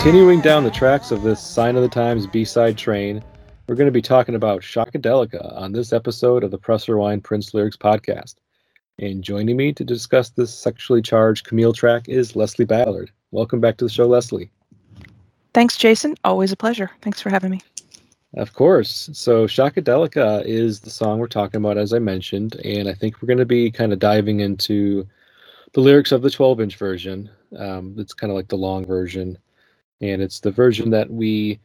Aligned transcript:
Continuing 0.00 0.40
down 0.40 0.64
the 0.64 0.70
tracks 0.70 1.10
of 1.10 1.20
this 1.20 1.42
Sign 1.42 1.76
of 1.76 1.82
the 1.82 1.88
Times 1.88 2.26
B 2.26 2.42
side 2.42 2.78
train, 2.78 3.22
we're 3.66 3.74
going 3.74 3.84
to 3.84 3.92
be 3.92 4.00
talking 4.00 4.34
about 4.34 4.62
Shockadelica 4.62 5.54
on 5.60 5.72
this 5.72 5.92
episode 5.92 6.42
of 6.42 6.50
the 6.50 6.56
Press 6.56 6.88
Rewind 6.88 7.22
Prince 7.22 7.52
Lyrics 7.52 7.76
podcast. 7.76 8.36
And 8.98 9.22
joining 9.22 9.58
me 9.58 9.74
to 9.74 9.84
discuss 9.84 10.30
this 10.30 10.54
sexually 10.54 11.02
charged 11.02 11.44
Camille 11.44 11.74
track 11.74 12.08
is 12.08 12.34
Leslie 12.34 12.64
Ballard. 12.64 13.10
Welcome 13.30 13.60
back 13.60 13.76
to 13.76 13.84
the 13.84 13.90
show, 13.90 14.06
Leslie. 14.06 14.50
Thanks, 15.52 15.76
Jason. 15.76 16.14
Always 16.24 16.50
a 16.50 16.56
pleasure. 16.56 16.90
Thanks 17.02 17.20
for 17.20 17.28
having 17.28 17.50
me. 17.50 17.60
Of 18.38 18.54
course. 18.54 19.10
So, 19.12 19.46
Shockadelica 19.46 20.42
is 20.46 20.80
the 20.80 20.88
song 20.88 21.18
we're 21.18 21.26
talking 21.26 21.58
about, 21.58 21.76
as 21.76 21.92
I 21.92 21.98
mentioned, 21.98 22.56
and 22.64 22.88
I 22.88 22.94
think 22.94 23.20
we're 23.20 23.28
going 23.28 23.36
to 23.36 23.44
be 23.44 23.70
kind 23.70 23.92
of 23.92 23.98
diving 23.98 24.40
into 24.40 25.06
the 25.74 25.82
lyrics 25.82 26.10
of 26.10 26.22
the 26.22 26.30
12 26.30 26.62
inch 26.62 26.76
version. 26.76 27.28
Um, 27.58 27.96
it's 27.98 28.14
kind 28.14 28.30
of 28.30 28.36
like 28.36 28.48
the 28.48 28.56
long 28.56 28.86
version, 28.86 29.36
and 30.00 30.22
it's 30.22 30.40
the 30.40 30.50
version 30.50 30.90
that 30.90 31.10
we 31.10 31.58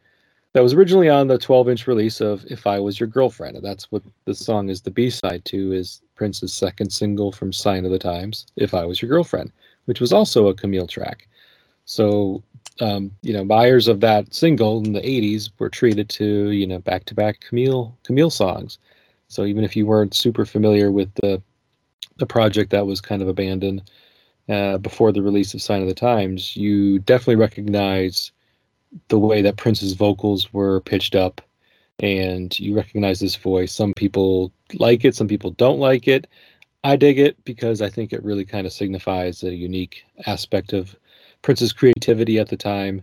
that 0.52 0.62
was 0.62 0.72
originally 0.72 1.10
on 1.10 1.26
the 1.26 1.36
12 1.36 1.68
inch 1.68 1.86
release 1.86 2.20
of 2.22 2.44
If 2.48 2.66
I 2.66 2.80
Was 2.80 2.98
Your 2.98 3.08
Girlfriend. 3.08 3.56
And 3.56 3.64
that's 3.64 3.92
what 3.92 4.02
the 4.24 4.34
song 4.34 4.70
is 4.70 4.80
the 4.80 4.90
B 4.90 5.10
side 5.10 5.44
to, 5.46 5.72
is 5.72 6.00
Prince's 6.14 6.54
second 6.54 6.90
single 6.90 7.30
from 7.30 7.52
Sign 7.52 7.84
of 7.84 7.90
the 7.90 7.98
Times, 7.98 8.46
If 8.56 8.72
I 8.72 8.86
Was 8.86 9.02
Your 9.02 9.10
Girlfriend, 9.10 9.52
which 9.84 10.00
was 10.00 10.14
also 10.14 10.46
a 10.46 10.54
Camille 10.54 10.86
track. 10.86 11.28
So 11.84 12.42
um, 12.80 13.10
you 13.22 13.32
know, 13.32 13.44
buyers 13.44 13.88
of 13.88 14.00
that 14.00 14.34
single 14.34 14.84
in 14.84 14.92
the 14.92 15.00
80s 15.00 15.50
were 15.58 15.68
treated 15.68 16.08
to, 16.10 16.50
you 16.50 16.66
know, 16.66 16.78
back 16.78 17.04
to 17.06 17.14
back 17.14 17.40
Camille 17.40 17.96
Camille 18.02 18.30
songs. 18.30 18.78
So 19.28 19.44
even 19.44 19.64
if 19.64 19.76
you 19.76 19.86
weren't 19.86 20.14
super 20.14 20.44
familiar 20.44 20.90
with 20.90 21.12
the 21.14 21.42
the 22.18 22.26
project 22.26 22.70
that 22.70 22.86
was 22.86 23.00
kind 23.00 23.22
of 23.22 23.28
abandoned 23.28 23.90
uh, 24.48 24.78
before 24.78 25.12
the 25.12 25.22
release 25.22 25.54
of 25.54 25.62
Sign 25.62 25.82
of 25.82 25.88
the 25.88 25.94
Times, 25.94 26.56
you 26.56 26.98
definitely 27.00 27.36
recognize 27.36 28.32
the 29.08 29.18
way 29.18 29.42
that 29.42 29.56
Prince's 29.56 29.94
vocals 29.94 30.52
were 30.52 30.80
pitched 30.80 31.14
up 31.14 31.40
and 32.00 32.58
you 32.58 32.74
recognize 32.74 33.20
this 33.20 33.36
voice. 33.36 33.72
Some 33.72 33.92
people 33.94 34.52
like 34.74 35.04
it, 35.04 35.14
some 35.14 35.28
people 35.28 35.50
don't 35.52 35.78
like 35.78 36.08
it. 36.08 36.26
I 36.84 36.96
dig 36.96 37.18
it 37.18 37.42
because 37.44 37.82
I 37.82 37.88
think 37.88 38.12
it 38.12 38.22
really 38.22 38.44
kind 38.44 38.66
of 38.66 38.72
signifies 38.72 39.42
a 39.42 39.54
unique 39.54 40.04
aspect 40.26 40.72
of 40.72 40.94
Prince's 41.42 41.72
creativity 41.72 42.38
at 42.38 42.48
the 42.48 42.56
time, 42.56 43.02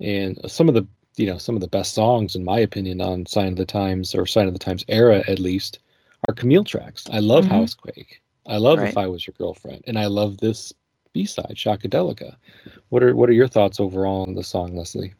and 0.00 0.38
some 0.50 0.68
of 0.68 0.74
the 0.74 0.86
you 1.16 1.26
know 1.26 1.38
some 1.38 1.56
of 1.56 1.60
the 1.60 1.68
best 1.68 1.94
songs 1.94 2.36
in 2.36 2.44
my 2.44 2.60
opinion 2.60 3.00
on 3.00 3.26
Sign 3.26 3.48
of 3.48 3.56
the 3.56 3.66
Times 3.66 4.14
or 4.14 4.26
Sign 4.26 4.46
of 4.46 4.52
the 4.52 4.58
Times 4.58 4.84
era 4.88 5.24
at 5.26 5.40
least 5.40 5.80
are 6.28 6.34
Camille 6.34 6.64
tracks. 6.64 7.06
I 7.10 7.18
love 7.18 7.44
mm-hmm. 7.44 7.54
Housequake. 7.54 8.20
I 8.48 8.56
love 8.56 8.78
right. 8.78 8.88
If 8.88 8.96
I 8.96 9.06
Was 9.06 9.26
Your 9.26 9.34
Girlfriend, 9.38 9.84
and 9.86 9.98
I 9.98 10.06
love 10.06 10.38
this 10.38 10.72
B 11.12 11.26
side, 11.26 11.54
Shockadelica. 11.54 12.36
What 12.88 13.02
are 13.02 13.14
what 13.14 13.28
are 13.28 13.34
your 13.34 13.48
thoughts 13.48 13.78
overall 13.78 14.22
on 14.22 14.34
the 14.34 14.42
song, 14.42 14.74
Leslie? 14.74 15.14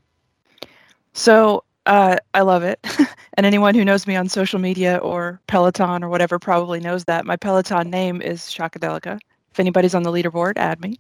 So 1.13 1.65
uh, 1.87 2.17
I 2.35 2.41
love 2.41 2.63
it, 2.63 2.81
and 3.35 3.45
anyone 3.45 3.75
who 3.75 3.85
knows 3.85 4.07
me 4.07 4.17
on 4.17 4.29
social 4.29 4.59
media 4.59 4.97
or 4.99 5.41
Peloton 5.47 6.03
or 6.03 6.09
whatever 6.09 6.39
probably 6.39 6.81
knows 6.81 7.05
that 7.05 7.27
my 7.27 7.37
Peloton 7.37 7.91
name 7.91 8.23
is 8.23 8.43
Shockadelica. 8.43 9.19
If 9.51 9.61
anybody's 9.61 9.95
on 9.95 10.03
the 10.03 10.13
leaderboard, 10.13 10.55
add 10.57 10.81
me. 10.81 10.99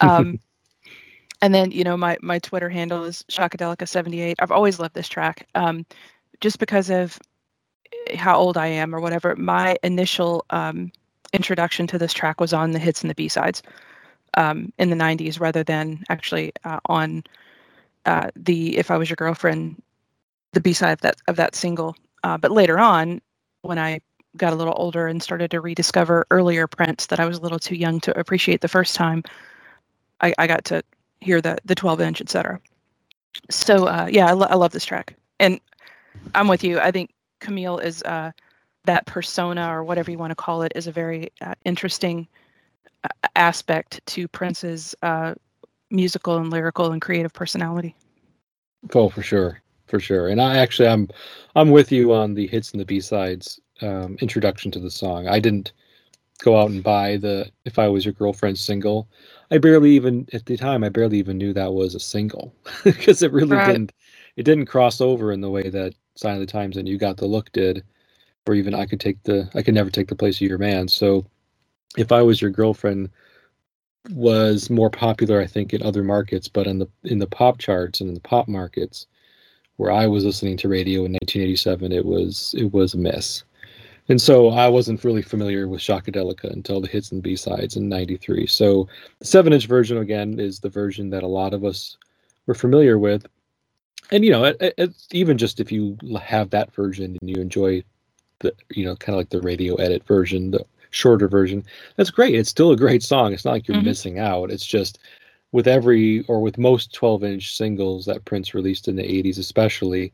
Um, 0.00 0.38
and 1.42 1.54
then 1.54 1.70
you 1.70 1.84
know 1.84 1.96
my 1.96 2.16
my 2.22 2.38
Twitter 2.38 2.70
handle 2.70 3.04
is 3.04 3.22
Shockadelica78. 3.30 4.36
I've 4.38 4.50
always 4.50 4.78
loved 4.78 4.94
this 4.94 5.08
track, 5.08 5.46
um, 5.54 5.84
just 6.40 6.58
because 6.58 6.88
of 6.88 7.18
eh, 8.06 8.16
how 8.16 8.38
old 8.38 8.56
I 8.56 8.68
am 8.68 8.94
or 8.94 9.00
whatever. 9.00 9.36
My 9.36 9.76
initial 9.82 10.44
um, 10.50 10.92
introduction 11.32 11.86
to 11.88 11.98
this 11.98 12.12
track 12.12 12.40
was 12.40 12.52
on 12.52 12.72
the 12.72 12.78
hits 12.78 13.02
and 13.02 13.10
the 13.10 13.14
B 13.14 13.28
sides 13.28 13.62
um, 14.34 14.72
in 14.78 14.90
the 14.90 14.96
'90s, 14.96 15.40
rather 15.40 15.62
than 15.62 16.04
actually 16.08 16.52
uh, 16.64 16.80
on 16.86 17.24
uh, 18.06 18.30
the 18.36 18.76
"If 18.78 18.90
I 18.90 18.96
Was 18.96 19.08
Your 19.08 19.16
Girlfriend," 19.16 19.80
the 20.52 20.60
B 20.60 20.72
side 20.72 20.92
of 20.92 21.00
that 21.02 21.16
of 21.28 21.36
that 21.36 21.54
single. 21.54 21.96
Uh, 22.22 22.36
but 22.38 22.50
later 22.50 22.78
on, 22.78 23.20
when 23.62 23.78
I 23.78 24.00
got 24.36 24.52
a 24.52 24.56
little 24.56 24.74
older 24.76 25.06
and 25.06 25.22
started 25.22 25.50
to 25.50 25.60
rediscover 25.60 26.26
earlier 26.30 26.66
Prince 26.66 27.06
that 27.06 27.20
I 27.20 27.26
was 27.26 27.38
a 27.38 27.40
little 27.40 27.58
too 27.58 27.74
young 27.74 28.00
to 28.00 28.18
appreciate 28.18 28.60
the 28.60 28.68
first 28.68 28.94
time, 28.94 29.24
I, 30.20 30.32
I 30.38 30.46
got 30.46 30.64
to 30.66 30.82
hear 31.20 31.40
the 31.40 31.58
the 31.64 31.74
12 31.74 32.00
inch, 32.00 32.20
etc. 32.20 32.60
So 33.50 33.86
uh, 33.86 34.08
yeah, 34.10 34.26
I, 34.26 34.32
lo- 34.32 34.48
I 34.50 34.54
love 34.54 34.72
this 34.72 34.84
track, 34.84 35.14
and 35.38 35.60
I'm 36.34 36.48
with 36.48 36.62
you. 36.62 36.78
I 36.78 36.90
think 36.90 37.10
Camille 37.40 37.78
is 37.78 38.02
uh, 38.04 38.32
that 38.84 39.06
persona 39.06 39.68
or 39.68 39.84
whatever 39.84 40.10
you 40.10 40.18
want 40.18 40.30
to 40.30 40.36
call 40.36 40.62
it 40.62 40.72
is 40.74 40.86
a 40.86 40.92
very 40.92 41.30
uh, 41.40 41.54
interesting 41.64 42.26
uh, 43.04 43.08
aspect 43.36 44.00
to 44.06 44.26
Prince's 44.28 44.94
uh, 45.02 45.34
musical 45.90 46.36
and 46.36 46.50
lyrical 46.50 46.92
and 46.92 47.02
creative 47.02 47.32
personality. 47.32 47.94
Oh, 48.94 49.08
for 49.08 49.22
sure, 49.22 49.60
for 49.86 50.00
sure. 50.00 50.28
And 50.28 50.40
I 50.40 50.58
actually, 50.58 50.88
I'm, 50.88 51.08
I'm 51.54 51.70
with 51.70 51.92
you 51.92 52.12
on 52.12 52.34
the 52.34 52.46
hits 52.46 52.72
and 52.72 52.80
the 52.80 52.86
B 52.86 53.00
sides 53.00 53.60
um, 53.82 54.16
introduction 54.20 54.70
to 54.72 54.78
the 54.78 54.90
song. 54.90 55.28
I 55.28 55.40
didn't 55.40 55.72
go 56.42 56.58
out 56.58 56.70
and 56.70 56.82
buy 56.82 57.16
the 57.16 57.50
"If 57.64 57.78
I 57.78 57.88
Was 57.88 58.04
Your 58.04 58.14
Girlfriend" 58.14 58.58
single. 58.58 59.08
I 59.50 59.58
barely 59.58 59.90
even 59.92 60.26
at 60.32 60.46
the 60.46 60.56
time 60.56 60.84
I 60.84 60.88
barely 60.88 61.18
even 61.18 61.38
knew 61.38 61.52
that 61.52 61.72
was 61.72 61.94
a 61.94 62.00
single 62.00 62.54
because 62.84 63.22
it 63.22 63.32
really 63.32 63.56
right. 63.56 63.72
didn't 63.72 63.92
it 64.36 64.44
didn't 64.44 64.66
cross 64.66 65.00
over 65.00 65.32
in 65.32 65.40
the 65.40 65.50
way 65.50 65.68
that 65.68 65.94
Sign 66.14 66.34
of 66.34 66.40
the 66.40 66.46
Times 66.46 66.76
and 66.76 66.88
You 66.88 66.98
Got 66.98 67.16
the 67.16 67.26
Look 67.26 67.52
did, 67.52 67.82
or 68.46 68.54
even 68.54 68.74
I 68.74 68.86
could 68.86 69.00
take 69.00 69.22
the 69.24 69.48
I 69.54 69.62
could 69.62 69.74
never 69.74 69.90
take 69.90 70.08
the 70.08 70.16
place 70.16 70.36
of 70.36 70.48
your 70.48 70.58
man. 70.58 70.88
So 70.88 71.24
if 71.96 72.12
I 72.12 72.22
was 72.22 72.40
your 72.40 72.50
girlfriend 72.50 73.10
was 74.10 74.70
more 74.70 74.90
popular 74.90 75.40
I 75.40 75.46
think 75.46 75.74
in 75.74 75.82
other 75.82 76.02
markets, 76.02 76.48
but 76.48 76.66
in 76.66 76.78
the 76.78 76.88
in 77.04 77.18
the 77.18 77.26
pop 77.26 77.58
charts 77.58 78.00
and 78.00 78.08
in 78.08 78.14
the 78.14 78.20
pop 78.20 78.48
markets 78.48 79.06
where 79.76 79.90
I 79.90 80.06
was 80.06 80.24
listening 80.24 80.58
to 80.58 80.68
radio 80.68 81.06
in 81.06 81.12
1987, 81.12 81.92
it 81.92 82.04
was 82.04 82.54
it 82.56 82.72
was 82.72 82.94
a 82.94 82.98
miss. 82.98 83.44
And 84.08 84.20
so 84.20 84.48
I 84.48 84.68
wasn't 84.68 85.04
really 85.04 85.22
familiar 85.22 85.68
with 85.68 85.80
Shockadelica 85.80 86.52
until 86.52 86.80
the 86.80 86.88
hits 86.88 87.12
and 87.12 87.22
B 87.22 87.36
sides 87.36 87.76
in 87.76 87.88
'93. 87.88 88.46
So 88.46 88.88
the 89.20 89.24
seven 89.24 89.52
inch 89.52 89.66
version 89.66 89.98
again 89.98 90.40
is 90.40 90.60
the 90.60 90.68
version 90.68 91.10
that 91.10 91.22
a 91.22 91.28
lot 91.28 91.54
of 91.54 91.64
us 91.64 91.96
were 92.46 92.54
familiar 92.54 92.98
with. 92.98 93.26
And 94.10 94.24
you 94.24 94.32
know, 94.32 94.44
it, 94.44 94.74
it, 94.76 94.92
even 95.12 95.38
just 95.38 95.60
if 95.60 95.70
you 95.70 95.96
have 96.20 96.50
that 96.50 96.74
version 96.74 97.16
and 97.20 97.30
you 97.30 97.40
enjoy 97.40 97.84
the, 98.40 98.54
you 98.70 98.84
know, 98.84 98.96
kind 98.96 99.14
of 99.14 99.20
like 99.20 99.30
the 99.30 99.40
radio 99.40 99.74
edit 99.76 100.06
version, 100.06 100.50
the 100.50 100.64
shorter 100.90 101.28
version, 101.28 101.64
that's 101.96 102.10
great. 102.10 102.34
It's 102.34 102.50
still 102.50 102.72
a 102.72 102.76
great 102.76 103.02
song. 103.02 103.32
It's 103.32 103.44
not 103.44 103.52
like 103.52 103.68
you're 103.68 103.76
mm-hmm. 103.76 103.86
missing 103.86 104.18
out. 104.18 104.50
It's 104.50 104.66
just 104.66 104.98
with 105.52 105.66
every 105.66 106.22
or 106.22 106.40
with 106.40 106.58
most 106.58 106.92
12 106.94 107.24
inch 107.24 107.56
singles 107.56 108.06
that 108.06 108.24
Prince 108.24 108.54
released 108.54 108.88
in 108.88 108.96
the 108.96 109.02
80s, 109.02 109.38
especially, 109.38 110.12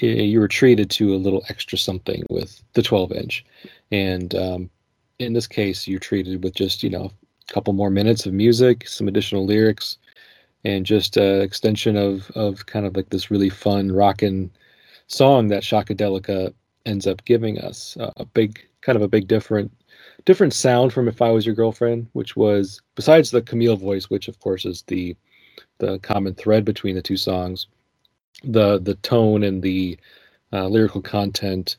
you 0.00 0.40
were 0.40 0.48
treated 0.48 0.90
to 0.90 1.14
a 1.14 1.16
little 1.16 1.44
extra 1.48 1.78
something 1.78 2.24
with 2.30 2.62
the 2.74 2.82
12 2.82 3.12
inch 3.12 3.44
and 3.90 4.34
um, 4.34 4.70
in 5.18 5.32
this 5.32 5.46
case 5.46 5.86
you're 5.86 5.98
treated 5.98 6.42
with 6.44 6.54
just 6.54 6.82
you 6.82 6.90
know 6.90 7.10
a 7.48 7.52
couple 7.52 7.72
more 7.72 7.90
minutes 7.90 8.26
of 8.26 8.32
music 8.32 8.86
some 8.86 9.08
additional 9.08 9.44
lyrics 9.44 9.98
and 10.64 10.86
just 10.86 11.16
an 11.16 11.40
extension 11.40 11.96
of 11.96 12.30
of 12.32 12.66
kind 12.66 12.86
of 12.86 12.96
like 12.96 13.08
this 13.10 13.30
really 13.30 13.48
fun 13.50 13.90
rockin' 13.90 14.50
song 15.06 15.48
that 15.48 15.62
shockadelica 15.62 16.52
ends 16.88 17.06
up 17.06 17.24
giving 17.24 17.58
us 17.60 17.96
uh, 17.98 18.12
a 18.16 18.24
big 18.24 18.60
kind 18.80 18.96
of 18.96 19.02
a 19.02 19.08
big 19.08 19.28
different 19.28 19.70
different 20.24 20.52
sound 20.52 20.92
from 20.92 21.08
if 21.08 21.22
i 21.22 21.30
was 21.30 21.46
your 21.46 21.54
girlfriend 21.54 22.06
which 22.12 22.36
was 22.36 22.80
besides 22.94 23.30
the 23.30 23.42
camille 23.42 23.76
voice 23.76 24.10
which 24.10 24.28
of 24.28 24.38
course 24.40 24.64
is 24.64 24.82
the 24.88 25.16
the 25.78 25.98
common 26.00 26.34
thread 26.34 26.64
between 26.64 26.94
the 26.94 27.02
two 27.02 27.16
songs 27.16 27.66
the 28.44 28.78
the 28.80 28.94
tone 28.96 29.42
and 29.42 29.62
the 29.62 29.98
uh, 30.52 30.66
lyrical 30.66 31.02
content 31.02 31.76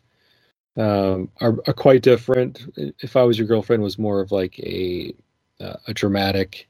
um, 0.78 1.30
are, 1.42 1.58
are 1.68 1.74
quite 1.74 2.02
different. 2.02 2.66
If 3.00 3.16
I 3.16 3.24
was 3.24 3.38
your 3.38 3.48
girlfriend, 3.48 3.84
was 3.84 4.00
more 4.00 4.22
of 4.22 4.32
like 4.32 4.58
a 4.60 5.14
uh, 5.60 5.76
a 5.88 5.94
dramatic, 5.94 6.70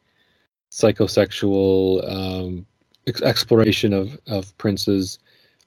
psychosexual 0.72 2.10
um, 2.12 2.66
ex- 3.08 3.22
exploration 3.22 3.94
of 3.94 4.18
of 4.28 4.58
Prince's 4.58 5.20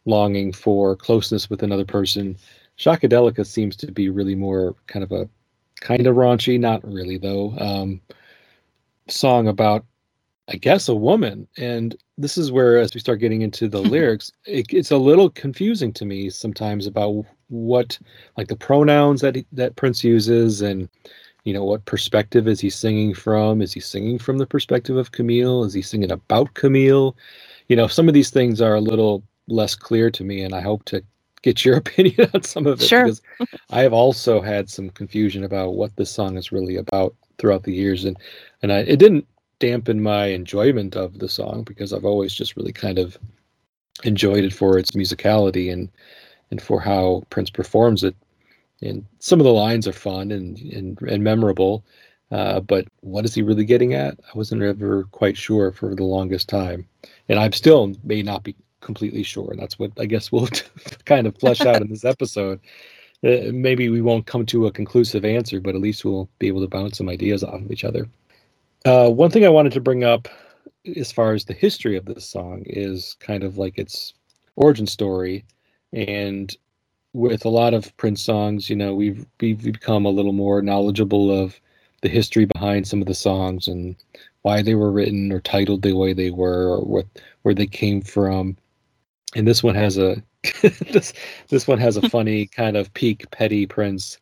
longing 0.04 0.52
for 0.52 0.96
closeness 0.96 1.48
with 1.48 1.62
another 1.62 1.84
person. 1.84 2.36
Shockadelica 2.78 3.46
seems 3.46 3.76
to 3.76 3.92
be 3.92 4.08
really 4.08 4.34
more 4.34 4.74
kind 4.86 5.02
of 5.02 5.12
a 5.12 5.28
kind 5.80 6.06
of 6.06 6.16
raunchy, 6.16 6.58
not 6.58 6.84
really 6.84 7.18
though. 7.18 7.54
Um, 7.58 8.00
song 9.08 9.48
about 9.48 9.84
I 10.48 10.56
guess 10.56 10.88
a 10.88 10.94
woman. 10.94 11.46
And 11.56 11.96
this 12.18 12.36
is 12.36 12.50
where, 12.52 12.78
as 12.78 12.94
we 12.94 13.00
start 13.00 13.20
getting 13.20 13.42
into 13.42 13.68
the 13.68 13.80
lyrics, 13.80 14.30
it, 14.46 14.66
it's 14.72 14.90
a 14.90 14.96
little 14.96 15.30
confusing 15.30 15.92
to 15.94 16.04
me 16.04 16.30
sometimes 16.30 16.86
about 16.86 17.24
what, 17.48 17.98
like 18.36 18.48
the 18.48 18.56
pronouns 18.56 19.20
that 19.20 19.36
he, 19.36 19.46
that 19.52 19.76
Prince 19.76 20.02
uses, 20.02 20.60
and 20.60 20.88
you 21.44 21.52
know 21.52 21.64
what 21.64 21.84
perspective 21.84 22.48
is 22.48 22.60
he 22.60 22.70
singing 22.70 23.14
from? 23.14 23.62
Is 23.62 23.72
he 23.72 23.80
singing 23.80 24.18
from 24.18 24.38
the 24.38 24.46
perspective 24.46 24.96
of 24.96 25.12
Camille? 25.12 25.64
Is 25.64 25.74
he 25.74 25.82
singing 25.82 26.10
about 26.10 26.54
Camille? 26.54 27.16
You 27.68 27.76
know, 27.76 27.86
some 27.86 28.08
of 28.08 28.14
these 28.14 28.30
things 28.30 28.60
are 28.60 28.74
a 28.74 28.80
little 28.80 29.22
less 29.48 29.74
clear 29.74 30.10
to 30.10 30.24
me, 30.24 30.42
and 30.42 30.54
I 30.54 30.60
hope 30.60 30.84
to 30.86 31.02
get 31.42 31.64
your 31.64 31.76
opinion 31.78 32.30
on 32.34 32.42
some 32.42 32.66
of 32.66 32.80
it 32.80 32.86
sure. 32.86 33.04
because 33.04 33.22
I 33.70 33.82
have 33.82 33.92
also 33.92 34.40
had 34.40 34.70
some 34.70 34.90
confusion 34.90 35.44
about 35.44 35.74
what 35.74 35.94
this 35.96 36.10
song 36.10 36.36
is 36.36 36.52
really 36.52 36.76
about 36.76 37.14
throughout 37.38 37.64
the 37.64 37.74
years, 37.74 38.04
and 38.04 38.16
and 38.62 38.72
I, 38.72 38.78
it 38.78 38.98
didn't 38.98 39.26
dampen 39.58 40.02
my 40.02 40.26
enjoyment 40.26 40.96
of 40.96 41.18
the 41.18 41.28
song 41.28 41.62
because 41.62 41.92
I've 41.92 42.04
always 42.04 42.34
just 42.34 42.56
really 42.56 42.72
kind 42.72 42.98
of 42.98 43.18
enjoyed 44.04 44.44
it 44.44 44.52
for 44.52 44.78
its 44.78 44.92
musicality 44.92 45.72
and 45.72 45.88
and 46.50 46.60
for 46.60 46.80
how 46.80 47.22
Prince 47.30 47.50
performs 47.50 48.04
it. 48.04 48.16
And 48.80 49.06
some 49.20 49.38
of 49.38 49.44
the 49.44 49.52
lines 49.52 49.86
are 49.86 49.92
fun 49.92 50.32
and 50.32 50.58
and, 50.58 51.00
and 51.02 51.22
memorable, 51.22 51.84
uh, 52.30 52.60
but 52.60 52.86
what 53.00 53.24
is 53.24 53.34
he 53.34 53.42
really 53.42 53.64
getting 53.64 53.94
at? 53.94 54.18
I 54.26 54.36
wasn't 54.36 54.62
ever 54.62 55.04
quite 55.12 55.36
sure 55.36 55.70
for 55.72 55.94
the 55.94 56.04
longest 56.04 56.48
time, 56.48 56.86
and 57.28 57.38
I'm 57.38 57.52
still 57.52 57.94
may 58.02 58.22
not 58.22 58.42
be 58.42 58.56
completely 58.82 59.22
sure. 59.22 59.50
And 59.50 59.60
that's 59.60 59.78
what 59.78 59.92
I 59.98 60.06
guess 60.06 60.30
we'll 60.30 60.48
kind 61.06 61.26
of 61.26 61.38
flesh 61.38 61.62
out 61.62 61.80
in 61.80 61.88
this 61.88 62.04
episode. 62.04 62.60
Uh, 63.24 63.52
maybe 63.52 63.88
we 63.88 64.02
won't 64.02 64.26
come 64.26 64.44
to 64.46 64.66
a 64.66 64.72
conclusive 64.72 65.24
answer, 65.24 65.60
but 65.60 65.74
at 65.74 65.80
least 65.80 66.04
we'll 66.04 66.28
be 66.38 66.48
able 66.48 66.60
to 66.60 66.68
bounce 66.68 66.98
some 66.98 67.08
ideas 67.08 67.44
off 67.44 67.60
of 67.60 67.70
each 67.70 67.84
other. 67.84 68.08
Uh, 68.84 69.08
one 69.08 69.30
thing 69.30 69.44
I 69.44 69.50
wanted 69.50 69.72
to 69.74 69.80
bring 69.80 70.02
up 70.02 70.28
as 70.96 71.12
far 71.12 71.32
as 71.32 71.44
the 71.44 71.54
history 71.54 71.96
of 71.96 72.04
this 72.04 72.28
song 72.28 72.64
is 72.66 73.16
kind 73.20 73.44
of 73.44 73.58
like 73.58 73.78
its 73.78 74.14
origin 74.56 74.86
story. 74.86 75.44
And 75.92 76.54
with 77.12 77.44
a 77.44 77.48
lot 77.50 77.74
of 77.74 77.96
Prince 77.96 78.22
songs, 78.22 78.68
you 78.68 78.76
know, 78.76 78.94
we've 78.94 79.26
we've 79.40 79.62
become 79.62 80.04
a 80.04 80.10
little 80.10 80.32
more 80.32 80.62
knowledgeable 80.62 81.30
of 81.30 81.60
the 82.00 82.08
history 82.08 82.46
behind 82.46 82.88
some 82.88 83.00
of 83.00 83.06
the 83.06 83.14
songs 83.14 83.68
and 83.68 83.94
why 84.42 84.62
they 84.62 84.74
were 84.74 84.90
written 84.90 85.32
or 85.32 85.40
titled 85.40 85.82
the 85.82 85.92
way 85.92 86.12
they 86.12 86.30
were 86.30 86.68
or 86.68 86.80
what 86.80 87.06
where 87.42 87.54
they 87.54 87.66
came 87.66 88.02
from. 88.02 88.56
And 89.34 89.46
this 89.46 89.62
one 89.62 89.74
has 89.74 89.98
a 89.98 90.22
this 90.62 91.12
this 91.48 91.66
one 91.66 91.78
has 91.78 91.96
a 91.96 92.08
funny 92.08 92.46
kind 92.46 92.76
of 92.76 92.92
peak 92.94 93.30
petty 93.30 93.66
Prince 93.66 94.18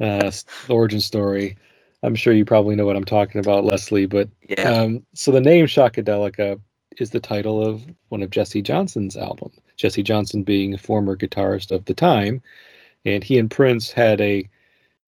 uh, 0.00 0.30
origin 0.68 1.00
story. 1.00 1.56
I'm 2.02 2.14
sure 2.14 2.32
you 2.32 2.44
probably 2.44 2.76
know 2.76 2.86
what 2.86 2.96
I'm 2.96 3.04
talking 3.04 3.40
about, 3.40 3.64
Leslie. 3.64 4.06
But 4.06 4.28
yeah. 4.48 4.70
um, 4.70 5.04
so 5.14 5.30
the 5.30 5.40
name 5.40 5.66
Shockadelica 5.66 6.60
is 6.98 7.10
the 7.10 7.20
title 7.20 7.64
of 7.64 7.84
one 8.08 8.22
of 8.22 8.30
Jesse 8.30 8.62
Johnson's 8.62 9.16
album. 9.16 9.50
Jesse 9.76 10.02
Johnson 10.02 10.42
being 10.42 10.74
a 10.74 10.78
former 10.78 11.16
guitarist 11.16 11.70
of 11.70 11.84
the 11.84 11.94
time, 11.94 12.42
and 13.04 13.22
he 13.22 13.38
and 13.38 13.50
Prince 13.50 13.90
had 13.90 14.20
a 14.20 14.48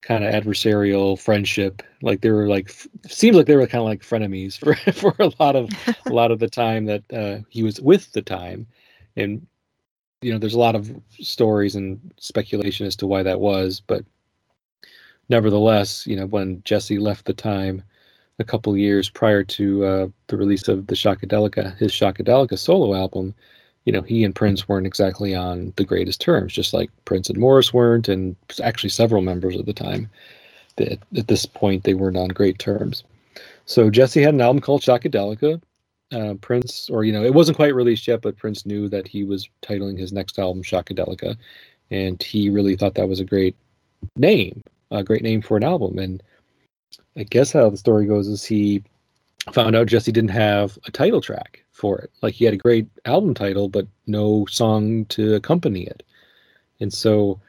kind 0.03 0.25
of 0.25 0.33
adversarial 0.35 1.19
friendship. 1.19 1.83
Like 2.03 2.21
they 2.21 2.31
were 2.31 2.49
like 2.49 2.71
seems 3.09 3.37
like 3.37 3.47
they 3.47 3.57
were 3.57 3.67
kind 3.67 3.83
of 3.83 3.89
like 3.89 4.03
frenemies 4.03 4.59
for 4.59 4.75
for 4.93 5.15
a 5.19 5.33
lot 5.41 5.57
of 5.57 5.71
a 6.07 6.13
lot 6.13 6.31
of 6.31 6.39
the 6.39 6.49
time 6.49 6.87
that 6.87 7.03
uh, 7.13 7.39
he 7.49 7.63
was 7.63 7.81
with 7.81 8.13
the 8.13 8.23
time, 8.23 8.67
and 9.17 9.47
you 10.23 10.33
know 10.33 10.39
there's 10.39 10.55
a 10.55 10.59
lot 10.61 10.75
of 10.77 10.91
stories 11.21 11.75
and 11.77 12.01
speculation 12.19 12.87
as 12.87 12.97
to 12.97 13.07
why 13.07 13.23
that 13.23 13.41
was, 13.41 13.81
but 13.87 14.05
nevertheless, 15.29 16.07
you 16.07 16.17
know, 16.17 16.27
when 16.27 16.63
Jesse 16.65 16.99
left 16.99 17.27
the 17.27 17.35
time 17.35 17.83
a 18.39 18.45
couple 18.45 18.77
years 18.77 19.11
prior 19.11 19.45
to 19.45 19.85
uh, 19.85 20.09
the 20.29 20.37
release 20.37 20.69
of 20.69 20.87
the 20.89 20.95
Shockadelica, 20.97 21.77
his 21.79 21.93
Shockadelica 21.93 22.59
solo 22.59 22.95
album, 22.95 23.35
you 23.85 23.93
know, 23.93 24.03
he 24.03 24.25
and 24.25 24.35
Prince 24.35 24.69
weren't 24.69 24.87
exactly 24.87 25.35
on 25.35 25.73
the 25.77 25.85
greatest 25.85 26.21
terms, 26.21 26.53
just 26.53 26.75
like 26.75 26.91
Prince 27.05 27.31
and 27.31 27.39
Morris 27.39 27.75
weren't, 27.75 28.09
and 28.09 28.37
actually 28.63 28.91
several 28.91 29.23
members 29.23 29.57
of 29.57 29.67
the 29.67 29.73
time. 29.75 30.11
That 30.77 31.01
at 31.17 31.29
this 31.29 31.47
point 31.47 31.85
they 31.85 31.95
weren't 31.95 32.17
on 32.17 32.29
great 32.29 32.59
terms. 32.59 33.05
So 33.67 33.91
Jesse 33.91 34.23
had 34.23 34.35
an 34.35 34.41
album 34.41 34.63
called 34.63 34.83
Shockadelica. 34.83 35.61
Uh, 36.13 36.35
Prince, 36.35 36.91
or 36.91 37.05
you 37.05 37.13
know, 37.13 37.25
it 37.25 37.35
wasn't 37.35 37.57
quite 37.57 37.75
released 37.75 38.07
yet, 38.07 38.21
but 38.21 38.37
Prince 38.37 38.67
knew 38.67 38.89
that 38.89 39.09
he 39.09 39.25
was 39.25 39.49
titling 39.63 39.99
his 39.99 40.13
next 40.13 40.39
album 40.39 40.63
Shockadelica, 40.63 41.37
and 41.91 42.23
he 42.23 42.51
really 42.51 42.77
thought 42.77 42.95
that 42.95 43.09
was 43.09 43.21
a 43.21 43.25
great 43.25 43.57
name 44.17 44.63
a 44.93 45.03
great 45.03 45.23
name 45.23 45.43
for 45.43 45.57
an 45.57 45.65
album. 45.65 45.99
And 45.99 46.23
I 47.17 47.25
guess 47.25 47.53
how 47.53 47.71
the 47.71 47.77
story 47.77 48.07
goes 48.07 48.29
is 48.29 48.45
he 48.45 48.83
found 49.53 49.75
out 49.75 49.89
Jesse 49.89 50.13
didn't 50.13 50.31
have 50.31 50.79
a 50.87 50.91
title 50.91 51.21
track 51.21 51.65
for 51.73 51.99
it. 51.99 52.11
Like 52.23 52.35
he 52.35 52.45
had 52.45 52.55
a 52.55 52.59
great 52.59 52.87
album 53.05 53.35
title, 53.35 53.69
but 53.69 53.87
no 54.07 54.47
song 54.47 55.07
to 55.07 55.35
accompany 55.35 55.85
it. 55.85 56.03
And 56.81 56.93
so, 56.93 57.41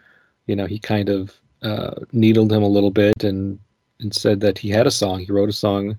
you 0.47 0.55
know, 0.55 0.65
he 0.65 0.79
kind 0.79 1.09
of 1.09 1.33
uh, 1.61 1.95
needled 2.11 2.51
him 2.51 2.63
a 2.63 2.67
little 2.67 2.91
bit 2.91 3.23
and 3.23 3.59
and 3.99 4.13
said 4.13 4.41
that 4.41 4.57
he 4.57 4.69
had 4.69 4.87
a 4.87 4.91
song. 4.91 5.19
He 5.19 5.31
wrote 5.31 5.49
a 5.49 5.53
song, 5.53 5.97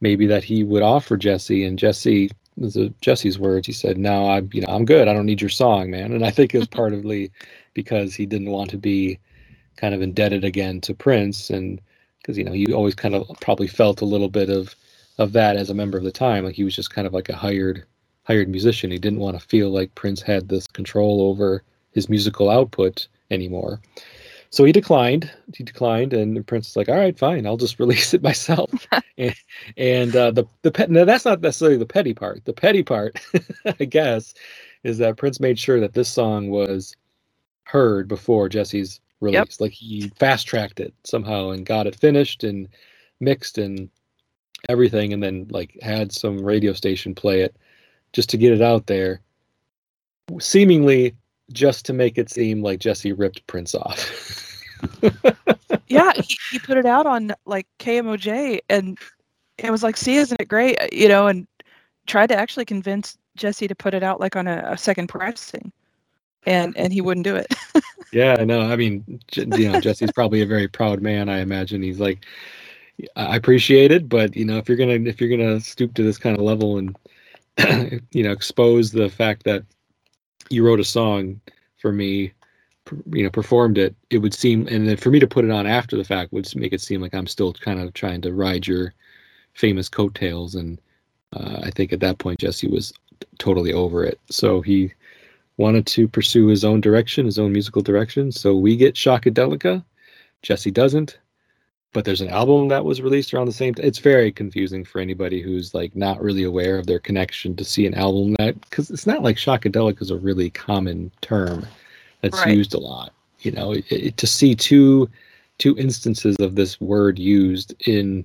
maybe 0.00 0.26
that 0.26 0.44
he 0.44 0.64
would 0.64 0.82
offer 0.82 1.16
Jesse. 1.16 1.64
And 1.64 1.78
Jesse, 1.78 2.30
is 2.58 2.78
Jesse's 3.00 3.38
words. 3.38 3.66
He 3.66 3.72
said, 3.72 3.98
"No, 3.98 4.30
I'm 4.30 4.48
you 4.52 4.62
know 4.62 4.68
I'm 4.72 4.84
good. 4.84 5.08
I 5.08 5.12
don't 5.12 5.26
need 5.26 5.40
your 5.40 5.50
song, 5.50 5.90
man." 5.90 6.12
And 6.12 6.24
I 6.24 6.30
think 6.30 6.54
it 6.54 6.58
was 6.58 6.68
partly 6.68 7.30
because 7.74 8.14
he 8.14 8.26
didn't 8.26 8.50
want 8.50 8.70
to 8.70 8.78
be 8.78 9.18
kind 9.76 9.94
of 9.94 10.02
indebted 10.02 10.44
again 10.44 10.80
to 10.82 10.94
Prince, 10.94 11.50
and 11.50 11.80
because 12.18 12.38
you 12.38 12.44
know 12.44 12.52
he 12.52 12.72
always 12.72 12.94
kind 12.94 13.14
of 13.14 13.28
probably 13.40 13.66
felt 13.66 14.00
a 14.00 14.06
little 14.06 14.28
bit 14.28 14.50
of 14.50 14.74
of 15.18 15.32
that 15.32 15.56
as 15.56 15.70
a 15.70 15.74
member 15.74 15.98
of 15.98 16.04
the 16.04 16.12
time, 16.12 16.44
like 16.44 16.54
he 16.54 16.64
was 16.64 16.76
just 16.76 16.90
kind 16.94 17.06
of 17.06 17.12
like 17.12 17.28
a 17.28 17.36
hired 17.36 17.84
hired 18.24 18.48
musician. 18.48 18.90
He 18.90 18.98
didn't 18.98 19.20
want 19.20 19.38
to 19.38 19.46
feel 19.46 19.70
like 19.70 19.94
Prince 19.94 20.22
had 20.22 20.48
this 20.48 20.66
control 20.66 21.22
over 21.22 21.62
his 21.92 22.08
musical 22.08 22.50
output 22.50 23.08
anymore. 23.30 23.80
So 24.56 24.64
he 24.64 24.72
declined. 24.72 25.30
He 25.54 25.64
declined, 25.64 26.14
and 26.14 26.46
Prince 26.46 26.68
is 26.68 26.76
like, 26.76 26.88
"All 26.88 26.96
right, 26.96 27.18
fine. 27.18 27.46
I'll 27.46 27.58
just 27.58 27.78
release 27.84 28.14
it 28.14 28.22
myself." 28.22 28.70
and 29.18 29.34
and 29.76 30.16
uh, 30.16 30.30
the 30.30 30.46
the 30.62 30.72
pet. 30.72 30.90
Now 30.90 31.04
that's 31.04 31.26
not 31.26 31.42
necessarily 31.42 31.76
the 31.76 31.84
petty 31.84 32.14
part. 32.14 32.42
The 32.46 32.54
petty 32.54 32.82
part, 32.82 33.20
I 33.80 33.84
guess, 33.84 34.32
is 34.82 34.96
that 34.96 35.18
Prince 35.18 35.40
made 35.40 35.58
sure 35.58 35.78
that 35.80 35.92
this 35.92 36.08
song 36.08 36.48
was 36.48 36.96
heard 37.64 38.08
before 38.08 38.48
Jesse's 38.48 38.98
release. 39.20 39.36
Yep. 39.36 39.60
Like 39.60 39.72
he 39.72 40.10
fast 40.18 40.46
tracked 40.46 40.80
it 40.80 40.94
somehow 41.04 41.50
and 41.50 41.66
got 41.66 41.86
it 41.86 41.94
finished 41.94 42.42
and 42.42 42.66
mixed 43.20 43.58
and 43.58 43.90
everything, 44.70 45.12
and 45.12 45.22
then 45.22 45.48
like 45.50 45.76
had 45.82 46.12
some 46.12 46.42
radio 46.42 46.72
station 46.72 47.14
play 47.14 47.42
it 47.42 47.54
just 48.14 48.30
to 48.30 48.38
get 48.38 48.54
it 48.54 48.62
out 48.62 48.86
there, 48.86 49.20
seemingly 50.40 51.14
just 51.52 51.84
to 51.84 51.92
make 51.92 52.16
it 52.16 52.30
seem 52.30 52.62
like 52.62 52.80
Jesse 52.80 53.12
ripped 53.12 53.46
Prince 53.46 53.74
off. 53.74 54.44
yeah, 55.88 56.12
he, 56.14 56.38
he 56.50 56.58
put 56.58 56.78
it 56.78 56.86
out 56.86 57.06
on 57.06 57.32
like 57.46 57.66
KMOJ 57.78 58.60
and 58.68 58.98
it 59.58 59.70
was 59.70 59.82
like, 59.82 59.96
see, 59.96 60.16
isn't 60.16 60.40
it 60.40 60.48
great? 60.48 60.80
Uh, 60.80 60.88
you 60.92 61.08
know, 61.08 61.26
and 61.26 61.46
tried 62.06 62.28
to 62.28 62.36
actually 62.36 62.64
convince 62.64 63.16
Jesse 63.36 63.68
to 63.68 63.74
put 63.74 63.94
it 63.94 64.02
out 64.02 64.20
like 64.20 64.36
on 64.36 64.46
a, 64.46 64.62
a 64.66 64.78
second 64.78 65.08
pressing 65.08 65.72
and 66.46 66.76
and 66.76 66.92
he 66.92 67.00
wouldn't 67.00 67.24
do 67.24 67.36
it. 67.36 67.52
yeah, 68.12 68.36
I 68.38 68.44
know. 68.44 68.60
I 68.60 68.76
mean, 68.76 69.20
you 69.34 69.70
know, 69.70 69.80
Jesse's 69.80 70.12
probably 70.12 70.40
a 70.40 70.46
very 70.46 70.68
proud 70.68 71.02
man. 71.02 71.28
I 71.28 71.40
imagine 71.40 71.82
he's 71.82 72.00
like, 72.00 72.24
I 73.16 73.36
appreciate 73.36 73.90
it, 73.90 74.08
but 74.08 74.34
you 74.36 74.44
know, 74.44 74.56
if 74.56 74.68
you're 74.68 74.78
gonna 74.78 74.94
if 74.94 75.20
you're 75.20 75.30
gonna 75.30 75.60
stoop 75.60 75.94
to 75.94 76.02
this 76.02 76.18
kind 76.18 76.36
of 76.36 76.42
level 76.42 76.78
and 76.78 76.96
you 78.12 78.22
know 78.22 78.32
expose 78.32 78.92
the 78.92 79.08
fact 79.08 79.44
that 79.44 79.64
you 80.48 80.64
wrote 80.64 80.80
a 80.80 80.84
song 80.84 81.40
for 81.78 81.92
me, 81.92 82.32
you 83.12 83.22
know, 83.22 83.30
performed 83.30 83.78
it, 83.78 83.94
it 84.10 84.18
would 84.18 84.34
seem, 84.34 84.66
and 84.68 84.88
then 84.88 84.96
for 84.96 85.10
me 85.10 85.18
to 85.18 85.26
put 85.26 85.44
it 85.44 85.50
on 85.50 85.66
after 85.66 85.96
the 85.96 86.04
fact 86.04 86.32
would 86.32 86.54
make 86.56 86.72
it 86.72 86.80
seem 86.80 87.00
like 87.00 87.14
I'm 87.14 87.26
still 87.26 87.52
kind 87.52 87.80
of 87.80 87.92
trying 87.94 88.20
to 88.22 88.32
ride 88.32 88.66
your 88.66 88.94
famous 89.54 89.88
coattails, 89.88 90.54
and 90.54 90.80
uh, 91.32 91.60
I 91.62 91.70
think 91.70 91.92
at 91.92 92.00
that 92.00 92.18
point 92.18 92.40
Jesse 92.40 92.68
was 92.68 92.92
totally 93.38 93.72
over 93.72 94.04
it. 94.04 94.20
So 94.30 94.60
he 94.60 94.92
wanted 95.56 95.86
to 95.86 96.06
pursue 96.06 96.46
his 96.46 96.64
own 96.64 96.80
direction, 96.80 97.26
his 97.26 97.38
own 97.38 97.52
musical 97.52 97.82
direction. 97.82 98.30
So 98.30 98.54
we 98.54 98.76
get 98.76 98.94
Shockadelica. 98.94 99.82
Jesse 100.42 100.70
doesn't. 100.70 101.18
But 101.92 102.04
there's 102.04 102.20
an 102.20 102.28
album 102.28 102.68
that 102.68 102.84
was 102.84 103.00
released 103.00 103.32
around 103.32 103.46
the 103.46 103.52
same 103.52 103.74
time. 103.74 103.86
It's 103.86 104.00
very 104.00 104.30
confusing 104.30 104.84
for 104.84 105.00
anybody 105.00 105.40
who's 105.40 105.72
like 105.72 105.96
not 105.96 106.20
really 106.20 106.42
aware 106.42 106.78
of 106.78 106.86
their 106.86 106.98
connection 106.98 107.56
to 107.56 107.64
see 107.64 107.86
an 107.86 107.94
album 107.94 108.34
that 108.38 108.60
because 108.60 108.90
it's 108.90 109.06
not 109.06 109.22
like 109.22 109.36
Shockadelica 109.36 110.02
is 110.02 110.10
a 110.10 110.18
really 110.18 110.50
common 110.50 111.10
term 111.22 111.66
that's 112.30 112.46
right. 112.46 112.56
used 112.56 112.74
a 112.74 112.78
lot. 112.78 113.12
You 113.40 113.52
know, 113.52 113.72
it, 113.72 113.84
it, 113.90 114.16
to 114.16 114.26
see 114.26 114.54
two 114.54 115.08
two 115.58 115.76
instances 115.78 116.36
of 116.40 116.54
this 116.54 116.80
word 116.80 117.18
used 117.18 117.74
in 117.86 118.24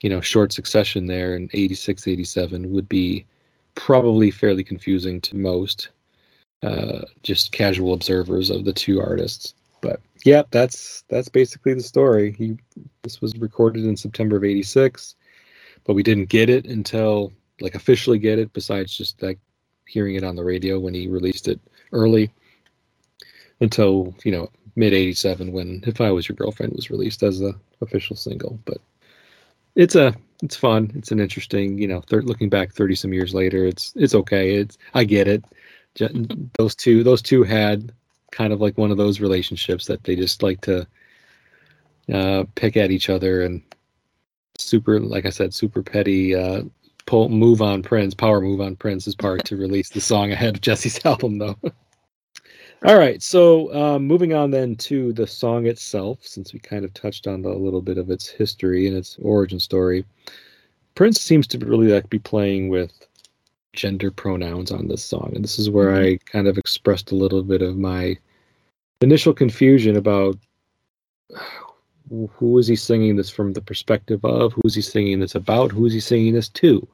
you 0.00 0.10
know 0.10 0.20
short 0.20 0.52
succession 0.52 1.06
there 1.06 1.34
in 1.34 1.48
86 1.52 2.06
87 2.08 2.70
would 2.72 2.88
be 2.88 3.24
probably 3.74 4.30
fairly 4.30 4.64
confusing 4.64 5.20
to 5.22 5.36
most 5.36 5.88
uh, 6.62 7.00
just 7.22 7.52
casual 7.52 7.92
observers 7.92 8.50
of 8.50 8.64
the 8.64 8.72
two 8.72 9.00
artists. 9.00 9.54
But 9.80 10.00
yeah, 10.24 10.42
that's 10.50 11.02
that's 11.08 11.28
basically 11.28 11.74
the 11.74 11.82
story. 11.82 12.32
He 12.38 12.56
this 13.02 13.20
was 13.20 13.36
recorded 13.36 13.84
in 13.84 13.96
September 13.96 14.36
of 14.36 14.44
'86, 14.44 15.16
but 15.84 15.94
we 15.94 16.02
didn't 16.02 16.28
get 16.28 16.48
it 16.48 16.66
until 16.66 17.32
like 17.60 17.74
officially 17.74 18.18
get 18.18 18.38
it. 18.38 18.52
Besides 18.52 18.96
just 18.96 19.20
like 19.22 19.38
hearing 19.86 20.14
it 20.14 20.24
on 20.24 20.36
the 20.36 20.44
radio 20.44 20.78
when 20.78 20.94
he 20.94 21.08
released 21.08 21.48
it 21.48 21.60
early, 21.92 22.30
until 23.62 24.14
you 24.24 24.32
know 24.32 24.50
mid 24.76 24.92
'87 24.92 25.52
when 25.52 25.82
"If 25.86 26.00
I 26.00 26.10
Was 26.10 26.28
Your 26.28 26.36
Girlfriend" 26.36 26.74
was 26.74 26.90
released 26.90 27.22
as 27.22 27.40
a 27.40 27.54
official 27.80 28.16
single. 28.16 28.58
But 28.66 28.78
it's 29.74 29.94
a 29.94 30.14
it's 30.42 30.56
fun. 30.56 30.92
It's 30.94 31.12
an 31.12 31.20
interesting 31.20 31.78
you 31.78 31.88
know. 31.88 32.02
Thir- 32.02 32.22
looking 32.22 32.50
back 32.50 32.72
thirty 32.72 32.94
some 32.94 33.14
years 33.14 33.32
later, 33.32 33.64
it's 33.64 33.92
it's 33.96 34.14
okay. 34.14 34.56
It's 34.56 34.76
I 34.92 35.04
get 35.04 35.28
it 35.28 35.44
those 36.58 36.74
two 36.74 37.02
those 37.02 37.22
two 37.22 37.42
had 37.42 37.92
kind 38.30 38.52
of 38.52 38.60
like 38.60 38.78
one 38.78 38.90
of 38.90 38.96
those 38.96 39.20
relationships 39.20 39.86
that 39.86 40.04
they 40.04 40.16
just 40.16 40.42
like 40.42 40.60
to 40.62 40.86
uh, 42.12 42.44
pick 42.54 42.76
at 42.76 42.90
each 42.90 43.10
other 43.10 43.42
and 43.42 43.62
super, 44.58 44.98
like 45.00 45.26
I 45.26 45.30
said, 45.30 45.52
super 45.52 45.82
petty 45.82 46.34
uh, 46.34 46.62
pull, 47.06 47.28
move 47.28 47.60
on 47.60 47.82
Prince, 47.82 48.14
power 48.14 48.40
move 48.40 48.60
on 48.60 48.76
Prince's 48.76 49.14
part 49.14 49.44
to 49.46 49.56
release 49.56 49.90
the 49.90 50.00
song 50.00 50.32
ahead 50.32 50.54
of 50.54 50.60
Jesse's 50.62 50.98
album, 51.04 51.38
though. 51.38 51.58
All 52.84 52.98
right, 52.98 53.22
so 53.22 53.72
um, 53.72 54.08
moving 54.08 54.34
on 54.34 54.50
then 54.50 54.74
to 54.76 55.12
the 55.12 55.24
song 55.24 55.68
itself, 55.68 56.18
since 56.22 56.52
we 56.52 56.58
kind 56.58 56.84
of 56.84 56.92
touched 56.94 57.28
on 57.28 57.42
the, 57.42 57.48
a 57.48 57.54
little 57.54 57.80
bit 57.80 57.96
of 57.96 58.10
its 58.10 58.28
history 58.28 58.88
and 58.88 58.96
its 58.96 59.16
origin 59.22 59.60
story. 59.60 60.04
Prince 60.96 61.20
seems 61.20 61.46
to 61.48 61.58
really 61.58 61.86
like 61.86 62.10
be 62.10 62.18
playing 62.18 62.70
with 62.70 63.06
gender 63.72 64.10
pronouns 64.10 64.72
on 64.72 64.88
this 64.88 65.04
song, 65.04 65.30
and 65.32 65.44
this 65.44 65.60
is 65.60 65.70
where 65.70 65.94
I 65.94 66.16
kind 66.26 66.48
of 66.48 66.58
expressed 66.58 67.12
a 67.12 67.14
little 67.14 67.44
bit 67.44 67.62
of 67.62 67.76
my 67.76 68.18
initial 69.00 69.32
confusion 69.32 69.94
about 69.94 70.36
who 72.10 72.58
is 72.58 72.66
he 72.66 72.74
singing 72.74 73.14
this 73.14 73.30
from 73.30 73.52
the 73.52 73.62
perspective 73.62 74.24
of, 74.24 74.54
who 74.54 74.62
is 74.64 74.74
he 74.74 74.82
singing 74.82 75.20
this 75.20 75.36
about, 75.36 75.70
who 75.70 75.86
is 75.86 75.92
he 75.92 76.00
singing 76.00 76.34
this 76.34 76.48
to. 76.48 76.84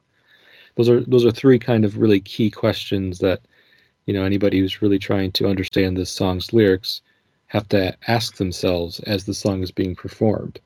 Those 0.75 0.87
are 0.87 1.01
those 1.01 1.25
are 1.25 1.31
three 1.31 1.57
kind 1.57 1.83
of 1.83 1.97
really 1.97 2.19
key 2.19 2.51
questions 2.51 3.17
that 3.19 3.41
you 4.09 4.13
know 4.15 4.23
anybody 4.23 4.59
who's 4.59 4.81
really 4.81 4.97
trying 4.97 5.31
to 5.31 5.47
understand 5.47 5.95
this 5.95 6.09
song's 6.09 6.51
lyrics 6.51 7.01
have 7.45 7.69
to 7.69 7.95
ask 8.07 8.37
themselves 8.37 8.99
as 9.01 9.25
the 9.25 9.35
song 9.35 9.61
is 9.61 9.69
being 9.69 9.95
performed 9.95 10.59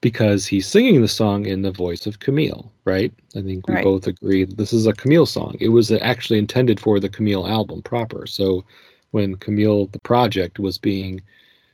because 0.00 0.46
he's 0.46 0.66
singing 0.66 1.02
the 1.02 1.16
song 1.22 1.44
in 1.44 1.60
the 1.60 1.70
voice 1.70 2.06
of 2.06 2.20
Camille, 2.20 2.72
right? 2.86 3.12
I 3.36 3.42
think 3.42 3.68
we 3.68 3.74
Right. 3.74 3.84
both 3.84 4.06
agree 4.06 4.44
that 4.44 4.56
this 4.56 4.72
is 4.72 4.86
a 4.86 4.94
Camille 4.94 5.26
song. 5.26 5.58
It 5.60 5.68
was 5.68 5.92
actually 5.92 6.38
intended 6.38 6.80
for 6.80 6.98
the 6.98 7.10
Camille 7.10 7.46
album 7.46 7.82
proper. 7.82 8.26
So 8.26 8.64
when 9.10 9.34
Camille, 9.34 9.88
the 9.92 10.00
project, 10.00 10.58
was 10.58 10.78
being 10.78 11.20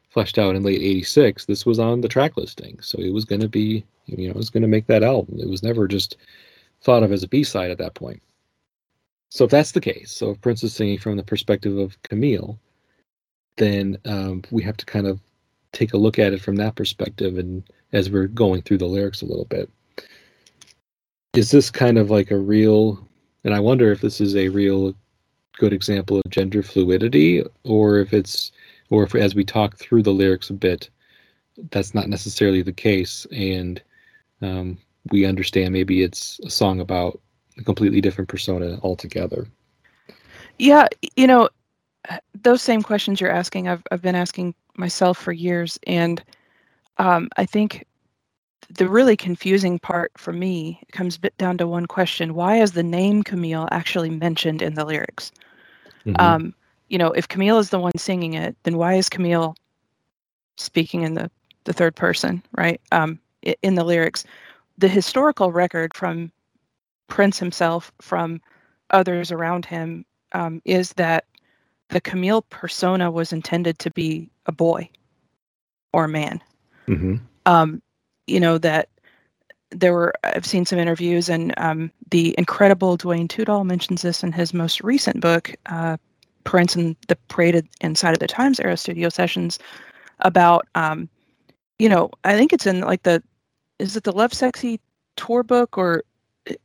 fleshed 0.09 0.37
out 0.37 0.57
in 0.57 0.65
late 0.65 0.83
86, 0.83 1.45
this 1.45 1.65
was 1.65 1.79
on 1.79 2.01
the 2.01 2.09
track 2.09 2.37
listing. 2.37 2.81
So 2.81 2.99
it 2.99 3.13
was 3.13 3.25
going 3.25 3.43
to 3.43 3.49
be, 3.49 3.85
you 4.07 4.27
know, 4.27 4.31
it 4.31 4.37
was 4.37 4.51
going 4.51 4.63
to 4.63 4.77
make 4.77 4.89
that 4.89 5.05
album. 5.05 5.39
It 5.39 5.49
was 5.49 5.63
never 5.63 5.87
just 5.87 6.17
thought 6.83 7.05
of 7.05 7.13
as 7.13 7.23
a 7.23 7.29
B 7.29 7.45
side 7.45 7.71
at 7.71 7.79
that 7.79 7.95
point. 7.95 8.21
So 9.31 9.45
if 9.45 9.51
that's 9.51 9.73
the 9.73 9.81
case, 9.81 10.13
so 10.13 10.31
if 10.31 10.41
Prince 10.41 10.63
is 10.63 10.75
singing 10.75 10.99
from 10.99 11.17
the 11.17 11.23
perspective 11.23 11.77
of 11.79 12.01
Camille, 12.03 12.59
then 13.57 13.99
um, 14.05 14.43
we 14.51 14.63
have 14.63 14.77
to 14.77 14.87
kind 14.87 15.07
of 15.07 15.21
take 15.73 15.93
a 15.93 15.99
look 15.99 16.19
at 16.19 16.33
it 16.33 16.41
from 16.41 16.57
that 16.57 16.75
perspective 16.75 17.39
and 17.39 17.63
as 17.93 18.11
we're 18.11 18.29
going 18.29 18.63
through 18.63 18.79
the 18.79 18.87
lyrics 18.87 19.23
a 19.23 19.27
little 19.27 19.45
bit. 19.45 19.71
Is 21.35 21.51
this 21.51 21.71
kind 21.71 21.99
of 21.99 22.11
like 22.11 22.31
a 22.31 22.39
real, 22.39 23.07
and 23.45 23.55
I 23.55 23.61
wonder 23.61 23.93
if 23.93 24.01
this 24.01 24.21
is 24.21 24.37
a 24.37 24.49
real 24.49 24.95
good 25.59 25.73
example 25.73 26.19
of 26.19 26.31
gender 26.31 26.63
fluidity, 26.63 27.43
or 27.65 27.99
if 27.99 28.13
it's, 28.13 28.53
or 28.91 29.03
if 29.05 29.15
as 29.15 29.35
we 29.35 29.45
talk 29.45 29.77
through 29.77 30.03
the 30.03 30.13
lyrics 30.13 30.51
a 30.51 30.55
bit, 30.55 30.89
that's 31.71 31.95
not 31.95 32.09
necessarily 32.09 32.63
the 32.63 32.73
case, 32.73 33.27
and 33.33 33.83
um, 34.43 34.79
we 35.11 35.25
understand 35.25 35.73
maybe 35.73 36.03
it's 36.03 36.41
a 36.45 36.51
song 36.51 36.81
about 36.81 37.21
a 37.59 37.63
completely 37.63 38.01
different 38.01 38.29
persona 38.29 38.79
altogether. 38.83 39.47
Yeah, 40.59 40.89
you 41.17 41.27
know, 41.27 41.49
those 42.43 42.63
same 42.63 42.83
questions 42.83 43.21
you're 43.21 43.31
asking, 43.31 43.69
I've 43.69 43.83
I've 43.91 44.03
been 44.03 44.15
asking 44.15 44.55
myself 44.77 45.19
for 45.19 45.33
years, 45.33 45.79
and 45.87 46.23
um, 46.99 47.29
I 47.37 47.47
think 47.47 47.87
the 48.71 48.89
really 48.89 49.17
confusing 49.17 49.79
part 49.79 50.13
for 50.17 50.33
me 50.33 50.81
comes 50.93 51.19
bit 51.19 51.37
down 51.39 51.59
to 51.59 51.67
one 51.67 51.87
question: 51.87 52.35
Why 52.35 52.61
is 52.61 52.73
the 52.73 52.83
name 52.83 53.23
Camille 53.23 53.69
actually 53.71 54.11
mentioned 54.11 54.63
in 54.63 54.75
the 54.75 54.85
lyrics? 54.85 55.33
Mhm. 56.07 56.21
Um, 56.21 56.55
you 56.89 56.99
know, 56.99 57.11
if 57.13 57.29
Camille 57.29 57.59
is 57.59 57.71
the 57.71 57.81
one 57.81 57.97
singing 57.99 58.35
it, 58.35 58.57
then 58.63 58.77
why 58.77 58.95
is 58.95 59.09
Camille 59.09 59.57
speaking 60.57 61.03
in 61.03 61.15
the 61.15 61.31
the 61.65 61.73
third 61.73 61.97
person, 61.97 62.43
right? 62.57 62.81
Um, 62.93 63.19
in 63.63 63.75
the 63.75 63.85
lyrics, 63.85 64.25
the 64.79 64.89
historical 64.89 65.53
record 65.53 65.95
from 65.95 66.31
Prince 67.09 67.39
himself, 67.39 67.93
from 68.01 68.41
others 68.91 69.33
around 69.33 69.65
him, 69.65 70.05
um, 70.33 70.61
is 70.65 70.93
that 70.95 71.25
the 71.89 72.01
Camille 72.01 72.43
persona 72.43 73.11
was 73.11 73.33
intended 73.33 73.79
to 73.79 73.91
be 73.91 74.29
a 74.47 74.53
boy 74.53 74.89
or 75.93 76.05
a 76.05 76.09
man. 76.09 76.43
Mhm. 76.89 77.21
Um, 77.47 77.83
you 78.27 78.41
know 78.41 78.59
that 78.59 78.89
there 79.71 79.93
were 79.93 80.15
I've 80.25 80.47
seen 80.47 80.65
some 80.65 80.79
interviews, 80.79 81.29
and 81.29 81.55
um, 81.59 81.91
the 82.11 82.35
incredible 82.39 82.97
Duane 82.97 83.29
Tudahl 83.29 83.65
mentions 83.65 84.03
this 84.03 84.23
in 84.23 84.33
his 84.33 84.55
most 84.55 84.81
recent 84.83 85.21
book, 85.21 85.55
uh, 85.67 85.97
Prince 86.45 86.77
and 86.77 86.97
the 87.09 87.17
Parade 87.29 87.67
Inside 87.81 88.13
of 88.13 88.21
the 88.21 88.27
Times 88.27 88.61
era 88.61 88.77
studio 88.77 89.09
sessions, 89.09 89.59
about 90.21 90.67
um, 90.75 91.09
you 91.79 91.89
know 91.89 92.11
I 92.25 92.37
think 92.37 92.53
it's 92.53 92.67
in 92.67 92.81
like 92.81 93.03
the 93.03 93.23
is 93.79 93.97
it 93.97 94.05
the 94.05 94.13
Lovesexy 94.13 94.79
tour 95.17 95.43
book 95.43 95.77
or 95.79 96.03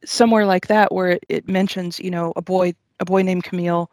somewhere 0.05 0.45
like 0.45 0.67
that 0.67 0.91
where 0.93 1.11
it, 1.11 1.25
it 1.29 1.47
mentions 1.47 1.99
you 1.99 2.11
know 2.11 2.33
a 2.35 2.41
boy 2.41 2.73
a 2.99 3.05
boy 3.05 3.21
named 3.23 3.43
Camille, 3.43 3.91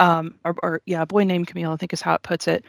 um, 0.00 0.34
or, 0.44 0.54
or 0.62 0.82
yeah 0.86 1.02
a 1.02 1.06
boy 1.06 1.24
named 1.24 1.48
Camille 1.48 1.72
I 1.72 1.76
think 1.76 1.92
is 1.92 2.02
how 2.02 2.14
it 2.14 2.22
puts 2.22 2.48
it, 2.48 2.64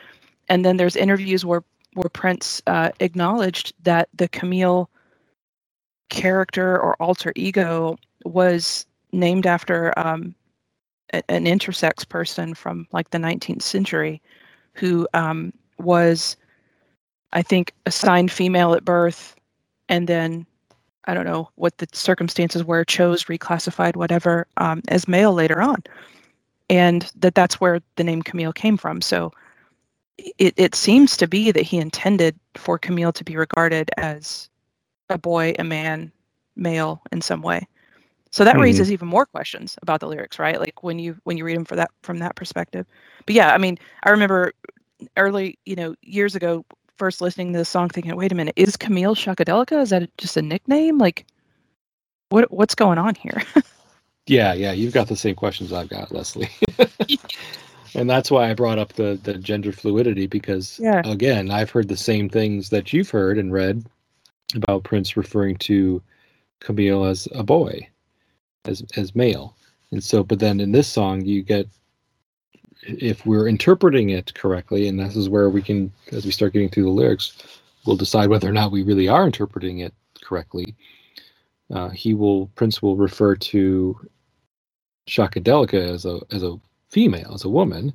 and 0.49 0.65
then 0.65 0.77
there's 0.77 0.95
interviews 0.95 1.45
where 1.45 1.63
where 1.93 2.09
Prince 2.09 2.61
uh, 2.67 2.91
acknowledged 2.99 3.73
that 3.83 4.09
the 4.13 4.27
Camille 4.27 4.89
character 6.09 6.79
or 6.79 6.95
alter 7.01 7.33
ego 7.35 7.97
was 8.23 8.85
named 9.11 9.45
after 9.45 9.97
um, 9.97 10.35
a- 11.13 11.23
an 11.31 11.45
intersex 11.45 12.07
person 12.07 12.53
from 12.53 12.87
like 12.91 13.09
the 13.09 13.17
19th 13.17 13.61
century 13.61 14.21
who 14.73 15.07
um, 15.13 15.51
was, 15.79 16.37
I 17.33 17.41
think, 17.41 17.73
assigned 17.85 18.31
female 18.31 18.73
at 18.73 18.85
birth 18.85 19.35
and 19.89 20.07
then 20.07 20.45
I 21.07 21.13
don't 21.13 21.25
know 21.25 21.49
what 21.55 21.77
the 21.77 21.87
circumstances 21.93 22.63
were, 22.63 22.85
chose, 22.85 23.25
reclassified, 23.25 23.95
whatever, 23.95 24.47
um, 24.57 24.81
as 24.89 25.07
male 25.07 25.33
later 25.33 25.61
on. 25.61 25.83
And 26.69 27.09
that 27.15 27.35
that's 27.35 27.59
where 27.61 27.81
the 27.95 28.03
name 28.03 28.21
Camille 28.21 28.53
came 28.53 28.77
from. 28.77 29.01
So 29.01 29.31
it, 30.37 30.53
it 30.57 30.75
seems 30.75 31.17
to 31.17 31.27
be 31.27 31.51
that 31.51 31.63
he 31.63 31.77
intended 31.77 32.37
for 32.55 32.77
Camille 32.77 33.13
to 33.13 33.23
be 33.23 33.37
regarded 33.37 33.91
as 33.97 34.49
a 35.09 35.17
boy, 35.17 35.53
a 35.59 35.63
man, 35.63 36.11
male 36.55 37.01
in 37.11 37.21
some 37.21 37.41
way. 37.41 37.67
So 38.31 38.43
that 38.43 38.57
Mhm. 38.57 38.61
raises 38.61 38.91
even 38.91 39.07
more 39.07 39.25
questions 39.25 39.77
about 39.81 40.01
the 40.01 40.07
lyrics, 40.07 40.39
right? 40.39 40.59
Like 40.59 40.83
when 40.83 40.99
you 40.99 41.17
when 41.23 41.37
you 41.37 41.45
read 41.45 41.55
them 41.57 41.65
for 41.65 41.75
that 41.77 41.91
from 42.03 42.19
that 42.19 42.35
perspective. 42.35 42.85
But 43.25 43.35
yeah, 43.35 43.53
I 43.53 43.57
mean, 43.57 43.77
I 44.03 44.09
remember 44.11 44.53
early, 45.17 45.57
you 45.65 45.75
know, 45.75 45.95
years 46.01 46.35
ago, 46.35 46.65
first 46.97 47.21
listening 47.21 47.53
to 47.53 47.59
the 47.59 47.65
song, 47.65 47.89
thinking, 47.89 48.15
"Wait 48.15 48.31
a 48.31 48.35
minute, 48.35 48.53
is 48.57 48.77
Camille 48.77 49.15
Shockadelica? 49.15 49.81
Is 49.81 49.91
that 49.91 50.09
just 50.17 50.37
a 50.37 50.41
nickname? 50.41 50.97
Like, 50.97 51.25
what 52.29 52.51
what's 52.51 52.75
going 52.75 52.97
on 52.97 53.15
here?" 53.15 53.41
Yeah, 54.27 54.53
yeah, 54.53 54.73
you've 54.73 54.93
got 54.93 55.07
the 55.07 55.15
same 55.15 55.35
questions 55.35 55.71
I've 55.73 55.89
got, 55.89 56.11
Leslie. 56.11 56.49
and 57.95 58.09
that's 58.09 58.29
why 58.29 58.49
I 58.49 58.53
brought 58.53 58.77
up 58.79 58.93
the 58.93 59.19
the 59.23 59.35
gender 59.35 59.71
fluidity 59.71 60.27
because 60.27 60.79
Yeah. 60.81 61.01
again, 61.05 61.49
I've 61.49 61.71
heard 61.71 61.87
the 61.87 61.97
same 61.97 62.29
things 62.29 62.69
that 62.69 62.91
you've 62.93 63.09
heard 63.09 63.37
and 63.37 63.53
read 63.53 63.85
about 64.55 64.83
Prince 64.83 65.17
referring 65.17 65.55
to 65.57 66.01
Camille 66.59 67.05
as 67.05 67.27
a 67.33 67.43
boy, 67.43 67.87
as 68.65 68.83
as 68.97 69.15
male. 69.15 69.55
And 69.91 70.03
so 70.03 70.23
but 70.23 70.39
then 70.39 70.59
in 70.59 70.73
this 70.73 70.87
song 70.87 71.23
you 71.23 71.41
get 71.41 71.67
if 72.87 73.25
we're 73.25 73.47
interpreting 73.47 74.11
it 74.11 74.33
correctly, 74.35 74.87
and 74.87 74.99
this 74.99 75.15
is 75.15 75.29
where 75.29 75.49
we 75.49 75.61
can 75.61 75.91
as 76.11 76.25
we 76.25 76.31
start 76.31 76.53
getting 76.53 76.69
through 76.69 76.85
the 76.85 76.89
lyrics, 76.89 77.61
we'll 77.85 77.97
decide 77.97 78.29
whether 78.29 78.49
or 78.49 78.53
not 78.53 78.71
we 78.71 78.83
really 78.83 79.07
are 79.09 79.25
interpreting 79.25 79.79
it 79.79 79.93
correctly. 80.23 80.75
Uh, 81.71 81.89
he 81.89 82.13
will 82.13 82.47
Prince 82.55 82.81
will 82.81 82.97
refer 82.97 83.35
to 83.35 83.99
Shockadelica 85.09 85.75
as 85.93 86.05
a 86.05 86.21
as 86.31 86.43
a 86.43 86.59
female, 86.89 87.33
as 87.33 87.45
a 87.45 87.49
woman, 87.49 87.93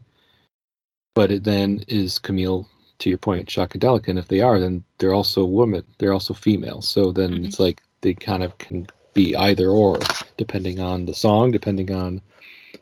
but 1.14 1.32
it 1.32 1.44
then 1.44 1.84
is 1.88 2.18
Camille 2.18 2.68
to 3.00 3.08
your 3.10 3.18
point, 3.18 3.48
Shockadelica, 3.48 4.08
and 4.08 4.18
if 4.18 4.28
they 4.28 4.40
are, 4.40 4.60
then 4.60 4.84
they're 4.98 5.14
also 5.14 5.44
women, 5.44 5.84
they're 5.98 6.12
also 6.14 6.34
female. 6.34 6.82
So 6.82 7.12
then 7.12 7.32
Mhm. 7.32 7.46
it's 7.46 7.60
like 7.60 7.82
they 8.02 8.14
kind 8.14 8.42
of 8.44 8.58
can 8.58 8.86
be 9.14 9.36
either 9.36 9.70
or, 9.70 9.98
depending 10.38 10.80
on 10.80 11.06
the 11.06 11.14
song, 11.14 11.50
depending 11.50 11.92
on 11.92 12.20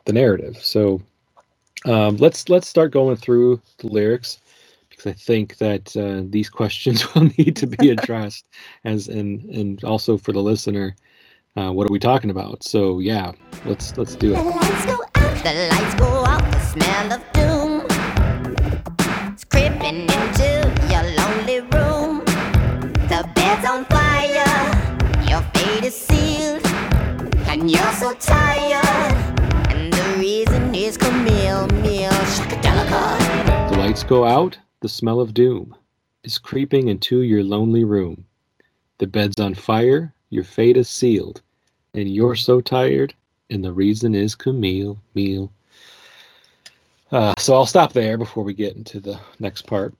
the 0.06 0.12
narrative. 0.12 0.58
So 0.62 1.02
um, 1.86 2.16
let's 2.18 2.48
let's 2.48 2.68
start 2.68 2.92
going 2.92 3.16
through 3.16 3.60
the 3.78 3.88
lyrics 3.88 4.40
because 4.90 5.06
I 5.06 5.12
think 5.14 5.58
that 5.58 5.96
uh, 5.96 6.22
these 6.30 6.50
questions 6.50 7.14
will 7.14 7.30
need 7.38 7.56
to 7.56 7.66
be 7.66 7.90
addressed 7.96 8.46
as 8.84 9.08
and 9.08 9.44
and 9.50 9.82
also 9.84 10.18
for 10.18 10.32
the 10.32 10.42
listener, 10.42 10.96
uh, 11.56 11.70
what 11.72 11.88
are 11.88 11.92
we 11.92 11.98
talking 12.00 12.30
about? 12.30 12.64
So 12.64 13.00
yeah, 13.00 13.32
let's 13.66 13.96
let's 13.98 14.16
do 14.16 14.34
The 14.34 14.42
it. 14.42 14.44
lights 14.44 14.86
go 14.86 15.02
out, 15.16 15.44
the 15.44 15.68
lights 15.70 15.94
go 15.96 16.26
out, 16.26 16.52
the 16.52 16.60
smell 16.60 17.12
of 17.14 17.32
doom. 17.32 17.86
It's 19.32 19.44
creeping 19.44 20.02
into 20.02 20.72
your 20.90 21.04
lonely 21.18 21.60
room. 21.72 22.24
The 23.08 23.28
bed's 23.34 23.68
on 23.68 23.84
fire, 23.86 25.28
your 25.28 25.42
fate 25.54 25.84
is 25.84 25.96
sealed, 25.96 26.66
and 27.48 27.70
you're 27.70 27.92
so 27.94 28.14
tired. 28.14 29.19
The 32.90 33.76
lights 33.78 34.02
go 34.02 34.24
out. 34.24 34.58
The 34.80 34.88
smell 34.88 35.20
of 35.20 35.32
doom 35.32 35.76
is 36.24 36.38
creeping 36.38 36.88
into 36.88 37.22
your 37.22 37.44
lonely 37.44 37.84
room. 37.84 38.24
The 38.98 39.06
bed's 39.06 39.40
on 39.40 39.54
fire, 39.54 40.12
your 40.30 40.44
fate 40.44 40.76
is 40.76 40.88
sealed, 40.88 41.40
and 41.94 42.12
you're 42.12 42.34
so 42.34 42.60
tired, 42.60 43.14
and 43.48 43.64
the 43.64 43.72
reason 43.72 44.14
is 44.14 44.34
Camille, 44.34 44.98
meal. 45.14 45.52
Uh, 47.12 47.34
so 47.38 47.54
I'll 47.54 47.66
stop 47.66 47.92
there 47.92 48.18
before 48.18 48.44
we 48.44 48.54
get 48.54 48.76
into 48.76 49.00
the 49.00 49.18
next 49.38 49.66
part. 49.66 49.94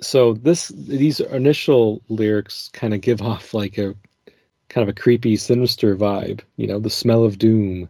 So 0.00 0.34
this 0.34 0.68
these 0.68 1.20
initial 1.20 2.02
lyrics 2.08 2.70
kind 2.72 2.94
of 2.94 3.00
give 3.00 3.22
off 3.32 3.52
like 3.54 3.78
a 3.78 3.94
kind 4.68 4.82
of 4.82 4.88
a 4.88 5.00
creepy, 5.00 5.36
sinister 5.36 5.96
vibe. 5.96 6.40
You 6.56 6.66
know, 6.66 6.78
the 6.78 6.90
smell 6.90 7.24
of 7.24 7.38
doom, 7.38 7.88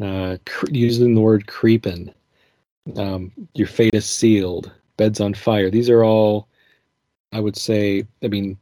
uh, 0.00 0.36
using 0.68 1.14
the 1.14 1.20
word 1.20 1.46
creeping. 1.46 2.12
Um, 2.96 3.32
your 3.54 3.66
fate 3.66 3.94
is 3.94 4.06
sealed. 4.06 4.70
Bed's 4.96 5.20
on 5.20 5.34
fire. 5.34 5.70
These 5.70 5.90
are 5.90 6.04
all, 6.04 6.48
I 7.32 7.40
would 7.40 7.56
say. 7.56 8.06
I 8.22 8.28
mean, 8.28 8.56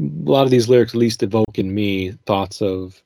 a 0.00 0.30
lot 0.30 0.44
of 0.44 0.50
these 0.50 0.68
lyrics 0.68 0.92
at 0.92 0.98
least 0.98 1.22
evoke 1.22 1.58
in 1.58 1.74
me 1.74 2.12
thoughts 2.26 2.60
of 2.60 3.00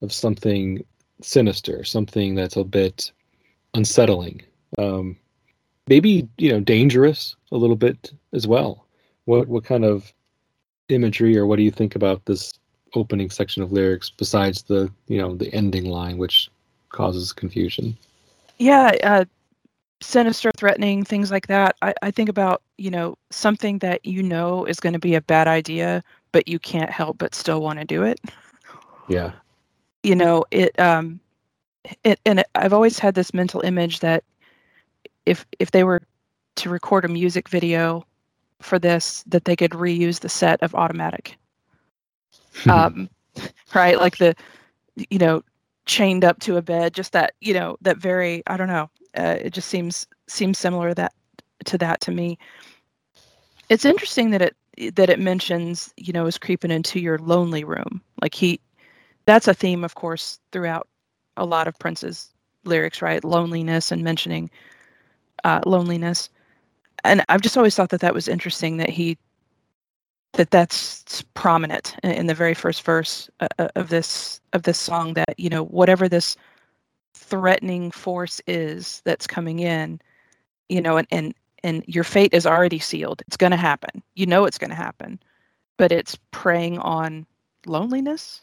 of 0.00 0.12
something 0.12 0.84
sinister, 1.20 1.84
something 1.84 2.34
that's 2.34 2.56
a 2.56 2.64
bit 2.64 3.10
unsettling. 3.74 4.42
Um, 4.78 5.16
maybe 5.88 6.28
you 6.38 6.50
know 6.50 6.60
dangerous 6.60 7.36
a 7.52 7.56
little 7.56 7.76
bit 7.76 8.12
as 8.32 8.46
well. 8.46 8.86
What 9.24 9.48
what 9.48 9.64
kind 9.64 9.84
of 9.84 10.12
imagery 10.88 11.36
or 11.36 11.46
what 11.46 11.56
do 11.56 11.62
you 11.62 11.70
think 11.70 11.94
about 11.94 12.24
this 12.24 12.52
opening 12.94 13.28
section 13.28 13.62
of 13.62 13.72
lyrics 13.72 14.08
besides 14.08 14.62
the 14.62 14.90
you 15.08 15.18
know 15.18 15.34
the 15.34 15.52
ending 15.52 15.84
line 15.86 16.18
which 16.18 16.48
causes 16.90 17.32
confusion? 17.32 17.96
Yeah, 18.58 18.94
uh, 19.02 19.24
sinister, 20.00 20.50
threatening, 20.56 21.04
things 21.04 21.30
like 21.30 21.46
that. 21.48 21.76
I, 21.82 21.94
I 22.02 22.10
think 22.10 22.28
about 22.28 22.62
you 22.76 22.90
know 22.90 23.16
something 23.30 23.78
that 23.78 24.04
you 24.04 24.22
know 24.22 24.64
is 24.64 24.80
going 24.80 24.92
to 24.92 24.98
be 24.98 25.14
a 25.14 25.20
bad 25.20 25.48
idea, 25.48 26.02
but 26.32 26.48
you 26.48 26.58
can't 26.58 26.90
help 26.90 27.18
but 27.18 27.34
still 27.34 27.60
want 27.60 27.78
to 27.78 27.84
do 27.84 28.02
it. 28.02 28.20
Yeah. 29.08 29.32
You 30.02 30.14
know 30.14 30.44
it. 30.50 30.78
Um, 30.78 31.20
it 32.04 32.20
and 32.26 32.40
it, 32.40 32.46
I've 32.54 32.72
always 32.72 32.98
had 32.98 33.14
this 33.14 33.34
mental 33.34 33.60
image 33.62 34.00
that 34.00 34.24
if 35.26 35.46
if 35.58 35.70
they 35.70 35.84
were 35.84 36.02
to 36.56 36.70
record 36.70 37.04
a 37.04 37.08
music 37.08 37.48
video 37.48 38.04
for 38.60 38.78
this, 38.78 39.22
that 39.26 39.44
they 39.44 39.54
could 39.56 39.70
reuse 39.72 40.20
the 40.20 40.28
set 40.28 40.60
of 40.62 40.74
Automatic. 40.74 41.36
um, 42.70 43.08
right, 43.74 43.98
like 43.98 44.18
the 44.18 44.34
you 45.10 45.18
know 45.18 45.42
chained 45.86 46.24
up 46.24 46.38
to 46.40 46.56
a 46.56 46.62
bed, 46.62 46.94
just 46.94 47.12
that 47.12 47.34
you 47.40 47.54
know 47.54 47.76
that 47.80 47.96
very 47.98 48.42
I 48.46 48.56
don't 48.56 48.68
know. 48.68 48.90
Uh, 49.16 49.36
it 49.40 49.52
just 49.52 49.68
seems 49.68 50.06
seems 50.26 50.58
similar 50.58 50.94
that 50.94 51.12
to 51.64 51.78
that 51.78 52.00
to 52.02 52.10
me. 52.10 52.38
It's 53.68 53.84
interesting 53.84 54.30
that 54.30 54.42
it 54.42 54.56
that 54.94 55.10
it 55.10 55.18
mentions 55.18 55.92
you 55.96 56.12
know 56.12 56.26
is 56.26 56.38
creeping 56.38 56.70
into 56.70 57.00
your 57.00 57.18
lonely 57.18 57.64
room. 57.64 58.02
Like 58.22 58.34
he, 58.34 58.60
that's 59.26 59.48
a 59.48 59.54
theme, 59.54 59.84
of 59.84 59.94
course, 59.94 60.38
throughout 60.52 60.88
a 61.36 61.44
lot 61.44 61.68
of 61.68 61.78
Prince's 61.78 62.32
lyrics, 62.64 63.02
right? 63.02 63.24
Loneliness 63.24 63.92
and 63.92 64.02
mentioning 64.02 64.50
uh, 65.44 65.60
loneliness. 65.66 66.28
And 67.04 67.24
I've 67.28 67.42
just 67.42 67.56
always 67.56 67.74
thought 67.74 67.90
that 67.90 68.00
that 68.00 68.14
was 68.14 68.28
interesting 68.28 68.76
that 68.78 68.90
he 68.90 69.16
that 70.32 70.50
that's 70.50 71.22
prominent 71.34 71.96
in, 72.02 72.26
the 72.26 72.34
very 72.34 72.54
first 72.54 72.82
verse 72.82 73.30
uh, 73.40 73.48
uh, 73.58 73.68
of 73.76 73.88
this 73.88 74.40
of 74.52 74.62
this 74.62 74.78
song 74.78 75.14
that 75.14 75.34
you 75.38 75.48
know 75.48 75.64
whatever 75.64 76.08
this 76.08 76.36
threatening 77.18 77.90
force 77.90 78.40
is 78.46 79.02
that's 79.04 79.26
coming 79.26 79.60
in 79.60 80.00
you 80.68 80.80
know 80.80 80.96
and 80.96 81.08
and 81.10 81.34
and 81.64 81.84
your 81.86 82.04
fate 82.04 82.32
is 82.34 82.46
already 82.46 82.78
sealed 82.78 83.22
it's 83.26 83.36
going 83.36 83.50
to 83.50 83.56
happen 83.56 84.02
you 84.14 84.26
know 84.26 84.44
it's 84.44 84.58
going 84.58 84.70
to 84.70 84.76
happen 84.76 85.18
but 85.78 85.92
it's 85.92 86.16
preying 86.30 86.78
on 86.78 87.26
loneliness 87.66 88.42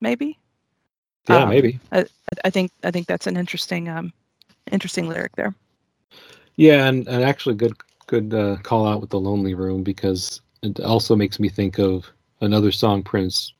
maybe 0.00 0.38
Yeah, 1.28 1.44
Um, 1.44 1.50
maybe. 1.50 1.80
I, 1.92 2.06
I 2.44 2.50
think 2.50 2.72
I 2.84 2.90
think 2.90 3.06
that's 3.06 3.26
an 3.26 3.36
interesting 3.36 3.88
um 3.88 4.12
interesting 4.70 5.08
lyric 5.08 5.36
there. 5.36 5.54
Yeah, 6.56 6.86
and, 6.88 7.08
and 7.08 7.24
actually 7.24 7.56
good 7.56 7.74
good 8.06 8.34
uh, 8.34 8.56
call 8.62 8.86
out 8.86 9.00
with 9.00 9.10
the 9.10 9.20
lonely 9.20 9.54
room 9.54 9.82
because 9.82 10.40
it 10.62 10.80
also 10.80 11.16
makes 11.16 11.40
me 11.40 11.48
think 11.48 11.78
of 11.78 12.06
another 12.40 12.72
song 12.72 13.02
Prince 13.02 13.54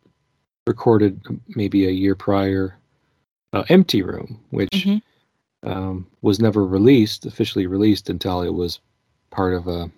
recorded 0.66 1.20
maybe 1.56 1.86
a 1.86 1.90
year 1.90 2.14
prior, 2.14 2.78
uh, 3.52 3.64
"Empty 3.68 4.02
Room," 4.02 4.40
which 4.50 4.70
Mhm. 4.70 5.02
um, 5.64 6.06
was 6.22 6.40
never 6.40 6.64
released 6.64 7.26
officially 7.26 7.66
released 7.66 8.10
until 8.10 8.42
it 8.42 8.52
was 8.54 8.80
part 9.30 9.54
of 9.54 9.68
a, 9.68 9.90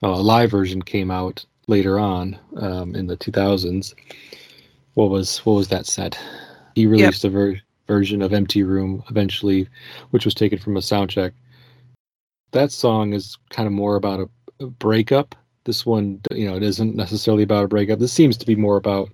well, 0.00 0.18
a 0.18 0.22
live 0.22 0.50
version 0.50 0.80
came 0.82 1.10
out 1.10 1.44
later 1.66 1.98
on 1.98 2.38
um, 2.56 2.94
in 2.94 3.06
the 3.06 3.16
2000s. 3.16 3.94
What 4.94 5.10
was 5.10 5.38
what 5.44 5.54
was 5.54 5.68
that 5.68 5.86
set? 5.86 6.18
He 6.74 6.86
released 6.86 7.24
a 7.24 7.30
ver- 7.30 7.60
version 7.86 8.22
of 8.22 8.32
"Empty 8.32 8.62
Room" 8.62 9.02
eventually, 9.10 9.68
which 10.10 10.24
was 10.24 10.34
taken 10.34 10.58
from 10.58 10.76
a 10.76 10.80
soundcheck 10.80 11.32
that 12.54 12.72
song 12.72 13.12
is 13.12 13.36
kind 13.50 13.66
of 13.66 13.72
more 13.72 13.96
about 13.96 14.20
a, 14.20 14.28
a 14.64 14.66
breakup. 14.68 15.34
This 15.64 15.84
one, 15.84 16.20
you 16.30 16.46
know, 16.46 16.56
it 16.56 16.62
isn't 16.62 16.94
necessarily 16.94 17.42
about 17.42 17.64
a 17.64 17.68
breakup. 17.68 17.98
This 17.98 18.12
seems 18.12 18.36
to 18.38 18.46
be 18.46 18.54
more 18.54 18.76
about, 18.76 19.10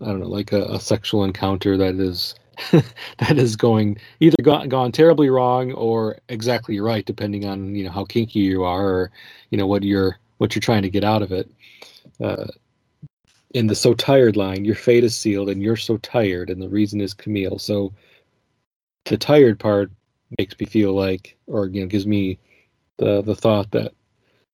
I 0.00 0.06
don't 0.06 0.20
know, 0.20 0.28
like 0.28 0.52
a, 0.52 0.64
a 0.66 0.80
sexual 0.80 1.24
encounter 1.24 1.76
that 1.76 1.96
is 1.96 2.34
that 3.18 3.38
is 3.38 3.56
going 3.56 3.98
either 4.20 4.36
gone, 4.42 4.68
gone 4.68 4.92
terribly 4.92 5.30
wrong 5.30 5.72
or 5.72 6.18
exactly 6.28 6.80
right, 6.80 7.04
depending 7.04 7.44
on 7.44 7.74
you 7.74 7.84
know 7.84 7.90
how 7.90 8.04
kinky 8.04 8.40
you 8.40 8.64
are 8.64 8.86
or 8.86 9.10
you 9.50 9.58
know 9.58 9.66
what 9.66 9.82
you're 9.82 10.18
what 10.38 10.54
you're 10.54 10.60
trying 10.60 10.82
to 10.82 10.90
get 10.90 11.04
out 11.04 11.22
of 11.22 11.32
it. 11.32 11.50
Uh, 12.20 12.46
in 13.54 13.66
the 13.66 13.74
so 13.74 13.94
tired 13.94 14.36
line, 14.36 14.64
your 14.64 14.74
fate 14.74 15.04
is 15.04 15.16
sealed 15.16 15.48
and 15.48 15.62
you're 15.62 15.76
so 15.76 15.96
tired, 15.98 16.50
and 16.50 16.60
the 16.60 16.68
reason 16.68 17.00
is 17.00 17.14
Camille. 17.14 17.58
So 17.58 17.92
the 19.04 19.16
tired 19.16 19.58
part 19.58 19.90
makes 20.38 20.58
me 20.58 20.66
feel 20.66 20.94
like, 20.94 21.36
or 21.46 21.66
you 21.68 21.80
know, 21.80 21.86
gives 21.86 22.06
me 22.06 22.38
the 22.98 23.22
the 23.22 23.34
thought 23.34 23.70
that 23.72 23.92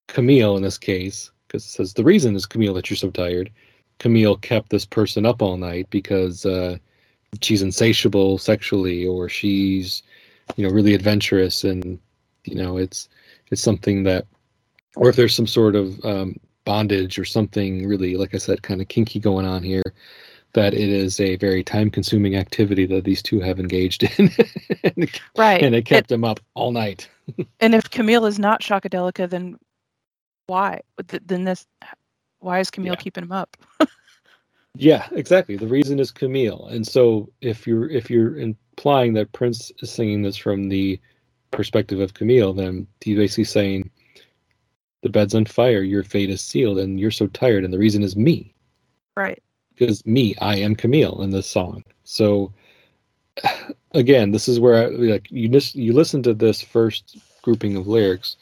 Camille 0.07 0.57
in 0.57 0.63
this 0.63 0.77
case, 0.77 1.31
because 1.47 1.65
it 1.65 1.69
says 1.69 1.93
the 1.93 2.03
reason 2.03 2.35
is 2.35 2.45
Camille 2.45 2.73
that 2.73 2.89
you're 2.89 2.97
so 2.97 3.11
tired. 3.11 3.51
Camille 3.99 4.37
kept 4.37 4.69
this 4.69 4.85
person 4.85 5.25
up 5.25 5.41
all 5.41 5.57
night 5.57 5.87
because 5.89 6.45
uh, 6.45 6.77
she's 7.41 7.61
insatiable 7.61 8.37
sexually, 8.37 9.05
or 9.05 9.29
she's 9.29 10.03
you 10.55 10.67
know 10.67 10.73
really 10.73 10.93
adventurous, 10.93 11.63
and 11.63 11.99
you 12.45 12.55
know 12.55 12.77
it's 12.77 13.09
it's 13.51 13.61
something 13.61 14.03
that, 14.03 14.25
or 14.95 15.09
if 15.09 15.15
there's 15.15 15.35
some 15.35 15.47
sort 15.47 15.75
of 15.75 16.03
um, 16.05 16.35
bondage 16.65 17.17
or 17.17 17.25
something 17.25 17.87
really, 17.87 18.15
like 18.15 18.33
I 18.35 18.37
said, 18.37 18.61
kind 18.61 18.81
of 18.81 18.87
kinky 18.87 19.19
going 19.19 19.45
on 19.45 19.63
here. 19.63 19.83
That 20.53 20.73
it 20.73 20.89
is 20.89 21.19
a 21.19 21.35
very 21.35 21.63
time-consuming 21.63 22.35
activity 22.35 22.87
that 22.87 23.03
these 23.03 23.21
two 23.21 23.39
have 23.39 23.59
engaged 23.59 24.01
in, 24.01 24.31
and, 24.83 25.03
it, 25.03 25.21
Right. 25.37 25.61
and 25.61 25.75
it 25.75 25.85
kept 25.85 26.09
them 26.09 26.23
up 26.23 26.39
all 26.55 26.71
night. 26.71 27.07
and 27.59 27.75
if 27.75 27.87
Camille 27.91 28.25
is 28.25 28.39
not 28.39 28.61
Shockadelica, 28.61 29.29
then 29.29 29.59
why? 30.47 30.81
Then 31.05 31.43
this, 31.43 31.67
why 32.39 32.59
is 32.61 32.71
Camille 32.71 32.93
Yeah. 32.93 32.99
keeping 32.99 33.25
him 33.25 33.31
up? 33.31 33.57
Yeah, 34.75 35.07
exactly. 35.11 35.57
The 35.57 35.67
reason 35.67 35.99
is 35.99 36.11
Camille, 36.11 36.67
and 36.67 36.85
so 36.85 37.29
if 37.41 37.65
you're 37.65 37.89
if 37.89 38.09
you're 38.09 38.37
implying 38.37 39.13
that 39.13 39.31
Prince 39.33 39.71
is 39.81 39.91
singing 39.91 40.21
this 40.21 40.37
from 40.37 40.69
the 40.69 40.99
perspective 41.51 41.99
of 41.99 42.13
Camille, 42.13 42.53
then 42.53 42.87
he's 43.01 43.17
basically 43.17 43.45
saying, 43.45 43.89
"The 45.01 45.09
bed's 45.09 45.33
on 45.35 45.45
fire, 45.45 45.81
your 45.81 46.03
fate 46.03 46.29
is 46.29 46.41
sealed, 46.41 46.77
and 46.77 46.99
you're 46.99 47.11
so 47.11 47.27
tired, 47.27 47.63
and 47.65 47.73
the 47.73 47.79
reason 47.79 48.03
is 48.03 48.15
me, 48.15 48.53
Right. 49.17 49.41
because 49.75 50.05
me, 50.05 50.35
I 50.39 50.57
am 50.57 50.75
Camille 50.75 51.21
in 51.23 51.31
this 51.31 51.47
song." 51.47 51.83
So 52.03 52.53
again, 53.93 54.31
this 54.31 54.47
is 54.47 54.59
where 54.59 54.85
I, 54.85 54.89
like 54.89 55.31
you 55.31 55.49
just 55.49 55.75
you 55.75 55.93
listen 55.93 56.21
to 56.23 56.33
this 56.33 56.61
first 56.61 57.17
grouping 57.41 57.75
of 57.75 57.87
lyrics, 57.87 58.37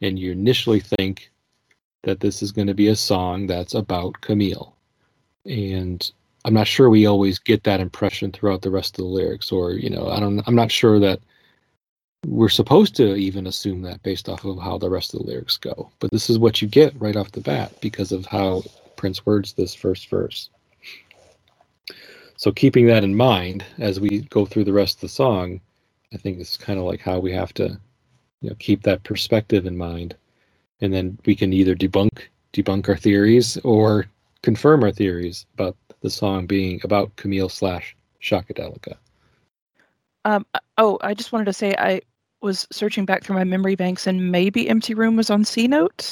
and 0.00 0.18
you 0.18 0.30
initially 0.32 0.80
think 0.80 1.30
that 2.02 2.20
this 2.20 2.42
is 2.42 2.52
going 2.52 2.66
to 2.68 2.74
be 2.74 2.88
a 2.88 2.96
song 2.96 3.46
that's 3.46 3.74
about 3.74 4.20
Camille 4.20 4.76
and 5.46 6.10
I'm 6.44 6.54
not 6.54 6.66
sure 6.66 6.90
we 6.90 7.06
always 7.06 7.38
get 7.38 7.64
that 7.64 7.80
impression 7.80 8.32
throughout 8.32 8.62
the 8.62 8.70
rest 8.70 8.98
of 8.98 9.04
the 9.04 9.10
lyrics, 9.10 9.52
or 9.52 9.72
you 9.72 9.90
know, 9.90 10.08
I 10.08 10.20
don't, 10.20 10.42
I'm 10.46 10.54
not 10.54 10.72
sure 10.72 10.98
that 10.98 11.20
we're 12.26 12.48
supposed 12.48 12.94
to 12.96 13.14
even 13.16 13.46
assume 13.46 13.82
that 13.82 14.02
based 14.02 14.28
off 14.28 14.44
of 14.44 14.58
how 14.58 14.78
the 14.78 14.90
rest 14.90 15.14
of 15.14 15.20
the 15.20 15.26
lyrics 15.26 15.56
go. 15.56 15.90
But 15.98 16.10
this 16.10 16.30
is 16.30 16.38
what 16.38 16.62
you 16.62 16.68
get 16.68 17.00
right 17.00 17.16
off 17.16 17.32
the 17.32 17.40
bat 17.40 17.80
because 17.80 18.12
of 18.12 18.26
how 18.26 18.62
Prince 18.96 19.26
words 19.26 19.52
this 19.52 19.74
first 19.74 20.08
verse. 20.08 20.50
So 22.36 22.52
keeping 22.52 22.86
that 22.86 23.04
in 23.04 23.14
mind 23.14 23.64
as 23.78 24.00
we 24.00 24.22
go 24.30 24.46
through 24.46 24.64
the 24.64 24.72
rest 24.72 24.96
of 24.96 25.00
the 25.02 25.08
song, 25.08 25.60
I 26.12 26.16
think 26.16 26.40
it's 26.40 26.56
kind 26.56 26.78
of 26.78 26.84
like 26.84 27.00
how 27.00 27.18
we 27.18 27.32
have 27.32 27.52
to, 27.54 27.78
you 28.40 28.50
know, 28.50 28.56
keep 28.58 28.82
that 28.82 29.04
perspective 29.04 29.66
in 29.66 29.76
mind, 29.76 30.16
and 30.80 30.92
then 30.92 31.18
we 31.24 31.34
can 31.34 31.52
either 31.52 31.74
debunk 31.74 32.22
debunk 32.52 32.88
our 32.88 32.96
theories 32.96 33.56
or 33.58 34.06
confirm 34.42 34.82
our 34.82 34.92
theories 34.92 35.46
about 35.54 35.76
the 36.00 36.10
song 36.10 36.46
being 36.46 36.80
about 36.84 37.14
Camille 37.16 37.48
slash 37.48 37.96
Shockadelica. 38.20 38.94
Um, 40.24 40.46
uh, 40.54 40.60
oh, 40.78 40.98
I 41.02 41.14
just 41.14 41.32
wanted 41.32 41.46
to 41.46 41.52
say 41.52 41.74
I 41.78 42.00
was 42.40 42.66
searching 42.70 43.04
back 43.04 43.24
through 43.24 43.36
my 43.36 43.44
memory 43.44 43.76
banks, 43.76 44.06
and 44.06 44.30
maybe 44.30 44.68
Empty 44.68 44.94
Room 44.94 45.16
was 45.16 45.30
on 45.30 45.44
C 45.44 45.66
Note. 45.66 46.02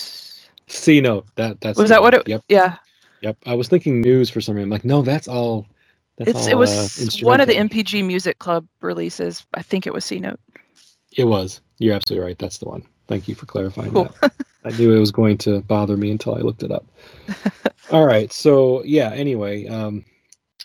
C 0.67 1.01
note. 1.01 1.27
That 1.35 1.61
that's 1.61 1.79
Was 1.79 1.91
that 1.91 2.03
what 2.03 2.15
it? 2.15 2.27
Yep. 2.29 2.45
Yeah. 2.49 2.77
Yep. 3.23 3.37
I 3.47 3.55
was 3.55 3.69
thinking 3.69 4.01
news 4.01 4.31
for 4.31 4.41
some 4.41 4.55
reason. 4.55 4.65
I'm 4.67 4.71
like, 4.71 4.85
no, 4.85 5.03
that's 5.03 5.29
all. 5.29 5.67
That's 6.17 6.31
It's 6.31 6.41
all, 6.43 6.49
it 6.49 6.55
uh, 6.55 6.59
was 6.59 7.21
one 7.23 7.41
of 7.41 7.49
the. 7.49 7.55
NPG 7.55 8.05
Music 8.07 8.39
Club 8.39 8.67
releases. 8.81 9.45
I 9.55 9.63
think 9.63 9.87
it 9.87 9.93
was 9.93 10.05
C 10.05 10.21
Note. 10.21 10.39
It 11.17 11.25
was. 11.25 11.61
You're 11.79 11.95
absolutely 11.95 12.27
right. 12.27 12.39
That's 12.39 12.59
the 12.59 12.69
one. 12.69 12.83
Thank 13.09 13.27
you 13.27 13.35
for 13.35 13.47
clarifying 13.47 13.91
Cool. 13.91 14.15
that. 14.21 14.33
I 14.65 14.71
knew 14.71 14.95
it 14.95 15.01
was 15.01 15.11
going 15.11 15.39
to 15.39 15.61
bother 15.63 15.97
me 15.97 16.11
until 16.11 16.35
I 16.35 16.41
looked 16.41 16.63
it 16.63 16.71
up. 16.71 16.85
All 17.91 18.07
right. 18.07 18.33
So 18.33 18.83
yeah. 18.85 19.11
Anyway, 19.11 19.67
um, 19.67 20.05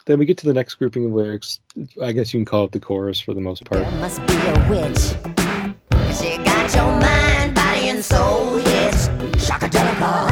then 0.06 0.20
we 0.20 0.26
get 0.26 0.38
to 0.40 0.46
the 0.46 0.54
next 0.54 0.76
grouping 0.76 1.06
of 1.06 1.12
lyrics. 1.12 1.60
I 2.02 2.12
guess 2.12 2.34
you 2.34 2.40
can 2.40 2.46
call 2.46 2.66
it 2.66 2.72
the 2.72 2.80
chorus 2.80 3.20
for 3.20 3.34
the 3.34 3.42
most 3.42 3.66
part. 3.66 3.82
There 3.82 3.92
must 4.00 4.26
be 4.28 4.36
a 4.36 4.70
witch. 4.70 5.16
She 6.16 6.38
got 6.44 6.74
your 6.76 7.00
mind, 7.00 7.56
body, 7.56 7.90
and 7.90 8.04
soul 8.04 8.58
hitched. 8.58 9.10
Shockadelica. 9.42 10.32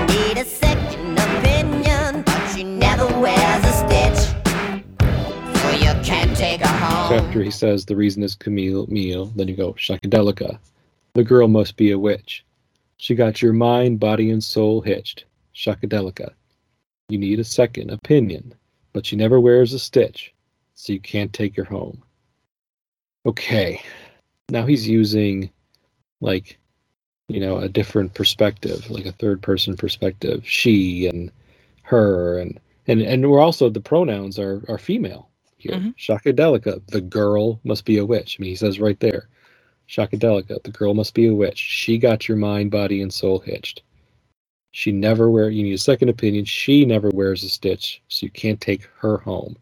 You 0.00 0.26
need 0.26 0.38
a 0.38 0.44
second 0.44 1.18
opinion, 1.18 2.22
but 2.22 2.46
she 2.48 2.64
never 2.64 3.06
wears 3.20 3.64
a 3.64 3.72
stitch. 3.72 4.36
So 5.60 5.70
you 5.70 6.02
can't 6.04 6.36
take 6.36 6.60
her 6.60 7.08
So 7.08 7.24
after 7.24 7.42
he 7.42 7.50
says 7.50 7.84
the 7.86 7.96
reason 7.96 8.22
is 8.22 8.34
Camille 8.34 8.86
meal, 8.88 9.26
then 9.36 9.48
you 9.48 9.56
go 9.56 9.72
Shockadelica. 9.74 10.58
The 11.14 11.24
girl 11.24 11.48
must 11.48 11.76
be 11.76 11.90
a 11.90 11.98
witch. 11.98 12.44
She 12.96 13.14
got 13.14 13.42
your 13.42 13.52
mind, 13.52 13.98
body, 14.00 14.30
and 14.30 14.42
soul 14.42 14.80
hitched. 14.80 15.24
Shockadelica. 15.54 16.32
You 17.08 17.18
need 17.18 17.40
a 17.40 17.44
second 17.44 17.90
opinion, 17.90 18.54
but 18.92 19.04
she 19.06 19.16
never 19.16 19.40
wears 19.40 19.72
a 19.72 19.78
stitch, 19.78 20.32
so 20.74 20.92
you 20.92 21.00
can't 21.00 21.32
take 21.32 21.56
her 21.56 21.64
home. 21.64 22.02
Okay. 23.26 23.82
Now 24.48 24.66
he's 24.66 24.86
using 24.86 25.50
like 26.20 26.58
you 27.30 27.38
know, 27.38 27.58
a 27.58 27.68
different 27.68 28.12
perspective, 28.14 28.90
like 28.90 29.06
a 29.06 29.12
third 29.12 29.40
person 29.40 29.76
perspective. 29.76 30.42
She 30.44 31.06
and 31.06 31.30
her 31.82 32.38
and 32.38 32.58
and 32.88 33.00
and 33.00 33.30
we're 33.30 33.40
also 33.40 33.70
the 33.70 33.80
pronouns 33.80 34.38
are 34.38 34.64
are 34.68 34.78
female 34.78 35.28
here. 35.56 35.74
Mhm. 35.76 35.94
Shockadelica, 35.96 36.84
the 36.88 37.00
girl 37.00 37.60
must 37.62 37.84
be 37.84 37.98
a 37.98 38.04
witch. 38.04 38.36
I 38.38 38.42
mean, 38.42 38.50
he 38.50 38.56
says 38.56 38.80
right 38.80 38.98
there, 38.98 39.28
Shockadelica, 39.90 40.62
the 40.62 40.70
girl 40.70 40.94
must 40.94 41.14
be 41.14 41.26
a 41.26 41.34
witch. 41.34 41.58
She 41.58 41.98
got 41.98 42.28
your 42.28 42.36
mind, 42.36 42.70
body, 42.70 43.02
and 43.02 43.12
soul 43.12 43.40
hitched. 43.40 43.82
She 44.70 44.92
never 44.92 45.28
wear. 45.28 45.50
You 45.50 45.64
need 45.64 45.72
a 45.72 45.78
second 45.78 46.08
opinion. 46.08 46.44
She 46.44 46.84
never 46.84 47.10
wears 47.10 47.42
a 47.42 47.48
stitch, 47.48 48.00
so 48.06 48.24
you 48.24 48.30
can't 48.30 48.60
take 48.60 48.88
her 48.98 49.16
home. 49.16 49.56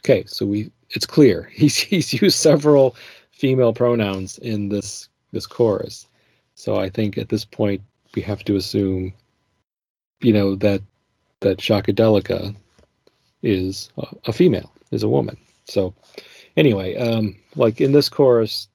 Okay, 0.00 0.24
so 0.26 0.46
we 0.46 0.72
it's 0.90 1.04
clear 1.04 1.50
he's 1.54 1.76
he's 1.76 2.14
used 2.14 2.38
several 2.38 2.96
female 3.32 3.74
pronouns 3.74 4.38
in 4.38 4.70
this 4.70 5.10
this 5.32 5.46
chorus. 5.46 6.06
So 6.54 6.76
I 6.76 6.88
think 6.88 7.18
at 7.18 7.28
this 7.28 7.44
point 7.44 7.82
we 8.14 8.22
have 8.22 8.42
to 8.44 8.56
assume, 8.56 9.12
you 10.22 10.32
know, 10.32 10.54
that 10.56 10.80
that 11.40 11.58
Shockadelica 11.58 12.56
is 13.42 13.90
a, 13.98 14.06
a 14.26 14.32
female, 14.32 14.72
is 14.90 15.02
a 15.02 15.08
woman. 15.08 15.36
So 15.66 15.94
anyway, 16.56 16.96
um, 16.96 17.36
like 17.56 17.82
in 17.82 17.92
this 17.92 18.08
chorus, 18.08 18.69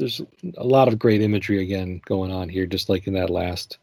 there's 0.00 0.20
a 0.56 0.64
lot 0.64 0.88
of 0.88 0.98
great 0.98 1.20
imagery 1.20 1.62
again 1.62 2.00
going 2.06 2.32
on 2.32 2.48
here, 2.48 2.66
just 2.66 2.88
like 2.88 3.06
in 3.06 3.12
that 3.14 3.30
last 3.30 3.78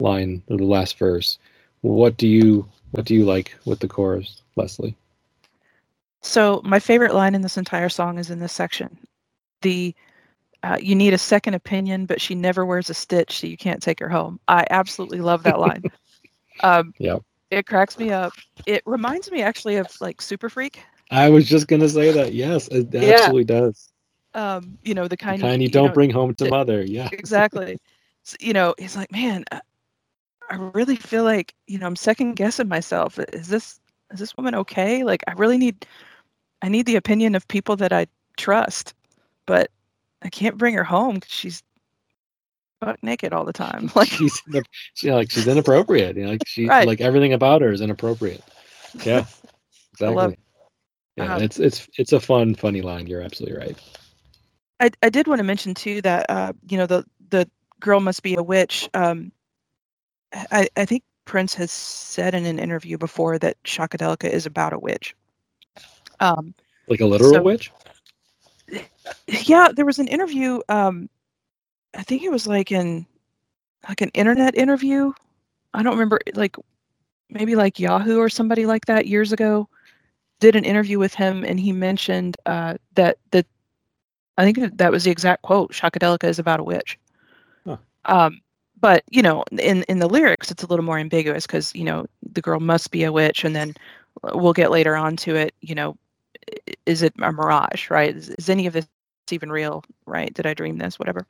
line 0.00 0.42
or 0.48 0.56
the 0.56 0.64
last 0.64 0.98
verse. 0.98 1.38
What 1.82 2.16
do 2.16 2.26
you 2.26 2.66
what 2.92 3.04
do 3.04 3.14
you 3.14 3.24
like 3.24 3.54
with 3.66 3.78
the 3.78 3.86
chorus, 3.86 4.42
Leslie? 4.56 4.96
So 6.22 6.62
my 6.64 6.80
favorite 6.80 7.14
line 7.14 7.34
in 7.34 7.42
this 7.42 7.58
entire 7.58 7.90
song 7.90 8.18
is 8.18 8.30
in 8.30 8.40
this 8.40 8.52
section. 8.52 8.98
The 9.62 9.94
uh, 10.62 10.78
you 10.80 10.94
need 10.94 11.12
a 11.12 11.18
second 11.18 11.54
opinion, 11.54 12.06
but 12.06 12.20
she 12.20 12.34
never 12.34 12.64
wears 12.64 12.90
a 12.90 12.94
stitch, 12.94 13.38
so 13.38 13.46
you 13.46 13.58
can't 13.58 13.82
take 13.82 14.00
her 14.00 14.08
home. 14.08 14.40
I 14.48 14.66
absolutely 14.70 15.20
love 15.20 15.42
that 15.44 15.60
line. 15.60 15.84
um, 16.62 16.94
Yep. 16.98 17.22
It 17.50 17.66
cracks 17.66 17.96
me 17.98 18.10
up. 18.10 18.32
It 18.66 18.82
reminds 18.86 19.30
me 19.30 19.42
actually 19.42 19.76
of 19.76 20.00
like 20.00 20.20
Super 20.20 20.48
Freak. 20.48 20.80
I 21.10 21.28
was 21.28 21.46
just 21.46 21.68
gonna 21.68 21.88
say 21.88 22.10
that. 22.10 22.32
Yes, 22.32 22.68
it 22.68 22.88
Yeah. 22.92 23.10
absolutely 23.12 23.44
does. 23.44 23.92
Um, 24.36 24.78
you 24.82 24.94
know 24.94 25.04
the 25.04 25.10
The 25.10 25.16
kind, 25.16 25.40
kind 25.40 25.62
you 25.62 25.66
you 25.66 25.72
don't 25.72 25.88
know, 25.88 25.94
bring 25.94 26.10
home 26.10 26.34
to 26.36 26.50
mother. 26.50 26.84
Yeah. 26.84 27.08
exactly. 27.12 27.78
S- 28.26 28.36
you 28.38 28.52
know, 28.52 28.74
he's 28.78 28.94
like, 28.94 29.10
man, 29.10 29.44
I, 29.50 29.60
I 30.50 30.56
really 30.74 30.96
feel 30.96 31.24
like 31.24 31.54
you 31.66 31.78
know 31.78 31.86
I'm 31.86 31.96
second 31.96 32.34
guessing 32.34 32.68
myself. 32.68 33.18
Is 33.32 33.48
this 33.48 33.80
is 34.12 34.20
this 34.20 34.36
woman 34.36 34.54
okay? 34.54 35.04
Like, 35.04 35.24
I 35.26 35.32
really 35.32 35.58
need, 35.58 35.86
I 36.62 36.68
need 36.68 36.86
the 36.86 36.96
opinion 36.96 37.34
of 37.34 37.48
people 37.48 37.76
that 37.76 37.92
I 37.92 38.06
trust, 38.36 38.94
but 39.46 39.70
I 40.22 40.28
can't 40.28 40.58
bring 40.58 40.74
her 40.74 40.84
home 40.84 41.14
because 41.14 41.32
she's 41.32 41.62
butt 42.80 43.02
naked 43.02 43.32
all 43.32 43.44
the 43.44 43.52
time. 43.52 43.90
Like, 43.96 44.08
she's 44.08 44.42
she, 44.94 45.10
like 45.10 45.30
she's 45.30 45.48
inappropriate. 45.48 46.16
You 46.16 46.24
know, 46.24 46.30
like 46.32 46.42
she 46.46 46.68
Right. 46.68 46.86
like 46.86 47.00
everything 47.00 47.32
about 47.32 47.62
her 47.62 47.72
is 47.72 47.80
inappropriate. 47.80 48.44
Yeah. 49.04 49.24
I 50.00 50.08
love 50.08 50.32
Exactly. 50.32 50.36
Yeah, 51.16 51.36
Um, 51.36 51.42
it's 51.42 51.58
it's 51.58 51.88
it's 51.96 52.12
a 52.12 52.20
fun, 52.20 52.54
funny 52.54 52.82
line. 52.82 53.06
You're 53.06 53.22
absolutely 53.22 53.58
right. 53.58 53.78
I, 54.80 54.90
I 55.02 55.08
did 55.08 55.26
want 55.26 55.38
to 55.38 55.44
mention 55.44 55.74
too 55.74 56.02
that 56.02 56.26
uh, 56.28 56.52
you 56.68 56.76
know 56.76 56.86
the 56.86 57.04
the 57.30 57.48
girl 57.80 58.00
must 58.00 58.22
be 58.22 58.34
a 58.34 58.42
witch. 58.42 58.88
Um, 58.94 59.32
I 60.50 60.68
I 60.76 60.84
think 60.84 61.02
Prince 61.24 61.54
has 61.54 61.70
said 61.70 62.34
in 62.34 62.46
an 62.46 62.58
interview 62.58 62.98
before 62.98 63.38
that 63.38 63.62
Shockadelica 63.64 64.28
is 64.28 64.46
about 64.46 64.72
a 64.72 64.78
witch. 64.78 65.14
Um, 66.20 66.54
Like 66.88 67.00
a 67.00 67.06
literal 67.06 67.32
So- 67.32 67.42
witch. 67.42 67.70
yeah, 69.28 69.68
there 69.74 69.86
was 69.86 69.98
an 69.98 70.08
interview. 70.08 70.60
Um, 70.68 71.08
I 71.94 72.02
think 72.02 72.22
it 72.22 72.30
was 72.32 72.46
like 72.46 72.72
in 72.72 73.06
like 73.88 74.00
an 74.00 74.10
internet 74.10 74.56
interview. 74.56 75.12
I 75.74 75.82
don't 75.82 75.92
remember, 75.92 76.18
like 76.34 76.56
maybe 77.30 77.54
like 77.54 77.78
Yahoo 77.78 78.18
or 78.18 78.28
somebody 78.28 78.66
like 78.66 78.86
that 78.86 79.06
years 79.06 79.32
ago. 79.32 79.68
Did 80.40 80.54
an 80.56 80.64
interview 80.64 80.98
with 80.98 81.14
him, 81.14 81.44
and 81.44 81.58
he 81.58 81.72
mentioned 81.72 82.36
uh, 82.44 82.74
that 82.94 83.16
that 83.30 83.46
I 84.38 84.44
think 84.44 84.76
that- 84.76 84.92
was 84.92 85.04
the 85.04 85.10
exact 85.10 85.42
quote. 85.42 85.72
Shockadelica 85.72 86.24
is 86.24 86.38
about 86.38 86.60
a 86.60 86.64
witch. 86.64 86.98
Huh. 87.64 87.76
Um, 88.04 88.40
but 88.80 89.04
you 89.10 89.22
know, 89.22 89.44
in 89.58 89.82
in 89.84 89.98
the 89.98 90.08
lyrics, 90.08 90.50
it's 90.50 90.62
a 90.62 90.66
little 90.66 90.84
more 90.84 90.98
ambiguous 90.98 91.46
because 91.46 91.74
you 91.74 91.84
know 91.84 92.06
the 92.32 92.42
girl 92.42 92.60
must 92.60 92.90
be 92.90 93.04
a 93.04 93.12
witch, 93.12 93.44
and 93.44 93.56
then 93.56 93.74
we'll 94.22 94.52
get 94.52 94.70
later 94.70 94.96
on 94.96 95.16
to 95.16 95.34
it. 95.34 95.54
You 95.60 95.74
know, 95.74 95.96
is 96.84 97.02
it 97.02 97.14
a 97.20 97.32
mirage? 97.32 97.90
Right? 97.90 98.14
Is, 98.14 98.30
is 98.30 98.48
any 98.50 98.66
of 98.66 98.74
this 98.74 98.86
even 99.30 99.50
real? 99.50 99.82
Right? 100.04 100.32
Did 100.34 100.46
I 100.46 100.54
dream 100.54 100.78
this? 100.78 100.98
Whatever. 100.98 101.26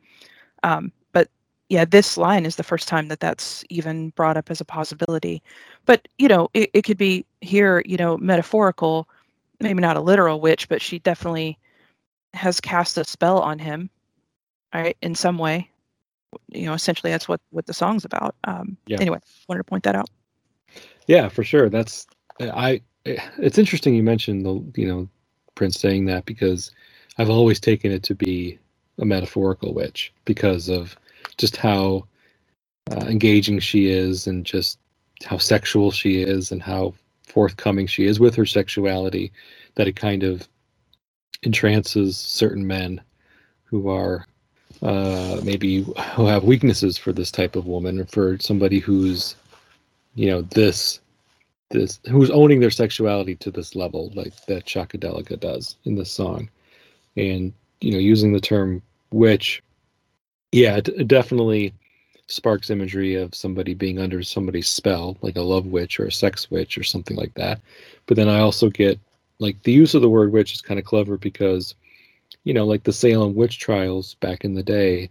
Um, 0.64 0.90
but 1.12 1.28
yeah, 1.68 1.84
this 1.84 2.16
line 2.16 2.44
is 2.44 2.56
the 2.56 2.62
first 2.64 2.88
time 2.88 3.08
that 3.08 3.20
that's 3.20 3.64
even 3.70 4.10
brought 4.10 4.36
up 4.36 4.50
as 4.50 4.60
a 4.60 4.64
possibility. 4.64 5.42
But 5.86 6.08
you 6.18 6.28
know, 6.28 6.48
it, 6.52 6.70
it 6.74 6.82
could 6.82 6.98
be 6.98 7.24
here. 7.40 7.82
You 7.86 7.96
know, 7.96 8.18
metaphorical, 8.18 9.08
maybe 9.60 9.80
not 9.80 9.96
a 9.96 10.00
literal 10.00 10.40
witch, 10.40 10.68
but 10.68 10.82
she 10.82 10.98
definitely 10.98 11.58
has 12.36 12.60
cast 12.60 12.98
a 12.98 13.04
spell 13.04 13.40
on 13.40 13.58
him, 13.58 13.90
right? 14.74 14.96
In 15.02 15.14
some 15.14 15.38
way. 15.38 15.70
You 16.50 16.66
know, 16.66 16.74
essentially 16.74 17.10
that's 17.10 17.28
what 17.28 17.40
what 17.50 17.66
the 17.66 17.74
song's 17.74 18.04
about. 18.04 18.34
Um, 18.44 18.76
Yeah. 18.86 18.98
Anyway, 19.00 19.18
wanted 19.48 19.60
to 19.60 19.64
point 19.64 19.84
that 19.84 19.96
out. 19.96 20.08
Yeah, 21.06 21.28
for 21.28 21.44
sure. 21.44 21.68
That's 21.70 22.06
I. 22.40 22.82
It's 23.04 23.58
interesting 23.58 23.94
you 23.94 24.02
mentioned 24.02 24.44
the 24.44 24.80
you 24.80 24.86
know 24.86 25.08
Prince 25.54 25.80
saying 25.80 26.06
that 26.06 26.26
because 26.26 26.70
I've 27.18 27.30
always 27.30 27.60
taken 27.60 27.92
it 27.92 28.02
to 28.04 28.14
be 28.14 28.58
a 28.98 29.04
metaphorical 29.04 29.74
witch 29.74 30.12
because 30.24 30.68
of 30.68 30.96
just 31.38 31.56
how 31.56 32.06
uh, 32.90 33.06
engaging 33.06 33.58
she 33.58 33.88
is 33.88 34.26
and 34.26 34.44
just 34.44 34.78
how 35.24 35.38
sexual 35.38 35.90
she 35.90 36.22
is 36.22 36.52
and 36.52 36.62
how 36.62 36.94
forthcoming 37.26 37.86
she 37.86 38.04
is 38.06 38.20
with 38.20 38.34
her 38.34 38.46
sexuality 38.46 39.32
that 39.74 39.88
it 39.88 39.96
kind 39.96 40.22
of 40.22 40.48
entrances 41.42 42.16
certain 42.16 42.66
men 42.66 43.00
who 43.64 43.88
are 43.88 44.26
uh, 44.82 45.40
maybe 45.42 45.82
who 46.14 46.26
have 46.26 46.44
weaknesses 46.44 46.98
for 46.98 47.12
this 47.12 47.30
type 47.30 47.56
of 47.56 47.66
woman 47.66 48.00
or 48.00 48.04
for 48.06 48.38
somebody 48.38 48.78
who's 48.78 49.36
you 50.14 50.26
know 50.30 50.42
this 50.42 51.00
this 51.70 51.98
who's 52.10 52.30
owning 52.30 52.60
their 52.60 52.70
sexuality 52.70 53.34
to 53.36 53.50
this 53.50 53.74
level 53.74 54.10
like 54.14 54.34
that 54.46 54.66
Shockadelica 54.66 55.38
does 55.40 55.76
in 55.84 55.94
this 55.94 56.10
song. 56.10 56.48
And 57.16 57.52
you 57.80 57.92
know 57.92 57.98
using 57.98 58.32
the 58.32 58.40
term 58.40 58.82
witch 59.12 59.62
yeah 60.52 60.76
it, 60.76 60.88
it 60.88 61.08
definitely 61.08 61.72
sparks 62.28 62.70
imagery 62.70 63.14
of 63.14 63.34
somebody 63.34 63.72
being 63.72 63.98
under 63.98 64.22
somebody's 64.22 64.68
spell 64.68 65.16
like 65.22 65.36
a 65.36 65.42
love 65.42 65.66
witch 65.66 66.00
or 66.00 66.06
a 66.06 66.12
sex 66.12 66.50
witch 66.50 66.76
or 66.76 66.82
something 66.82 67.16
like 67.16 67.32
that. 67.34 67.60
But 68.06 68.16
then 68.16 68.28
i 68.28 68.40
also 68.40 68.68
get 68.68 68.98
like 69.38 69.62
the 69.62 69.72
use 69.72 69.94
of 69.94 70.02
the 70.02 70.08
word 70.08 70.32
witch 70.32 70.54
is 70.54 70.62
kind 70.62 70.78
of 70.78 70.86
clever 70.86 71.16
because 71.18 71.74
you 72.44 72.54
know 72.54 72.66
like 72.66 72.84
the 72.84 72.92
salem 72.92 73.34
witch 73.34 73.58
trials 73.58 74.14
back 74.14 74.44
in 74.44 74.54
the 74.54 74.62
day 74.62 75.10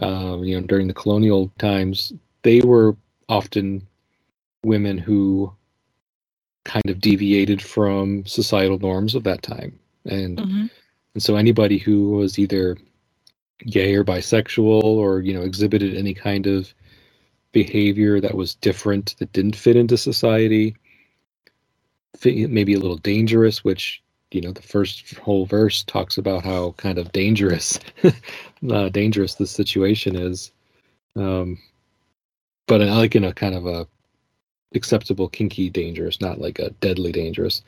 um, 0.00 0.44
you 0.44 0.58
know 0.58 0.66
during 0.66 0.86
the 0.86 0.94
colonial 0.94 1.52
times 1.58 2.12
they 2.42 2.60
were 2.60 2.96
often 3.28 3.86
women 4.64 4.98
who 4.98 5.52
kind 6.64 6.88
of 6.90 7.00
deviated 7.00 7.62
from 7.62 8.24
societal 8.26 8.78
norms 8.78 9.14
of 9.14 9.24
that 9.24 9.42
time. 9.42 9.78
And 10.04 10.38
and 11.14 11.22
so 11.22 11.36
anybody 11.36 11.78
who 11.78 12.10
was 12.10 12.38
either 12.38 12.76
gay 13.66 13.94
or 13.94 14.04
bisexual 14.04 14.82
or 14.82 15.20
you 15.20 15.34
know 15.34 15.42
exhibited 15.42 15.96
any 15.96 16.14
kind 16.14 16.46
of 16.46 16.72
behavior 17.52 18.20
that 18.20 18.34
was 18.34 18.54
different, 18.56 19.16
that 19.18 19.32
didn't 19.32 19.56
fit 19.56 19.76
into 19.76 19.96
society, 19.96 20.76
maybe 22.24 22.74
a 22.74 22.78
little 22.78 22.96
dangerous, 22.96 23.64
which 23.64 24.02
you 24.30 24.40
know 24.40 24.52
the 24.52 24.62
first 24.62 25.16
whole 25.16 25.46
verse 25.46 25.82
talks 25.84 26.18
about 26.18 26.44
how 26.44 26.72
kind 26.72 26.98
of 26.98 27.12
dangerous, 27.12 27.78
uh, 28.70 28.88
dangerous 28.90 29.34
the 29.34 29.46
situation 29.46 30.16
is. 30.16 30.52
Um, 31.16 31.58
but 32.66 32.80
I 32.80 32.96
like 32.96 33.16
in 33.16 33.24
a 33.24 33.32
kind 33.32 33.54
of 33.54 33.66
a 33.66 33.86
acceptable, 34.74 35.28
kinky 35.28 35.68
dangerous, 35.68 36.20
not 36.20 36.40
like 36.40 36.58
a 36.58 36.70
deadly 36.80 37.10
dangerous. 37.10 37.62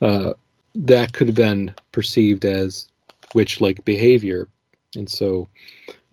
Uh, 0.00 0.32
that 0.74 1.12
could 1.12 1.28
have 1.28 1.36
been 1.36 1.74
perceived 1.92 2.44
as 2.44 2.88
witch-like 3.34 3.84
behavior, 3.84 4.48
and 4.96 5.08
so 5.08 5.48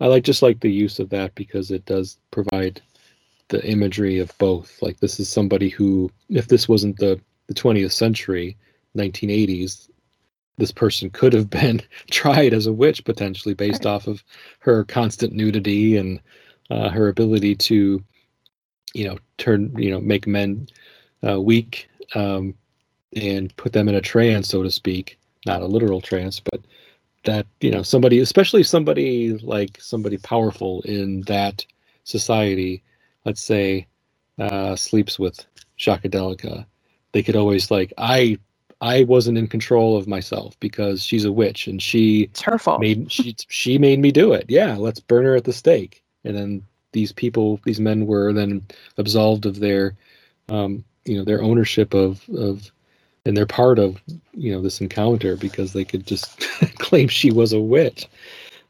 I 0.00 0.06
like 0.06 0.24
just 0.24 0.42
like 0.42 0.60
the 0.60 0.70
use 0.70 0.98
of 0.98 1.10
that 1.10 1.34
because 1.34 1.70
it 1.70 1.84
does 1.86 2.18
provide 2.30 2.80
the 3.48 3.64
imagery 3.66 4.18
of 4.18 4.36
both. 4.38 4.80
Like 4.80 5.00
this 5.00 5.18
is 5.18 5.28
somebody 5.28 5.68
who, 5.68 6.10
if 6.28 6.48
this 6.48 6.68
wasn't 6.68 6.98
the 6.98 7.20
the 7.48 7.54
20th 7.54 7.92
century, 7.92 8.56
1980s, 8.96 9.88
this 10.58 10.72
person 10.72 11.10
could 11.10 11.32
have 11.32 11.50
been 11.50 11.80
tried 12.10 12.54
as 12.54 12.66
a 12.66 12.72
witch 12.72 13.04
potentially 13.04 13.54
based 13.54 13.86
off 13.86 14.06
of 14.06 14.22
her 14.60 14.84
constant 14.84 15.32
nudity 15.32 15.96
and 15.96 16.20
uh, 16.70 16.88
her 16.90 17.08
ability 17.08 17.54
to, 17.54 18.02
you 18.94 19.08
know, 19.08 19.18
turn, 19.38 19.72
you 19.76 19.90
know, 19.90 20.00
make 20.00 20.26
men 20.26 20.68
uh, 21.26 21.40
weak 21.40 21.88
um, 22.14 22.54
and 23.16 23.56
put 23.56 23.72
them 23.72 23.88
in 23.88 23.94
a 23.94 24.00
trance, 24.00 24.48
so 24.48 24.62
to 24.62 24.70
speak. 24.70 25.18
Not 25.46 25.62
a 25.62 25.66
literal 25.66 26.00
trance, 26.00 26.40
but 26.40 26.60
that 27.24 27.46
you 27.60 27.70
know 27.70 27.82
somebody, 27.82 28.18
especially 28.18 28.62
somebody 28.62 29.32
like 29.38 29.78
somebody 29.80 30.18
powerful 30.18 30.82
in 30.82 31.22
that 31.22 31.64
society, 32.04 32.82
let's 33.24 33.42
say, 33.42 33.86
uh, 34.38 34.76
sleeps 34.76 35.18
with 35.18 35.44
Shockadelica 35.78 36.66
they 37.18 37.22
could 37.24 37.34
always 37.34 37.68
like 37.68 37.92
I 37.98 38.38
I 38.80 39.02
wasn't 39.02 39.38
in 39.38 39.48
control 39.48 39.96
of 39.96 40.06
myself 40.06 40.58
because 40.60 41.02
she's 41.02 41.24
a 41.24 41.32
witch 41.32 41.66
and 41.66 41.82
she 41.82 42.22
It's 42.30 42.42
her 42.42 42.58
fault. 42.58 42.80
made 42.80 43.10
she 43.10 43.34
she 43.48 43.76
made 43.76 43.98
me 43.98 44.12
do 44.12 44.32
it. 44.34 44.44
Yeah, 44.48 44.76
let's 44.76 45.00
burn 45.00 45.24
her 45.24 45.34
at 45.34 45.42
the 45.42 45.52
stake. 45.52 46.04
And 46.22 46.36
then 46.36 46.62
these 46.92 47.10
people, 47.10 47.58
these 47.64 47.80
men 47.80 48.06
were 48.06 48.32
then 48.32 48.62
absolved 48.98 49.46
of 49.46 49.58
their 49.58 49.96
um, 50.48 50.84
you 51.04 51.18
know, 51.18 51.24
their 51.24 51.42
ownership 51.42 51.92
of 51.92 52.22
of 52.28 52.70
and 53.26 53.36
they're 53.36 53.46
part 53.46 53.80
of, 53.80 54.00
you 54.32 54.52
know, 54.52 54.62
this 54.62 54.80
encounter 54.80 55.36
because 55.36 55.72
they 55.72 55.84
could 55.84 56.06
just 56.06 56.38
claim 56.78 57.08
she 57.08 57.32
was 57.32 57.52
a 57.52 57.60
witch. 57.60 58.06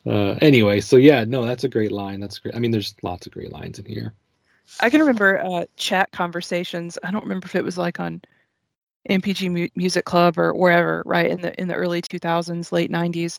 Uh, 0.06 0.36
anyway, 0.40 0.80
so 0.80 0.96
yeah, 0.96 1.22
no, 1.24 1.44
that's 1.44 1.64
a 1.64 1.68
great 1.68 1.92
line. 1.92 2.18
That's 2.18 2.38
great. 2.38 2.54
I 2.54 2.60
mean, 2.60 2.70
there's 2.70 2.94
lots 3.02 3.26
of 3.26 3.32
great 3.34 3.52
lines 3.52 3.78
in 3.78 3.84
here. 3.84 4.14
I 4.80 4.90
can 4.90 5.00
remember 5.00 5.38
uh, 5.38 5.66
chat 5.76 6.10
conversations. 6.12 6.98
I 7.02 7.10
don't 7.10 7.24
remember 7.24 7.46
if 7.46 7.54
it 7.54 7.64
was 7.64 7.76
like 7.78 8.00
on 8.00 8.22
NPG 9.08 9.50
Mu- 9.50 9.68
Music 9.74 10.04
Club 10.04 10.38
or 10.38 10.52
wherever, 10.54 11.02
right 11.06 11.30
in 11.30 11.40
the 11.40 11.58
in 11.60 11.68
the 11.68 11.74
early 11.74 12.02
2000s, 12.02 12.72
late 12.72 12.90
90s, 12.90 13.38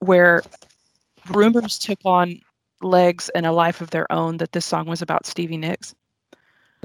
where 0.00 0.42
rumors 1.30 1.78
took 1.78 1.98
on 2.04 2.40
legs 2.82 3.28
and 3.34 3.46
a 3.46 3.52
life 3.52 3.80
of 3.80 3.90
their 3.90 4.10
own 4.12 4.38
that 4.38 4.52
this 4.52 4.66
song 4.66 4.86
was 4.86 5.02
about 5.02 5.26
Stevie 5.26 5.56
Nicks. 5.56 5.94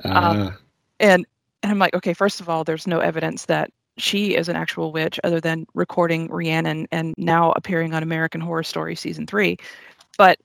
Uh, 0.03 0.51
And 0.99 1.25
and 1.63 1.71
I'm 1.71 1.79
like, 1.79 1.93
okay, 1.95 2.13
first 2.13 2.41
of 2.41 2.49
all, 2.49 2.63
there's 2.63 2.85
no 2.85 2.99
evidence 2.99 3.45
that 3.45 3.71
she 3.97 4.35
is 4.35 4.49
an 4.49 4.55
actual 4.55 4.91
witch 4.91 5.19
other 5.23 5.39
than 5.39 5.65
recording 5.73 6.27
Rhiannon 6.27 6.87
and 6.91 7.13
now 7.17 7.53
appearing 7.53 7.93
on 7.93 8.03
American 8.03 8.41
Horror 8.41 8.63
Story 8.63 8.95
season 8.95 9.25
three. 9.25 9.57
But 10.17 10.39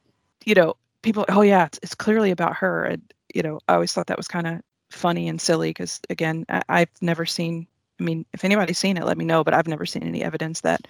you 0.44 0.54
know, 0.54 0.76
people, 1.02 1.24
oh 1.28 1.42
yeah, 1.42 1.66
it's, 1.66 1.78
it's 1.82 1.94
clearly 1.94 2.30
about 2.30 2.56
her. 2.56 2.84
And 2.84 3.02
you 3.34 3.42
know, 3.42 3.60
I 3.68 3.74
always 3.74 3.92
thought 3.92 4.06
that 4.06 4.16
was 4.16 4.28
kind 4.28 4.46
of 4.46 4.60
funny 4.90 5.29
and 5.29 5.40
silly 5.40 5.70
because 5.70 6.00
again, 6.11 6.44
I, 6.48 6.62
I've 6.68 6.90
never 7.00 7.26
seen. 7.26 7.66
I 7.98 8.03
mean, 8.03 8.24
if 8.33 8.44
anybody's 8.44 8.79
seen 8.79 8.96
it, 8.96 9.05
let 9.05 9.18
me 9.18 9.24
know. 9.24 9.44
But 9.44 9.55
I've 9.55 9.68
never 9.68 9.87
seen 9.87 10.03
any 10.03 10.22
evidence 10.22 10.61
that 10.62 10.87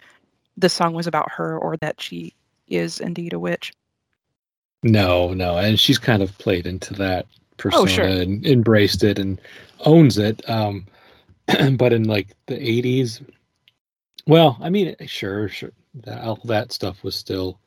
this 0.56 0.72
song 0.72 0.94
was 0.94 1.06
about 1.06 1.30
her 1.32 1.58
or 1.58 1.76
that 1.78 2.00
she 2.00 2.34
is 2.68 3.00
indeed 3.00 3.32
a 3.32 3.38
witch. 3.38 3.72
No, 4.82 5.34
no, 5.34 5.58
and 5.58 5.78
she's 5.78 5.98
kind 5.98 6.22
of 6.22 6.36
played 6.38 6.66
into 6.66 6.94
that 6.94 7.26
persona 7.58 7.82
Oh, 7.82 7.86
sure. 7.86 8.04
and 8.06 8.46
embraced 8.46 9.04
it 9.04 9.18
and 9.18 9.40
owns 9.80 10.16
it. 10.18 10.48
Um, 10.48 10.86
but 11.76 11.92
in 11.92 12.04
like 12.04 12.28
the 12.46 12.54
'80s, 12.56 13.22
well, 14.26 14.56
I 14.60 14.70
mean, 14.70 14.94
sure, 15.06 15.48
sure, 15.48 15.72
that 16.04 16.22
all 16.22 16.40
that 16.44 16.72
stuff 16.72 17.02
was 17.04 17.14
still 17.14 17.60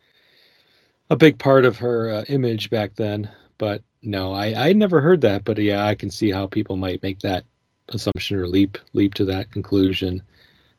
a 1.10 1.16
big 1.16 1.38
part 1.38 1.66
of 1.66 1.78
her 1.78 2.10
uh, 2.10 2.24
image 2.30 2.70
back 2.70 2.96
then. 2.96 3.30
But 3.58 3.84
no, 4.04 4.34
I 4.34 4.70
I 4.70 4.74
never 4.74 5.02
heard 5.02 5.22
that. 5.22 5.44
But 5.44 5.58
yeah, 5.58 5.86
I 5.86 5.96
can 5.96 6.12
see 6.12 6.30
how 6.32 6.46
people 6.48 6.76
might 6.78 7.02
make 7.04 7.20
that 7.20 7.46
assumption 7.90 8.38
or 8.38 8.48
leap 8.48 8.78
leap 8.94 9.14
to 9.16 9.26
that 9.26 9.52
conclusion. 9.52 10.22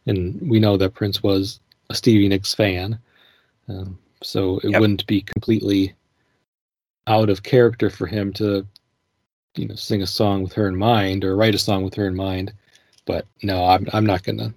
And 0.07 0.41
we 0.49 0.61
know 0.61 0.77
that 0.77 0.95
Prince 0.95 1.23
was 1.23 1.61
a 1.91 1.95
Stevie 1.95 2.29
Nicks 2.29 2.55
fan, 2.55 2.99
um, 3.69 3.99
so 4.23 4.59
it 4.59 4.71
Yep. 4.71 4.81
wouldn't 4.81 5.07
be 5.07 5.23
completely 5.23 5.95
out 7.07 7.29
of 7.31 7.43
character 7.43 7.91
for 7.91 8.07
him 8.07 8.33
to 8.35 8.67
you 9.57 9.67
know 9.69 9.75
sing 9.75 10.03
a 10.03 10.07
song 10.07 10.43
with 10.43 10.53
her 10.55 10.67
in 10.69 10.77
mind 10.77 11.25
or 11.25 11.37
write 11.37 11.55
a 11.55 11.59
song 11.59 11.83
with 11.85 11.95
her 11.95 12.07
in 12.07 12.15
mind 12.17 12.53
but 13.05 13.27
no 13.43 13.65
i'm, 13.67 13.87
I'm 13.93 14.07
not 14.07 14.23
gonna 14.23 14.53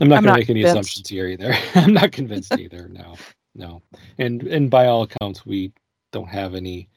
i'm 0.00 0.08
not 0.08 0.16
I'm 0.18 0.22
gonna 0.24 0.26
not 0.28 0.38
make 0.38 0.50
any 0.50 0.60
convinced. 0.62 0.72
assumptions 0.72 1.08
here 1.10 1.26
either 1.28 1.54
i'm 1.74 1.92
not 1.92 2.10
convinced 2.10 2.56
either 2.56 2.88
no 2.88 3.16
no 3.54 3.82
and 4.18 4.42
and 4.44 4.70
by 4.70 4.86
all 4.86 5.02
accounts 5.02 5.44
we 5.44 5.72
don't 6.10 6.28
have 6.28 6.54
any 6.54 6.88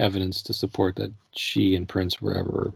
evidence 0.00 0.42
to 0.42 0.52
support 0.52 0.96
that 0.96 1.12
she 1.32 1.76
and 1.76 1.88
prince 1.88 2.20
were 2.20 2.36
ever 2.36 2.72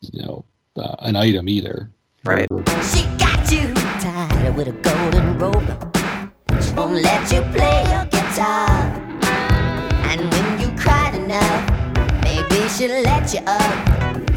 you 0.00 0.22
know 0.22 0.44
uh, 0.76 0.94
an 1.00 1.16
item 1.16 1.48
either 1.48 1.90
Right. 2.24 2.48
Or- 2.50 2.64
She 2.82 3.04
got 3.16 3.50
you 3.50 3.72
tied 4.02 4.54
with 4.56 4.68
a 4.68 4.72
golden 4.82 5.38
rope. 5.38 5.62
She 6.62 6.72
won't 6.74 7.00
let 7.00 7.30
you 7.32 7.40
play 7.56 7.78
your 7.94 8.04
guitar. 8.06 8.68
And 10.10 10.20
when 10.32 10.60
you 10.60 10.68
cried 10.76 11.14
enough, 11.14 11.62
maybe 12.24 12.68
she'll 12.68 13.02
let 13.02 13.32
you 13.32 13.40
up. 13.46 13.74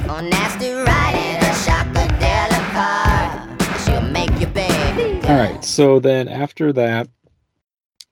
For 0.06 0.22
nasty 0.22 0.72
riding 0.72 1.42
a 1.42 1.52
shockadelic 1.66 2.66
car. 2.78 3.58
She'll 3.84 4.08
make 4.10 4.32
you 4.40 4.48
beg. 4.48 5.26
All 5.26 5.36
right. 5.38 5.66
So 5.66 6.00
then 6.00 6.28
after 6.28 6.72
that, 6.74 7.10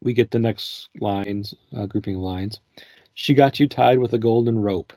we 0.02 0.13
get 0.13 0.32
the 0.32 0.39
next 0.39 0.89
lines, 1.00 1.54
uh, 1.78 1.86
grouping 1.86 2.15
of 2.15 2.22
lines. 2.22 2.60
She 3.21 3.34
got 3.34 3.60
you 3.60 3.67
tied 3.67 3.99
with 3.99 4.13
a 4.13 4.17
golden 4.17 4.62
rope. 4.62 4.93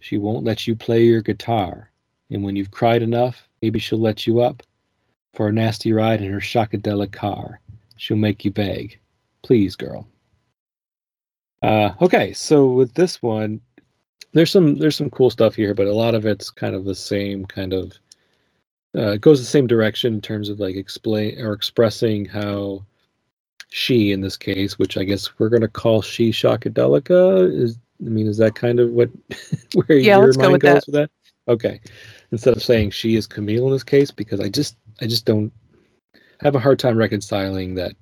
She 0.00 0.18
won't 0.18 0.42
let 0.42 0.66
you 0.66 0.74
play 0.74 1.04
your 1.04 1.22
guitar. 1.22 1.92
And 2.28 2.42
when 2.42 2.56
you've 2.56 2.72
cried 2.72 3.00
enough, 3.00 3.48
maybe 3.62 3.78
she'll 3.78 4.00
let 4.00 4.26
you 4.26 4.40
up 4.40 4.64
for 5.34 5.46
a 5.46 5.52
nasty 5.52 5.92
ride 5.92 6.20
in 6.20 6.32
her 6.32 6.40
shockadelic 6.40 7.12
car. 7.12 7.60
She'll 7.96 8.16
make 8.16 8.44
you 8.44 8.50
beg. 8.50 8.98
Please, 9.44 9.76
girl. 9.76 10.08
Uh, 11.62 11.92
okay, 12.02 12.32
so 12.32 12.66
with 12.66 12.92
this 12.94 13.22
one, 13.22 13.60
there's 14.32 14.50
some 14.50 14.76
there's 14.78 14.96
some 14.96 15.10
cool 15.10 15.30
stuff 15.30 15.54
here, 15.54 15.74
but 15.74 15.86
a 15.86 15.94
lot 15.94 16.16
of 16.16 16.26
it's 16.26 16.50
kind 16.50 16.74
of 16.74 16.84
the 16.84 16.96
same 16.96 17.46
kind 17.46 17.72
of 17.72 17.92
uh, 18.96 19.12
it 19.12 19.20
goes 19.20 19.38
the 19.38 19.46
same 19.46 19.68
direction 19.68 20.14
in 20.14 20.20
terms 20.20 20.48
of 20.48 20.58
like 20.58 20.74
explain 20.74 21.40
or 21.40 21.52
expressing 21.52 22.24
how 22.24 22.84
she 23.74 24.12
in 24.12 24.20
this 24.20 24.36
case, 24.36 24.78
which 24.78 24.96
I 24.96 25.02
guess 25.02 25.36
we're 25.40 25.48
gonna 25.48 25.66
call 25.66 26.00
she 26.00 26.30
shockadelica, 26.30 27.52
is 27.52 27.76
I 28.06 28.08
mean, 28.08 28.28
is 28.28 28.36
that 28.38 28.54
kind 28.54 28.78
of 28.78 28.90
what 28.90 29.10
where 29.74 29.98
Yeah, 29.98 30.16
your 30.18 30.26
let's 30.26 30.36
go 30.36 30.50
mind 30.50 30.60
goes 30.62 30.74
that. 30.74 30.86
with 30.86 30.94
that? 30.94 31.10
Okay. 31.48 31.80
Instead 32.30 32.56
of 32.56 32.62
saying 32.62 32.90
she 32.92 33.16
is 33.16 33.26
Camille 33.26 33.66
in 33.66 33.72
this 33.72 33.82
case, 33.82 34.12
because 34.12 34.38
I 34.38 34.48
just 34.48 34.76
I 35.00 35.06
just 35.06 35.24
don't 35.24 35.52
have 36.40 36.54
a 36.54 36.60
hard 36.60 36.78
time 36.78 36.96
reconciling 36.96 37.74
that 37.74 37.96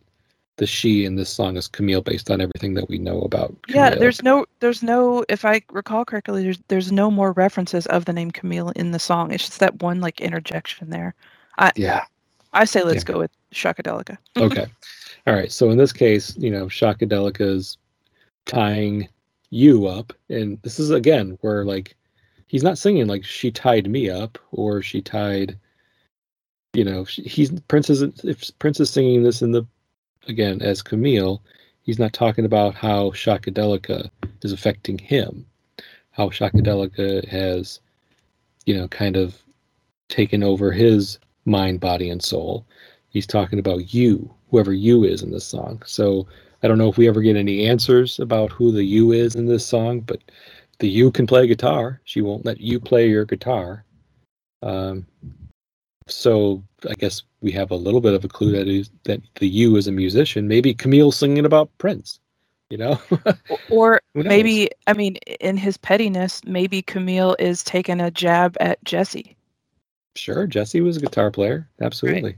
the 0.56 0.66
she 0.66 1.06
in 1.06 1.16
this 1.16 1.30
song 1.30 1.56
is 1.56 1.68
Camille 1.68 2.02
based 2.02 2.30
on 2.30 2.42
everything 2.42 2.74
that 2.74 2.90
we 2.90 2.98
know 2.98 3.22
about 3.22 3.56
Yeah, 3.68 3.94
there's 3.94 4.22
no, 4.22 4.44
there's 4.60 4.82
no, 4.82 5.24
if 5.30 5.46
I 5.46 5.62
recall 5.70 6.04
correctly, 6.04 6.42
there's 6.42 6.58
there's 6.68 6.92
no 6.92 7.10
more 7.10 7.32
references 7.32 7.86
of 7.86 8.04
the 8.04 8.12
name 8.12 8.30
Camille 8.30 8.70
in 8.76 8.90
the 8.90 8.98
song. 8.98 9.32
It's 9.32 9.46
just 9.46 9.60
that 9.60 9.80
one 9.82 10.02
like 10.02 10.20
interjection 10.20 10.90
there. 10.90 11.14
yeah. 11.76 12.04
I 12.52 12.66
say 12.66 12.82
let's 12.82 13.02
Yeah. 13.08 13.14
go 13.14 13.18
with 13.20 13.30
Shockadelica. 13.54 14.18
Okay. 14.36 14.66
All 15.26 15.34
right. 15.34 15.52
So 15.52 15.70
in 15.70 15.78
this 15.78 15.92
case, 15.92 16.36
you 16.36 16.50
know, 16.50 16.66
Shockadelica 16.66 17.40
is 17.40 17.78
tying 18.46 19.08
you 19.50 19.86
up. 19.86 20.12
And 20.28 20.60
this 20.62 20.80
is 20.80 20.90
again 20.90 21.38
where 21.42 21.64
like 21.64 21.96
he's 22.46 22.62
not 22.62 22.78
singing 22.78 23.06
like 23.06 23.24
she 23.24 23.50
tied 23.50 23.88
me 23.88 24.10
up 24.10 24.38
or 24.50 24.82
she 24.82 25.00
tied 25.00 25.58
you 26.74 26.84
know, 26.84 27.04
she, 27.04 27.22
he's 27.22 27.50
Prince 27.68 27.90
is 27.90 28.02
if 28.24 28.58
Prince 28.58 28.80
is 28.80 28.90
singing 28.90 29.22
this 29.22 29.42
in 29.42 29.52
the 29.52 29.66
again 30.26 30.62
as 30.62 30.82
Camille, 30.82 31.42
he's 31.82 31.98
not 31.98 32.12
talking 32.12 32.44
about 32.44 32.74
how 32.74 33.10
Shockadelica 33.10 34.10
is 34.42 34.52
affecting 34.52 34.98
him. 34.98 35.46
How 36.12 36.28
Shockadelica 36.28 37.26
has, 37.28 37.80
you 38.66 38.76
know, 38.76 38.88
kind 38.88 39.16
of 39.16 39.36
taken 40.08 40.42
over 40.42 40.72
his 40.72 41.18
mind, 41.44 41.80
body, 41.80 42.10
and 42.10 42.22
soul. 42.22 42.66
He's 43.08 43.26
talking 43.26 43.58
about 43.58 43.92
you, 43.92 44.32
whoever 44.52 44.72
you 44.72 45.02
is 45.02 45.22
in 45.22 45.32
this 45.32 45.46
song. 45.46 45.82
So 45.86 46.28
I 46.62 46.68
don't 46.68 46.78
know 46.78 46.88
if 46.88 46.98
we 46.98 47.08
ever 47.08 47.22
get 47.22 47.36
any 47.36 47.66
answers 47.66 48.20
about 48.20 48.52
who 48.52 48.70
the 48.70 48.84
you 48.84 49.10
is 49.10 49.34
in 49.34 49.46
this 49.46 49.66
song, 49.66 50.00
but 50.00 50.20
the 50.78 50.88
you 50.88 51.10
can 51.10 51.26
play 51.26 51.46
guitar. 51.48 52.00
She 52.04 52.20
won't 52.20 52.44
let 52.44 52.60
you 52.60 52.78
play 52.78 53.08
your 53.08 53.24
guitar. 53.24 53.84
Um, 54.62 55.06
so 56.06 56.62
I 56.88 56.94
guess 56.94 57.22
we 57.40 57.50
have 57.52 57.70
a 57.70 57.76
little 57.76 58.00
bit 58.00 58.14
of 58.14 58.24
a 58.24 58.28
clue 58.28 58.52
that 58.52 58.68
is 58.68 58.90
that 59.04 59.22
the 59.36 59.48
you 59.48 59.76
is 59.76 59.88
a 59.88 59.92
musician. 59.92 60.46
Maybe 60.46 60.74
Camille 60.74 61.10
singing 61.12 61.46
about 61.46 61.70
Prince. 61.78 62.20
You 62.70 62.78
know, 62.78 62.98
Or 63.68 64.00
maybe, 64.14 64.70
I 64.86 64.94
mean, 64.94 65.16
in 65.40 65.58
his 65.58 65.76
pettiness, 65.76 66.40
maybe 66.46 66.80
Camille 66.80 67.36
is 67.38 67.62
taking 67.62 68.00
a 68.00 68.10
jab 68.10 68.56
at 68.60 68.82
Jesse. 68.84 69.36
sure. 70.14 70.46
Jesse 70.46 70.80
was 70.80 70.96
a 70.96 71.00
guitar 71.00 71.30
player. 71.30 71.68
Absolutely. 71.82 72.36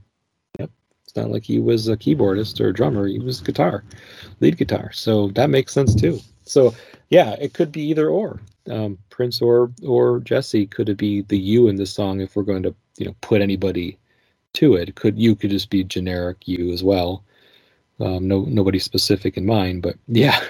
Not 1.16 1.30
like 1.30 1.44
he 1.44 1.60
was 1.60 1.88
a 1.88 1.96
keyboardist 1.96 2.60
or 2.60 2.68
a 2.68 2.74
drummer. 2.74 3.06
He 3.06 3.18
was 3.18 3.40
guitar, 3.40 3.84
lead 4.40 4.56
guitar. 4.58 4.90
So 4.92 5.28
that 5.28 5.50
makes 5.50 5.72
sense 5.72 5.94
too. 5.94 6.20
So 6.42 6.74
yeah, 7.10 7.36
it 7.40 7.54
could 7.54 7.72
be 7.72 7.82
either 7.82 8.08
or. 8.08 8.40
Um, 8.70 8.98
Prince 9.10 9.42
or 9.42 9.70
or 9.86 10.20
Jesse 10.20 10.66
could 10.66 10.88
it 10.88 10.96
be 10.96 11.22
the 11.22 11.38
you 11.38 11.68
in 11.68 11.76
this 11.76 11.92
song 11.92 12.20
if 12.20 12.34
we're 12.34 12.42
going 12.42 12.62
to 12.62 12.74
you 12.96 13.06
know 13.06 13.14
put 13.20 13.42
anybody 13.42 13.98
to 14.54 14.74
it. 14.74 14.94
Could 14.94 15.18
you 15.18 15.36
could 15.36 15.50
just 15.50 15.70
be 15.70 15.84
generic 15.84 16.48
you 16.48 16.72
as 16.72 16.82
well. 16.82 17.24
Um, 18.00 18.26
no 18.26 18.42
nobody 18.42 18.78
specific 18.78 19.36
in 19.36 19.46
mind, 19.46 19.82
but 19.82 19.96
yeah, 20.08 20.40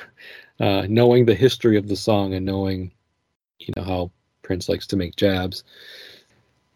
uh, 0.61 0.87
knowing 0.88 1.27
the 1.27 1.35
history 1.35 1.77
of 1.77 1.88
the 1.88 1.96
song 1.96 2.35
and 2.35 2.46
knowing 2.46 2.92
you 3.59 3.72
know 3.77 3.83
how 3.83 4.11
Prince 4.42 4.68
likes 4.68 4.87
to 4.88 4.96
make 4.96 5.16
jabs. 5.16 5.64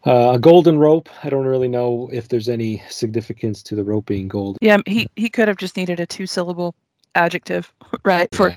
Uh, 0.05 0.31
a 0.35 0.39
golden 0.39 0.79
rope. 0.79 1.09
I 1.23 1.29
don't 1.29 1.45
really 1.45 1.67
know 1.67 2.09
if 2.13 2.29
there's 2.29 2.47
any 2.47 2.81
significance 2.89 3.61
to 3.63 3.75
the 3.75 3.83
rope 3.83 4.05
being 4.05 4.29
gold. 4.29 4.57
Yeah, 4.61 4.77
he 4.85 5.09
he 5.17 5.29
could 5.29 5.49
have 5.49 5.57
just 5.57 5.75
needed 5.75 5.99
a 5.99 6.05
two 6.05 6.25
syllable 6.25 6.73
adjective, 7.15 7.73
right? 8.05 8.33
For 8.33 8.49
Yeah. 8.49 8.55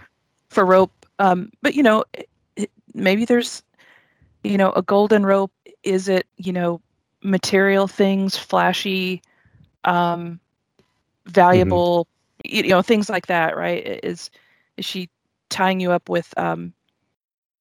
for 0.51 0.65
rope. 0.65 0.93
Um, 1.19 1.51
but 1.61 1.75
you 1.75 1.83
know, 1.83 2.05
it, 2.15 2.29
it, 2.57 2.71
maybe 2.95 3.25
there's, 3.25 3.63
you 4.45 4.57
know, 4.57 4.71
a 4.73 4.83
golden 4.83 5.27
rope. 5.27 5.53
Is 5.83 6.09
it 6.09 6.27
you 6.37 6.53
know, 6.53 6.81
material 7.25 7.89
things, 7.89 8.37
flashy, 8.37 9.21
um, 9.83 10.39
valuable, 11.27 12.07
you 12.45 12.69
know, 12.69 12.83
things 12.83 13.11
like 13.11 13.27
that, 13.27 13.57
right? 13.57 14.01
Is 14.05 14.31
is 14.77 14.85
she 14.85 15.11
tying 15.51 15.81
you 15.81 15.91
up 15.91 16.09
with 16.09 16.33
um, 16.37 16.73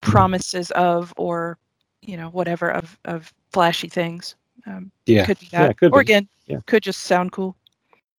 promises 0.02 0.70
of 0.72 1.14
or 1.18 1.58
you 2.02 2.16
know 2.16 2.30
whatever 2.30 2.72
of 2.72 3.00
of 3.06 3.34
flashy 3.52 3.90
things? 3.90 4.36
Um, 4.66 4.92
Yeah, 5.06 5.26
could 5.26 5.40
be 5.40 5.50
yeah, 5.52 5.68
that. 5.68 5.78
could 5.78 5.94
or 5.94 6.00
be. 6.00 6.06
again, 6.06 6.28
Yeah. 6.48 6.60
could 6.68 6.84
just 6.84 7.02
sound 7.04 7.32
cool. 7.32 7.56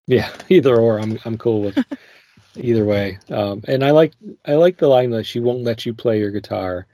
Yeah, 0.07 0.31
either 0.49 0.77
or. 0.77 0.99
I'm 0.99 1.19
I'm 1.25 1.39
cool 1.39 1.63
with 1.63 1.79
either 2.57 2.85
way. 2.85 3.19
Um, 3.31 3.63
and 3.69 3.85
I 3.85 3.91
like 3.91 4.13
I 4.47 4.55
like 4.55 4.79
the 4.79 4.89
line 4.89 5.11
that 5.11 5.27
she 5.27 5.41
won't 5.41 5.63
let 5.63 5.87
you 5.87 5.95
play 5.95 6.19
your 6.19 6.31
guitar 6.31 6.87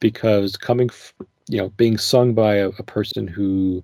because 0.00 0.56
coming, 0.56 0.88
f- 0.90 1.14
you 1.48 1.58
know, 1.58 1.68
being 1.70 1.96
sung 1.98 2.34
by 2.34 2.56
a, 2.56 2.68
a 2.78 2.82
person 2.82 3.26
who 3.26 3.82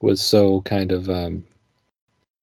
was 0.00 0.20
so 0.20 0.60
kind 0.62 0.92
of 0.92 1.10
um, 1.10 1.44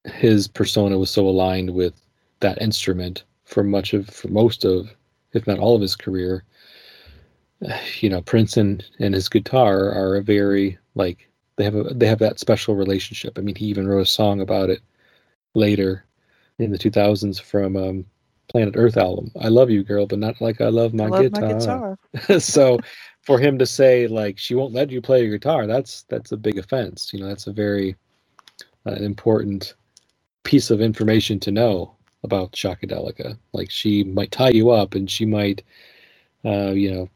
his 0.05 0.47
persona 0.47 0.97
was 0.97 1.09
so 1.09 1.27
aligned 1.27 1.69
with 1.73 1.93
that 2.39 2.61
instrument 2.61 3.23
for 3.45 3.63
much 3.63 3.93
of 3.93 4.07
for 4.09 4.27
most 4.27 4.63
of 4.65 4.89
if 5.33 5.47
not 5.47 5.59
all 5.59 5.75
of 5.75 5.81
his 5.81 5.95
career. 5.95 6.43
You 7.99 8.09
know, 8.09 8.21
Prince 8.21 8.57
and, 8.57 8.85
and 8.99 9.15
his 9.15 9.29
guitar 9.29 9.91
are 9.91 10.15
a 10.15 10.21
very 10.21 10.77
like 10.93 11.27
they 11.55 11.63
have 11.63 11.75
a 11.75 11.83
they 11.85 12.05
have 12.07 12.19
that 12.19 12.39
special 12.39 12.75
relationship. 12.75 13.37
I 13.37 13.41
mean, 13.41 13.55
he 13.55 13.65
even 13.65 13.87
wrote 13.87 14.01
a 14.01 14.05
song 14.05 14.41
about 14.41 14.69
it 14.69 14.81
later 15.55 16.05
in 16.59 16.71
the 16.71 16.77
2000s 16.77 17.41
from 17.41 17.75
um, 17.75 18.05
Planet 18.49 18.75
Earth 18.77 18.97
album. 18.97 19.31
I 19.41 19.49
love 19.49 19.69
you, 19.69 19.83
girl, 19.83 20.05
but 20.05 20.19
not 20.19 20.39
like 20.39 20.61
I 20.61 20.69
love 20.69 20.93
my 20.93 21.05
I 21.05 21.07
love 21.07 21.21
guitar. 21.23 21.41
my 21.41 21.53
guitar. 21.53 22.39
so 22.39 22.79
for 23.21 23.39
him 23.39 23.57
to 23.57 23.65
say 23.65 24.07
like 24.07 24.37
she 24.37 24.55
won't 24.55 24.73
let 24.73 24.89
you 24.89 25.01
play 25.01 25.23
your 25.23 25.37
guitar, 25.37 25.67
that's 25.67 26.03
that's 26.03 26.31
a 26.31 26.37
big 26.37 26.57
offense. 26.57 27.11
You 27.11 27.19
know, 27.19 27.27
that's 27.27 27.47
a 27.47 27.53
very 27.53 27.95
uh, 28.85 28.93
important 28.93 29.73
piece 30.43 30.69
of 30.69 30.79
information 30.79 31.39
to 31.41 31.51
know 31.51 31.95
about 32.23 32.53
Shockadelica. 32.53 33.37
Like 33.51 33.69
she 33.69 34.03
might 34.03 34.31
tie 34.31 34.49
you 34.49 34.69
up, 34.69 34.95
and 34.95 35.09
she 35.09 35.25
might, 35.25 35.63
uh, 36.45 36.71
you 36.71 36.91
know, 36.93 37.09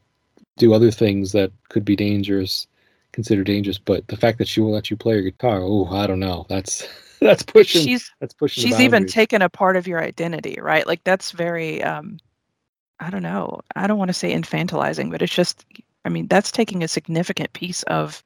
do 0.56 0.72
other 0.72 0.90
things 0.90 1.32
that 1.32 1.52
could 1.68 1.84
be 1.84 1.96
dangerous, 1.96 2.66
considered 3.12 3.46
dangerous. 3.46 3.78
But 3.78 4.06
the 4.08 4.16
fact 4.16 4.38
that 4.38 4.48
she 4.48 4.60
won't 4.60 4.74
let 4.74 4.90
you 4.90 4.96
play 4.96 5.14
your 5.14 5.22
guitar, 5.22 5.60
oh, 5.62 5.86
I 5.86 6.06
don't 6.06 6.20
know. 6.20 6.46
That's 6.48 6.86
that's 7.20 7.42
pushing. 7.42 7.82
She's 7.82 8.10
that's 8.20 8.34
pushing. 8.34 8.62
she's 8.62 8.80
even 8.80 9.06
taken 9.06 9.42
a 9.42 9.48
part 9.48 9.76
of 9.76 9.86
your 9.86 10.02
identity, 10.02 10.58
right? 10.60 10.86
Like 10.86 11.04
that's 11.04 11.30
very 11.32 11.82
um 11.82 12.18
I 13.00 13.10
don't 13.10 13.22
know. 13.22 13.60
I 13.74 13.86
don't 13.86 13.98
want 13.98 14.10
to 14.10 14.14
say 14.14 14.32
infantilizing, 14.32 15.10
but 15.10 15.22
it's 15.22 15.34
just 15.34 15.64
I 16.04 16.08
mean, 16.08 16.26
that's 16.26 16.50
taking 16.50 16.82
a 16.82 16.88
significant 16.88 17.52
piece 17.52 17.82
of 17.84 18.22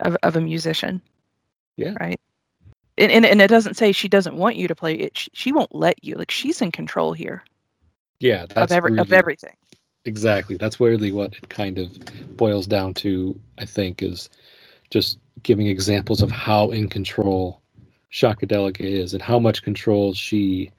of, 0.00 0.16
of 0.22 0.36
a 0.36 0.40
musician. 0.40 1.00
Yeah. 1.76 1.94
Right. 1.98 2.20
And, 2.98 3.10
and 3.10 3.24
and 3.24 3.40
it 3.40 3.48
doesn't 3.48 3.76
say 3.76 3.92
she 3.92 4.08
doesn't 4.08 4.36
want 4.36 4.56
you 4.56 4.68
to 4.68 4.74
play 4.74 4.94
it. 4.94 5.16
She, 5.16 5.30
she 5.32 5.52
won't 5.52 5.74
let 5.74 6.04
you. 6.04 6.14
Like 6.16 6.30
she's 6.30 6.60
in 6.60 6.70
control 6.70 7.14
here 7.14 7.42
yeah, 8.22 8.46
that's 8.46 8.70
of 8.70 8.76
every 8.76 8.98
of 8.98 9.12
everything. 9.12 9.56
Exactly. 10.04 10.56
That's 10.56 10.80
really 10.80 11.12
what 11.12 11.34
it 11.34 11.48
kind 11.48 11.78
of 11.78 12.36
boils 12.36 12.66
down 12.66 12.94
to, 12.94 13.38
I 13.58 13.64
think, 13.64 14.02
is 14.02 14.28
just 14.90 15.18
giving 15.42 15.66
examples 15.68 16.22
of 16.22 16.30
how 16.30 16.70
in 16.70 16.88
control 16.88 17.60
Shockadelica 18.12 18.80
is 18.80 19.14
and 19.14 19.22
how 19.22 19.38
much 19.38 19.62
control 19.62 20.12
she 20.14 20.70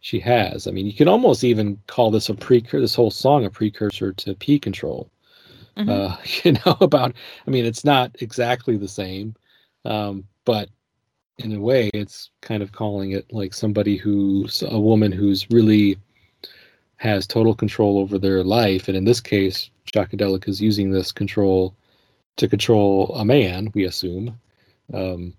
she 0.00 0.18
has. 0.20 0.66
I 0.66 0.70
mean, 0.70 0.86
you 0.86 0.94
can 0.94 1.08
almost 1.08 1.44
even 1.44 1.78
call 1.86 2.10
this 2.10 2.28
a 2.30 2.34
precursor 2.34 2.80
this 2.80 2.94
whole 2.94 3.10
song 3.10 3.44
a 3.44 3.50
precursor 3.50 4.12
to 4.14 4.34
P 4.34 4.58
control. 4.58 5.10
Mhm. 5.76 5.88
Uh, 5.90 6.16
you 6.44 6.52
know, 6.64 6.76
about 6.80 7.14
I 7.46 7.50
mean, 7.50 7.64
it's 7.66 7.84
not 7.84 8.16
exactly 8.20 8.76
the 8.76 8.88
same, 8.88 9.34
um, 9.84 10.24
but 10.44 10.68
in 11.38 11.52
a 11.54 11.60
way 11.60 11.90
it's 11.94 12.30
kind 12.42 12.62
of 12.62 12.72
calling 12.72 13.12
it 13.12 13.32
like 13.32 13.54
somebody 13.54 13.96
who's 13.96 14.62
a 14.62 14.78
woman 14.78 15.10
who's 15.12 15.50
really 15.50 15.96
has 17.00 17.26
total 17.26 17.54
control 17.54 17.98
over 17.98 18.18
their 18.18 18.44
life 18.44 18.86
and 18.86 18.96
in 18.96 19.04
this 19.04 19.20
case 19.22 19.70
Shockadelic 19.90 20.46
is 20.46 20.60
using 20.60 20.90
this 20.90 21.12
control 21.12 21.74
to 22.36 22.46
control 22.46 23.14
a 23.16 23.24
man 23.24 23.70
we 23.74 23.84
assume 23.84 24.38
um, 24.92 25.32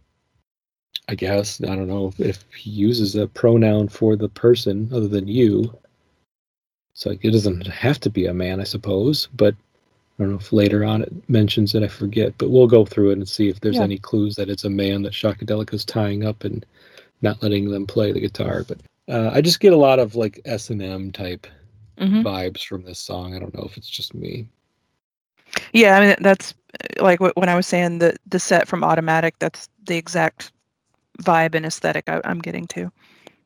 i 1.07 1.13
guess 1.13 1.61
i 1.63 1.75
don't 1.75 1.87
know 1.87 2.11
if, 2.17 2.43
he 2.55 2.71
uses 2.71 3.15
a 3.15 3.27
pronoun 3.27 3.87
for 3.87 4.15
the 4.15 4.27
person 4.29 4.89
other 4.91 5.07
than 5.07 5.27
you 5.27 5.71
so 6.95 7.11
it 7.11 7.21
doesn't 7.31 7.67
have 7.67 7.99
to 7.99 8.09
be 8.09 8.25
a 8.25 8.33
man 8.33 8.59
i 8.59 8.63
suppose 8.63 9.27
but 9.35 9.53
i 9.53 10.23
don't 10.23 10.31
know 10.31 10.39
if 10.39 10.51
later 10.51 10.83
on 10.83 11.03
it 11.03 11.29
mentions 11.29 11.75
it 11.75 11.83
i 11.83 11.87
forget 11.87 12.33
but 12.39 12.49
we'll 12.49 12.65
go 12.65 12.85
through 12.85 13.11
it 13.11 13.19
and 13.19 13.29
see 13.29 13.49
if 13.49 13.59
there's 13.59 13.75
Yeah. 13.75 13.83
any 13.83 13.99
clues 13.99 14.35
that 14.35 14.49
it's 14.49 14.65
a 14.65 14.69
man 14.69 15.03
that 15.03 15.13
Shockadelic 15.13 15.75
is 15.75 15.85
tying 15.85 16.25
up 16.25 16.43
and 16.43 16.65
not 17.21 17.43
letting 17.43 17.69
them 17.69 17.85
play 17.85 18.11
the 18.11 18.19
guitar 18.19 18.65
but 18.67 18.79
uh, 19.11 19.31
I 19.33 19.41
just 19.41 19.59
get 19.59 19.73
a 19.73 19.77
lot 19.77 19.99
of 19.99 20.15
like 20.15 20.39
S 20.45 20.69
and 20.69 20.81
M 20.81 21.11
type 21.11 21.45
Mhm. 21.99 22.23
vibes 22.23 22.65
from 22.65 22.83
this 22.83 22.97
song. 22.99 23.35
I 23.35 23.39
don't 23.39 23.53
know 23.53 23.63
if 23.65 23.77
it's 23.77 23.89
just 23.89 24.13
me. 24.13 24.47
Yeah, 25.73 25.97
I 25.97 26.05
mean 26.05 26.15
that's 26.21 26.53
uh, 26.99 27.03
like 27.03 27.19
wh- 27.19 27.35
when 27.37 27.49
I 27.49 27.55
was 27.55 27.67
saying 27.67 27.99
the 27.99 28.15
the 28.27 28.39
set 28.39 28.67
from 28.67 28.83
Automatic. 28.83 29.35
That's 29.39 29.69
the 29.85 29.97
exact 29.97 30.51
vibe 31.21 31.55
and 31.55 31.65
aesthetic 31.65 32.05
I, 32.07 32.21
I'm 32.23 32.39
getting 32.39 32.65
to. 32.67 32.91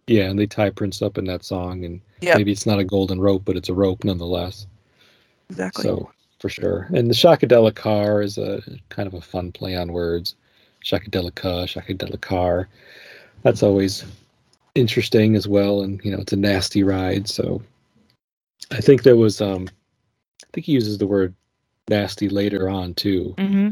Yeah, 0.08 0.30
and 0.30 0.38
they 0.38 0.45
tie 0.45 0.69
Prince 0.69 1.01
up 1.01 1.17
in 1.17 1.25
that 1.25 1.43
song, 1.43 1.84
and 1.84 1.99
Yep. 2.21 2.38
maybe 2.38 2.51
it's 2.51 2.65
not 2.67 2.80
a 2.80 2.84
golden 2.84 3.19
rope, 3.19 3.44
but 3.44 3.58
it's 3.58 3.69
a 3.69 3.73
rope 3.73 4.04
nonetheless. 4.04 4.67
Exactly. 5.50 5.83
So 5.83 6.12
for 6.39 6.50
sure. 6.50 6.87
And 6.94 7.10
the 7.10 7.13
Shockadelic 7.15 7.75
car 7.75 8.21
is 8.21 8.37
a 8.37 8.62
kind 8.89 9.08
of 9.08 9.13
a 9.15 9.21
fun 9.21 9.52
play 9.52 9.75
on 9.75 9.92
words. 9.92 10.35
Shockadelica, 10.83 11.65
Shockadelic 11.65 12.21
car. 12.21 12.67
That's 13.44 13.63
always 13.63 14.06
interesting 14.76 15.36
as 15.36 15.48
well. 15.48 15.82
And 15.82 16.00
you 16.04 16.12
know, 16.12 16.19
it's 16.19 16.34
a 16.34 16.38
nasty 16.38 16.84
ride. 16.84 17.28
So 17.28 17.62
I 18.71 18.82
think 18.82 19.04
there 19.04 19.15
was 19.15 19.42
um 19.42 19.67
I 20.44 20.48
think 20.54 20.65
he 20.65 20.73
uses 20.73 20.98
the 20.98 21.08
word 21.08 21.34
nasty 21.90 22.30
later 22.30 22.69
on 22.69 22.94
too. 22.94 23.34
hmm 23.38 23.69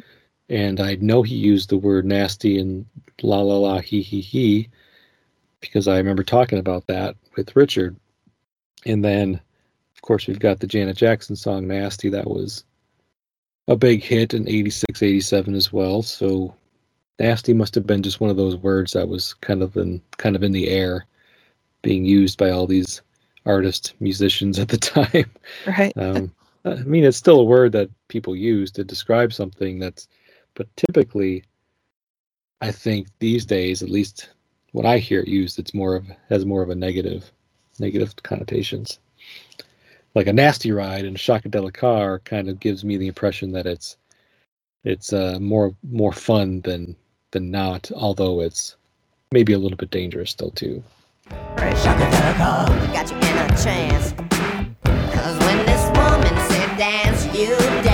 and 0.49 0.81
I 0.81 0.95
know 0.95 1.23
he 1.23 1.35
used 1.35 1.69
the 1.69 1.77
word 1.77 2.05
nasty 2.05 2.59
and 2.59 2.85
la 3.21 3.39
la 3.39 3.55
la 3.55 3.79
he 3.79 4.01
he 4.01 4.19
he 4.19 4.69
because 5.61 5.87
I 5.87 5.97
remember 5.97 6.23
talking 6.23 6.59
about 6.59 6.85
that 6.87 7.15
with 7.37 7.55
Richard. 7.55 7.95
And 8.85 9.03
then 9.03 9.39
of 9.95 10.01
course 10.01 10.27
we've 10.27 10.39
got 10.39 10.59
the 10.59 10.67
Janet 10.67 10.97
Jackson 10.97 11.37
song 11.37 11.65
Nasty 11.67 12.09
that 12.09 12.27
was 12.27 12.65
a 13.69 13.75
big 13.77 14.03
hit 14.03 14.33
in 14.33 14.47
86 14.47 15.01
87 15.01 15.55
as 15.55 15.71
well. 15.71 16.01
So 16.01 16.53
nasty 17.23 17.53
must 17.53 17.73
have 17.73 17.87
been 17.87 18.03
just 18.03 18.19
one 18.19 18.29
of 18.29 18.35
those 18.37 18.57
words 18.57 18.91
that 18.91 19.07
was 19.07 19.33
kind 19.35 19.63
of 19.63 19.77
in 19.77 20.01
kind 20.17 20.35
of 20.35 20.43
in 20.43 20.51
the 20.51 20.67
air 20.67 21.05
being 21.81 22.03
used 22.05 22.37
by 22.37 22.49
all 22.49 22.67
these 22.67 23.01
artists, 23.45 23.93
musicians 23.99 24.59
at 24.59 24.67
the 24.67 24.77
time. 24.95 25.31
Right. 25.65 25.93
Um, 25.97 26.33
I 26.65 26.75
mean, 26.83 27.03
it's 27.05 27.17
still 27.17 27.39
a 27.39 27.45
word 27.45 27.71
that 27.73 27.89
people 28.09 28.35
use 28.35 28.71
to 28.71 28.83
describe 28.83 29.33
something 29.33 29.79
that's, 29.79 30.07
but 30.53 30.67
typically, 30.77 31.43
I 32.61 32.71
think 32.71 33.07
these 33.19 33.45
days, 33.45 33.81
at 33.83 33.89
least 33.89 34.29
when 34.71 34.85
I 34.85 34.97
hear 34.97 35.21
it 35.21 35.27
used, 35.27 35.59
it's 35.59 35.73
more 35.73 35.95
of 35.95 36.05
has 36.29 36.45
more 36.45 36.61
of 36.61 36.69
a 36.69 36.75
negative, 36.75 37.31
negative 37.79 38.15
connotations. 38.23 38.99
like 40.15 40.27
a 40.27 40.33
nasty 40.33 40.71
ride 40.71 41.05
in 41.05 41.15
a 41.15 41.17
Shockadelic 41.17 41.73
car 41.73 42.19
kind 42.19 42.49
of 42.49 42.59
gives 42.59 42.83
me 42.83 42.97
the 42.97 43.07
impression 43.07 43.51
that 43.53 43.65
it's 43.65 43.97
it's 44.83 45.13
uh, 45.13 45.37
more 45.39 45.75
more 45.83 46.13
fun 46.13 46.61
than 46.61 46.95
than 47.33 47.51
not, 47.51 47.91
although 47.95 48.39
it's 48.39 48.75
maybe 49.31 49.53
a 49.53 49.59
little 49.59 49.77
bit 49.77 49.91
dangerous 49.91 50.31
still 50.31 50.51
too. 50.51 50.81
Got 52.93 53.11
you 53.11 53.17
in 53.17 53.37
a. 53.37 54.13
Cause 55.13 55.37
when 55.39 55.65
this 55.65 55.83
woman 55.97 56.35
said 56.49 56.77
dance, 56.77 57.25
you 57.37 57.57
dance. 57.83 57.92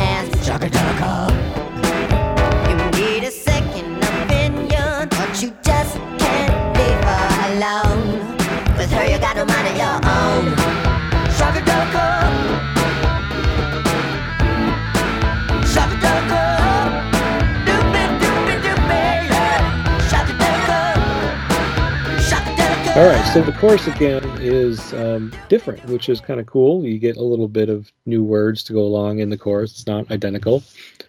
All 22.99 23.05
right, 23.07 23.33
so 23.33 23.41
the 23.41 23.53
chorus 23.53 23.87
again 23.87 24.25
is 24.41 24.91
um, 24.91 25.31
different, 25.47 25.85
which 25.85 26.09
is 26.09 26.19
kind 26.19 26.37
of 26.37 26.47
cool. 26.47 26.83
You 26.83 26.99
get 26.99 27.15
a 27.15 27.23
little 27.23 27.47
bit 27.47 27.69
of 27.69 27.89
new 28.05 28.25
words 28.25 28.61
to 28.65 28.73
go 28.73 28.81
along 28.81 29.19
in 29.19 29.29
the 29.29 29.37
chorus. 29.37 29.71
It's 29.71 29.87
not 29.87 30.11
identical. 30.11 30.63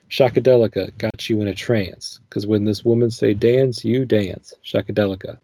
Shockadelica 0.09 0.97
got 0.99 1.28
you 1.28 1.41
in 1.41 1.49
a 1.49 1.55
trance 1.55 2.20
because 2.28 2.47
when 2.47 2.64
this 2.64 2.84
woman 2.84 3.11
say 3.11 3.34
dance, 3.34 3.84
you 3.84 4.05
dance. 4.05 4.55
Shockadelica. 4.64 5.38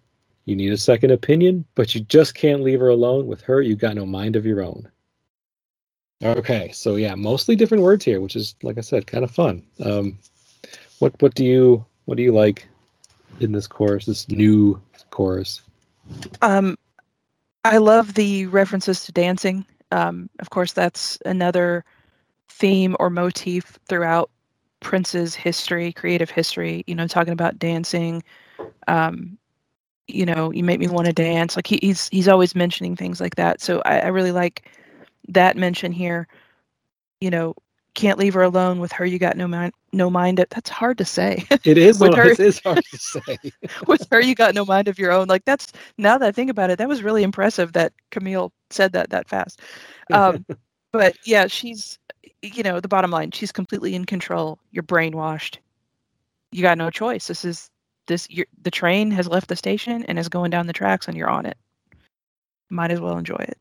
You 0.45 0.55
need 0.55 0.71
a 0.71 0.77
second 0.77 1.11
opinion, 1.11 1.65
but 1.75 1.97
you 1.97 2.03
just 2.03 2.37
can't 2.37 2.63
leave 2.63 2.79
her 2.79 2.91
alone. 2.91 3.27
With 3.27 3.41
her, 3.41 3.61
you 3.61 3.75
got 3.75 3.97
no 3.97 4.07
mind 4.07 4.37
of 4.37 4.47
your 4.47 4.63
own. 4.63 4.89
Okay, 6.23 6.71
so 6.73 6.95
yeah, 6.95 7.17
mostly 7.17 7.57
different 7.57 7.83
words 7.83 8.05
here, 8.05 8.21
which 8.21 8.37
is 8.37 8.55
like 8.63 8.79
I 8.79 8.83
said, 8.83 9.09
kind 9.09 9.25
of 9.25 9.33
fun. 9.33 9.65
Um, 9.85 10.17
what 11.01 11.21
what 11.21 11.35
do 11.35 11.45
you 11.45 11.85
what 12.05 12.17
do 12.17 12.23
you 12.23 12.31
like 12.31 12.69
in 13.41 13.51
this 13.51 13.67
chorus? 13.67 14.07
This 14.07 14.29
new 14.29 14.81
chorus. 15.11 15.63
Um, 16.43 16.77
I 17.65 17.79
love 17.79 18.15
the 18.15 18.47
references 18.47 19.05
to 19.07 19.13
dancing. 19.13 19.67
Um, 19.93 20.31
of 20.41 20.51
course, 20.51 20.73
that's 20.73 21.19
another 21.27 21.85
theme 22.51 22.97
or 23.01 23.11
motif 23.11 23.79
throughout 23.89 24.31
Prince's 24.81 25.35
history, 25.35 25.93
creative 25.93 26.31
history. 26.31 26.85
You 26.87 26.95
know, 26.95 27.07
talking 27.07 27.33
about 27.33 27.59
dancing. 27.59 28.23
Um, 28.89 29.39
you 30.09 30.27
know, 30.27 30.53
you 30.53 30.65
make 30.65 30.81
me 30.81 30.89
want 30.89 31.07
to 31.07 31.13
dance. 31.13 31.57
Like 31.57 31.67
he, 31.67 31.79
he's 31.83 32.09
he's 32.11 32.29
always 32.29 32.55
mentioning 32.55 32.97
things 32.97 33.21
like 33.21 33.37
that. 33.37 33.61
So 33.61 33.83
I, 33.85 34.01
I 34.01 34.07
really 34.09 34.33
like 34.33 34.71
that 35.29 35.57
mention 35.57 35.93
here. 35.93 36.29
You 37.21 37.31
know, 37.31 37.55
can't 37.97 38.19
leave 38.19 38.35
her 38.35 38.43
alone. 38.43 38.79
With 38.79 38.93
her, 38.93 39.05
you 39.05 39.19
got 39.19 39.37
no 39.37 39.49
mind. 39.49 39.73
No 39.93 40.11
mind. 40.11 40.39
That's 40.39 40.71
hard 40.71 40.99
to 40.99 41.05
say. 41.05 41.45
It 41.65 41.79
is 41.79 41.99
With 42.01 42.15
her- 42.15 42.31
it 42.31 42.39
is 42.39 42.61
hard 42.61 42.85
to 42.85 42.99
say. 42.99 43.39
with 43.87 44.07
her 44.11 44.21
you 44.21 44.35
got 44.35 44.55
no 44.55 44.65
mind 44.65 44.89
of 44.89 44.99
your 44.99 45.13
own 45.13 45.27
like 45.29 45.45
that's 45.45 45.73
now 45.99 46.19
that 46.19 46.27
i 46.27 46.33
think 46.33 46.51
about 46.51 46.71
it 46.71 46.79
that 46.79 46.89
was 46.89 47.03
really 47.03 47.23
impressive 47.23 47.73
that 47.73 47.93
camille 48.11 48.53
said 48.71 48.93
that 48.93 49.11
that 49.11 49.29
fast 49.29 49.61
um, 50.13 50.45
but 50.93 51.17
yeah 51.25 51.47
she's 51.47 51.99
you 52.43 52.63
know 52.63 52.81
the 52.81 52.89
bottom 52.89 53.11
line 53.11 53.31
she's 53.31 53.53
completely 53.53 53.95
in 53.95 54.05
control 54.05 54.59
you're 54.71 54.83
brainwashed 54.83 55.59
you 56.53 56.63
got 56.63 56.79
no 56.79 56.91
choice 56.91 57.27
this 57.27 57.45
is 57.45 57.71
this 58.07 58.29
you 58.31 58.45
the 58.63 58.71
train 58.71 59.11
has 59.11 59.29
left 59.29 59.49
the 59.49 59.57
station 59.57 60.05
and 60.05 60.19
is 60.19 60.29
going 60.29 60.51
down 60.51 60.67
the 60.67 60.73
tracks 60.73 61.09
and 61.09 61.17
you're 61.17 61.31
on 61.31 61.47
it 61.47 61.57
might 62.71 62.91
as 62.91 63.01
well 63.01 63.17
enjoy 63.19 63.37
it 63.37 63.59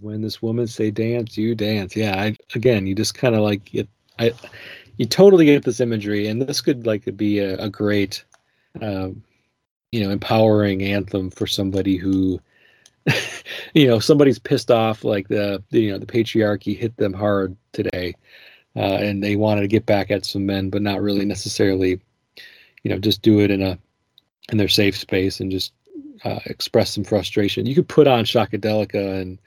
When 0.00 0.22
this 0.22 0.40
woman 0.40 0.66
say 0.66 0.90
dance, 0.90 1.36
you 1.36 1.54
dance. 1.54 1.96
Yeah, 1.96 2.20
I, 2.20 2.36
again, 2.54 2.86
you 2.86 2.94
just 2.94 3.14
kind 3.14 3.34
of 3.34 3.40
like 3.40 3.64
get, 3.64 3.88
I, 4.18 4.32
you 4.96 5.06
totally 5.06 5.46
get 5.46 5.64
this 5.64 5.80
imagery, 5.80 6.28
and 6.28 6.40
this 6.40 6.60
could 6.60 6.86
like 6.86 7.16
be 7.16 7.40
a, 7.40 7.56
a 7.56 7.68
great, 7.68 8.24
um, 8.80 9.22
you 9.90 10.04
know, 10.04 10.10
empowering 10.10 10.82
anthem 10.82 11.30
for 11.30 11.46
somebody 11.46 11.96
who, 11.96 12.40
you 13.74 13.86
know, 13.86 13.98
somebody's 13.98 14.38
pissed 14.38 14.70
off, 14.70 15.04
like 15.04 15.28
the, 15.28 15.62
the 15.70 15.80
you 15.80 15.90
know 15.90 15.98
the 15.98 16.06
patriarchy 16.06 16.76
hit 16.76 16.96
them 16.96 17.12
hard 17.12 17.56
today, 17.72 18.14
uh, 18.76 18.98
and 19.00 19.22
they 19.22 19.34
wanted 19.34 19.62
to 19.62 19.68
get 19.68 19.86
back 19.86 20.10
at 20.10 20.24
some 20.24 20.46
men, 20.46 20.70
but 20.70 20.82
not 20.82 21.02
really 21.02 21.24
necessarily, 21.24 22.00
you 22.84 22.90
know, 22.90 22.98
just 22.98 23.22
do 23.22 23.40
it 23.40 23.50
in 23.50 23.62
a 23.62 23.78
in 24.50 24.58
their 24.58 24.68
safe 24.68 24.96
space 24.96 25.40
and 25.40 25.50
just 25.50 25.72
uh, 26.24 26.40
express 26.46 26.92
some 26.92 27.04
frustration. 27.04 27.66
You 27.66 27.74
could 27.74 27.88
put 27.88 28.06
on 28.06 28.24
Shockadelica 28.24 29.20
and 29.20 29.38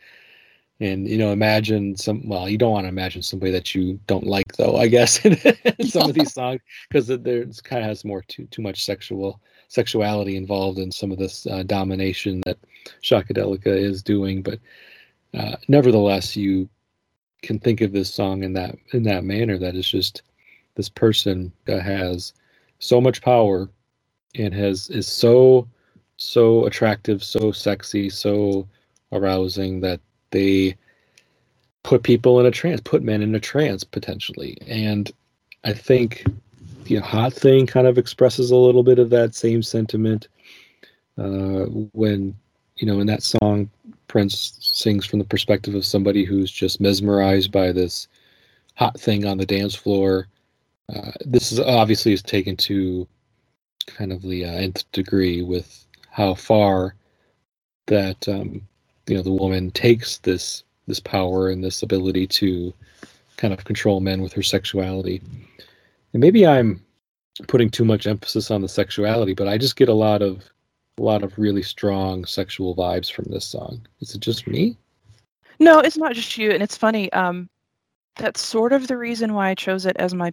and 0.79 1.07
you 1.07 1.17
know 1.17 1.31
imagine 1.31 1.95
some. 1.95 2.27
Well, 2.27 2.49
you 2.49 2.57
don't 2.57 2.71
want 2.71 2.85
to 2.85 2.89
imagine 2.89 3.21
somebody 3.21 3.51
that 3.51 3.73
you 3.73 3.99
don't 4.07 4.25
like, 4.25 4.53
though. 4.57 4.77
I 4.77 4.87
guess 4.87 5.23
in, 5.25 5.37
some 5.87 6.09
of 6.09 6.15
these 6.15 6.33
songs 6.33 6.61
because 6.89 7.07
there's 7.07 7.61
kind 7.61 7.81
of 7.81 7.87
has 7.87 8.03
more 8.03 8.23
too 8.23 8.45
too 8.47 8.61
much 8.61 8.83
sexual 8.83 9.39
sexuality 9.67 10.35
involved 10.35 10.79
in 10.79 10.91
some 10.91 11.11
of 11.11 11.17
this 11.17 11.47
uh, 11.47 11.63
domination 11.63 12.41
that 12.45 12.57
Shockadelica 13.01 13.67
is 13.67 14.03
doing. 14.03 14.41
But 14.41 14.59
uh, 15.33 15.55
nevertheless, 15.67 16.35
you 16.35 16.69
can 17.41 17.59
think 17.59 17.81
of 17.81 17.91
this 17.91 18.13
song 18.13 18.43
in 18.43 18.53
that 18.53 18.75
in 18.93 19.03
that 19.03 19.23
manner. 19.23 19.57
That 19.57 19.75
is 19.75 19.89
just 19.89 20.23
this 20.75 20.89
person 20.89 21.53
that 21.65 21.83
has 21.83 22.33
so 22.79 22.99
much 22.99 23.21
power 23.21 23.69
and 24.35 24.53
has 24.53 24.89
is 24.89 25.07
so 25.07 25.67
so 26.17 26.65
attractive, 26.65 27.23
so 27.23 27.51
sexy, 27.51 28.09
so 28.09 28.67
arousing 29.11 29.81
that 29.81 29.99
they 30.35 30.75
put 31.83 32.03
people 32.03 32.39
in 32.39 32.45
a 32.45 32.51
trance, 32.51 32.81
put 32.83 33.03
men 33.03 33.21
in 33.21 33.33
a 33.35 33.39
trance 33.39 33.83
potentially. 33.83 34.57
And 34.67 35.11
I 35.63 35.73
think 35.73 36.25
know, 36.89 37.01
Hot 37.01 37.33
Thing 37.33 37.65
kind 37.65 37.87
of 37.87 37.97
expresses 37.97 38.51
a 38.51 38.55
little 38.55 38.83
bit 38.83 38.99
of 38.99 39.09
that 39.09 39.35
same 39.35 39.63
sentiment. 39.63 40.27
Uh, 41.17 41.65
when 41.93 42.35
you 42.77 42.85
know, 42.85 42.99
in 42.99 43.07
that 43.07 43.23
song, 43.23 43.69
Prince 44.07 44.57
sings 44.59 45.05
from 45.05 45.19
the 45.19 45.25
perspective 45.25 45.75
of 45.75 45.85
somebody 45.85 46.25
who's 46.25 46.51
just 46.51 46.81
mesmerized 46.81 47.51
by 47.51 47.71
this 47.71 48.07
hot 48.75 48.99
thing 48.99 49.25
on 49.25 49.37
the 49.37 49.45
dance 49.45 49.73
floor. 49.73 50.27
Uh, 50.93 51.11
this 51.25 51.51
is 51.51 51.59
obviously 51.59 52.11
is 52.11 52.21
taken 52.21 52.57
to 52.57 53.07
kind 53.87 54.11
of 54.11 54.21
the 54.21 54.43
uh, 54.45 54.51
nth 54.51 54.91
degree 54.91 55.41
with 55.41 55.85
how 56.11 56.33
far 56.33 56.95
that 57.87 58.27
um, 58.27 58.61
you 59.07 59.15
know 59.15 59.23
the 59.23 59.31
woman 59.31 59.71
takes 59.71 60.17
this 60.19 60.63
this 60.87 60.99
power 60.99 61.49
and 61.49 61.63
this 61.63 61.81
ability 61.81 62.27
to 62.27 62.73
kind 63.37 63.53
of 63.53 63.65
control 63.65 63.99
men 63.99 64.21
with 64.21 64.33
her 64.33 64.43
sexuality. 64.43 65.21
And 66.13 66.21
maybe 66.21 66.45
I'm 66.45 66.81
putting 67.47 67.69
too 67.69 67.85
much 67.85 68.07
emphasis 68.07 68.51
on 68.51 68.61
the 68.61 68.69
sexuality, 68.69 69.33
but 69.33 69.47
I 69.47 69.57
just 69.57 69.75
get 69.75 69.89
a 69.89 69.93
lot 69.93 70.21
of 70.21 70.43
a 70.97 71.01
lot 71.01 71.23
of 71.23 71.37
really 71.37 71.61
strong 71.61 72.23
sexual 72.25 72.75
vibes 72.75 73.11
from 73.11 73.25
this 73.25 73.45
song. 73.45 73.85
Is 73.99 74.15
it 74.15 74.21
just 74.21 74.47
me? 74.47 74.77
No, 75.59 75.79
it's 75.79 75.97
not 75.97 76.13
just 76.13 76.37
you, 76.37 76.51
and 76.51 76.63
it's 76.63 76.77
funny. 76.77 77.11
Um, 77.11 77.49
that's 78.15 78.41
sort 78.41 78.71
of 78.71 78.87
the 78.87 78.97
reason 78.97 79.33
why 79.33 79.49
I 79.49 79.55
chose 79.55 79.85
it 79.85 79.97
as 79.97 80.13
my 80.13 80.31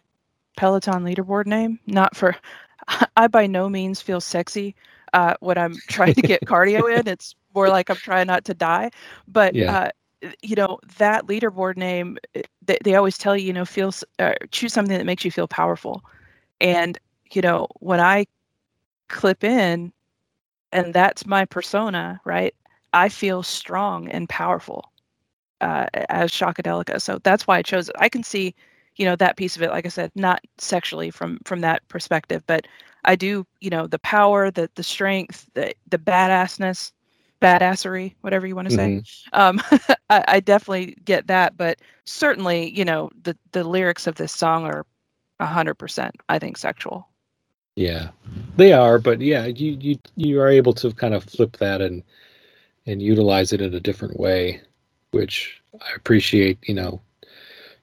Peloton 0.56 1.04
leaderboard 1.04 1.46
name. 1.46 1.80
Not 1.86 2.14
for, 2.14 2.36
I 3.16 3.26
by 3.26 3.46
no 3.46 3.68
means 3.68 4.00
feel 4.00 4.20
sexy 4.20 4.74
uh, 5.12 5.34
when 5.40 5.58
I'm 5.58 5.74
trying 5.88 6.14
to 6.14 6.22
get 6.22 6.42
cardio 6.46 6.96
in. 6.96 7.08
It's 7.08 7.34
more 7.54 7.68
like 7.70 7.88
I'm 7.90 7.98
trying 7.98 8.26
not 8.26 8.44
to 8.46 8.54
die. 8.54 8.90
But 9.28 9.56
Yeah. 9.56 9.68
uh, 9.68 9.90
you 10.42 10.56
know 10.56 10.78
that 10.98 11.26
leaderboard 11.26 11.76
name, 11.76 12.18
eh, 12.34 12.42
they, 12.64 12.78
they 12.84 12.94
always 12.94 13.18
tell 13.18 13.36
you, 13.36 13.46
you 13.46 13.52
know, 13.52 13.64
feel 13.64 13.92
uh, 14.18 14.34
choose 14.50 14.72
something 14.72 14.96
that 14.96 15.06
makes 15.06 15.24
you 15.24 15.30
feel 15.30 15.48
powerful. 15.48 16.02
And 16.60 16.98
you 17.32 17.42
know 17.42 17.68
when 17.80 18.00
I 18.00 18.26
clip 19.08 19.44
in, 19.44 19.92
and 20.72 20.92
that's 20.94 21.26
my 21.26 21.44
persona, 21.44 22.20
right? 22.24 22.54
I 22.92 23.08
feel 23.08 23.42
strong 23.42 24.08
and 24.08 24.28
powerful 24.28 24.92
uh, 25.60 25.86
as 26.08 26.30
Shockadelica. 26.30 27.00
So 27.00 27.18
that's 27.22 27.46
why 27.46 27.58
I 27.58 27.62
chose 27.62 27.88
it. 27.88 27.96
I 27.98 28.08
can 28.08 28.22
see, 28.22 28.54
you 28.96 29.04
know, 29.04 29.16
that 29.16 29.36
piece 29.36 29.56
of 29.56 29.62
it. 29.62 29.70
Like 29.70 29.86
I 29.86 29.88
said, 29.90 30.10
not 30.14 30.40
sexually 30.58 31.10
from 31.10 31.38
from 31.44 31.60
that 31.60 31.86
perspective, 31.88 32.42
but 32.46 32.66
I 33.04 33.16
do, 33.16 33.46
you 33.60 33.70
know, 33.70 33.86
the 33.86 33.98
power, 33.98 34.50
the 34.50 34.70
the 34.74 34.82
strength, 34.82 35.46
the 35.54 35.74
the 35.88 35.98
badassness, 35.98 36.92
badassery, 37.42 38.14
whatever 38.22 38.46
you 38.46 38.56
want 38.56 38.68
to 38.68 38.74
say. 38.74 39.02
Um, 39.34 39.60
I, 40.10 40.24
I 40.28 40.40
definitely 40.40 40.96
get 41.04 41.28
that, 41.28 41.56
but 41.58 41.80
certainly, 42.06 42.70
you 42.70 42.86
know, 42.86 43.10
the 43.24 43.36
the 43.52 43.64
lyrics 43.64 44.06
of 44.08 44.16
this 44.16 44.32
song 44.32 44.64
are 44.66 44.86
a 45.40 45.46
hundred 45.46 45.76
percent, 45.76 46.16
I 46.28 46.38
think, 46.38 46.58
sexual. 46.58 47.08
Yeah, 47.76 48.10
they 48.56 48.72
are, 48.72 48.98
but 48.98 49.20
yeah, 49.20 49.46
you 49.46 49.78
you 49.80 49.98
you 50.16 50.40
are 50.40 50.48
able 50.48 50.74
to 50.74 50.92
kind 50.92 51.14
of 51.14 51.24
flip 51.24 51.56
that 51.58 51.82
and 51.82 52.02
and 52.86 53.02
utilize 53.02 53.52
it 53.52 53.62
in 53.62 53.74
a 53.74 53.80
different 53.80 54.20
way, 54.20 54.60
which 55.12 55.62
I 55.80 55.94
appreciate. 55.96 56.58
You 56.68 56.74
know, 56.74 57.02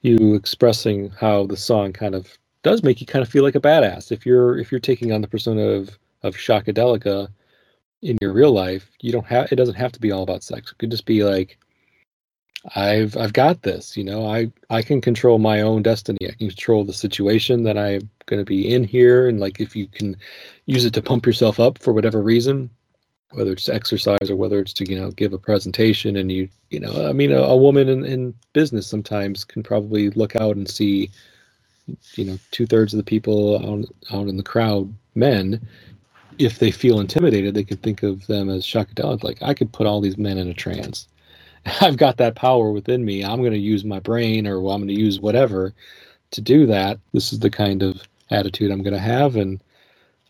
you 0.01 0.36
expressing 0.36 1.12
how 1.12 1.45
the 1.47 1.57
song 1.57 1.93
kind 1.93 2.16
of 2.16 2.38
does 2.64 2.84
make 2.84 3.01
you 3.01 3.07
kind 3.07 3.24
of 3.24 3.30
feel 3.30 3.43
like 3.43 3.55
a 3.55 3.62
badass. 3.62 4.12
If 4.12 4.26
you're 4.26 4.57
if 4.60 4.72
you're 4.72 4.80
taking 4.80 5.12
on 5.12 5.22
the 5.22 5.28
persona 5.28 5.64
of 5.64 5.97
of 6.24 6.36
Shockadelica 6.36 7.30
in 8.02 8.18
your 8.22 8.34
real 8.34 8.52
life, 8.52 8.89
you 9.02 9.12
don't 9.12 9.26
have 9.26 9.52
it 9.52 9.56
doesn't 9.56 9.76
have 9.76 9.91
to 9.93 10.00
be 10.00 10.12
all 10.12 10.24
about 10.24 10.43
sex. 10.43 10.72
It 10.72 10.78
could 10.78 10.91
just 10.91 11.06
be 11.06 11.24
like 11.24 11.58
I've 12.76 13.16
I've 13.18 13.34
got 13.34 13.62
this. 13.62 13.95
You 13.95 14.04
know, 14.04 14.26
I 14.26 14.52
I 14.70 14.82
can 14.82 15.02
control 15.02 15.39
my 15.39 15.62
own 15.62 15.82
destiny. 15.82 16.20
I 16.24 16.34
can 16.34 16.50
control 16.50 16.84
the 16.84 16.93
situation 16.93 17.64
that 17.64 17.78
I'm 17.78 18.10
going 18.26 18.39
to 18.39 18.45
be 18.45 18.74
in 18.74 18.84
here, 18.84 19.28
and 19.28 19.39
like 19.39 19.60
if 19.60 19.76
you 19.76 19.88
can 19.88 20.18
use 20.66 20.86
it 20.86 20.93
to 20.93 21.02
pump 21.02 21.26
yourself 21.26 21.60
up 21.60 21.78
for 21.78 21.93
whatever 21.93 22.22
reason, 22.22 22.70
whether 23.32 23.52
it's 23.52 23.70
exercise 23.70 24.30
or 24.30 24.36
whether 24.36 24.60
it's 24.60 24.74
to 24.74 24.89
you 24.89 25.00
know 25.00 25.12
give 25.12 25.34
a 25.34 25.38
presentation, 25.38 26.18
and 26.18 26.32
you 26.32 26.50
you 26.70 26.80
know, 26.80 27.08
I 27.08 27.14
mean, 27.14 27.32
a, 27.32 27.39
a 27.39 27.58
woman 27.58 27.88
in, 27.88 28.06
in 28.06 28.34
business 28.54 28.88
sometimes 28.88 29.45
can 29.45 29.64
probably 29.64 30.10
look 30.12 30.36
out 30.36 30.58
and 30.58 30.70
see, 30.70 31.10
you 32.16 32.26
know, 32.26 32.38
two 32.52 32.66
thirds 32.66 32.93
of 32.93 32.97
the 32.97 33.04
people 33.04 33.56
out 33.58 33.86
out 34.16 34.28
in 34.28 34.38
the 34.38 34.43
crowd, 34.43 34.93
men. 35.16 35.66
If 36.40 36.60
they 36.60 36.72
feel 36.72 37.00
intimidated, 37.02 37.54
they 37.54 37.66
can 37.66 37.78
think 37.78 38.04
of 38.04 38.26
them 38.28 38.50
as 38.50 38.66
Shockadelica. 38.66 39.24
Like 39.24 39.44
I 39.44 39.54
could 39.54 39.72
put 39.74 39.88
all 39.88 40.02
these 40.02 40.18
men 40.18 40.40
in 40.40 40.50
a 40.50 40.54
trance 40.56 41.08
I've 41.82 41.98
got 41.98 42.18
that 42.18 42.36
power 42.36 42.72
within 42.72 43.06
me. 43.06 43.24
I'm 43.24 43.40
going 43.40 43.54
to 43.54 43.60
use 43.60 43.84
my 43.84 44.00
brain 44.00 44.48
or 44.48 44.58
I'm 44.58 44.82
going 44.82 44.88
to 44.88 44.94
use 44.94 45.20
whatever 45.20 45.74
to 46.32 46.42
do 46.42 46.66
that. 46.68 47.00
This 47.14 47.34
is 47.34 47.40
the 47.40 47.50
kind 47.50 47.84
of 47.84 48.02
attitude 48.32 48.72
I'm 48.72 48.84
going 48.84 48.94
to 48.94 49.00
have, 49.00 49.36
and 49.36 49.62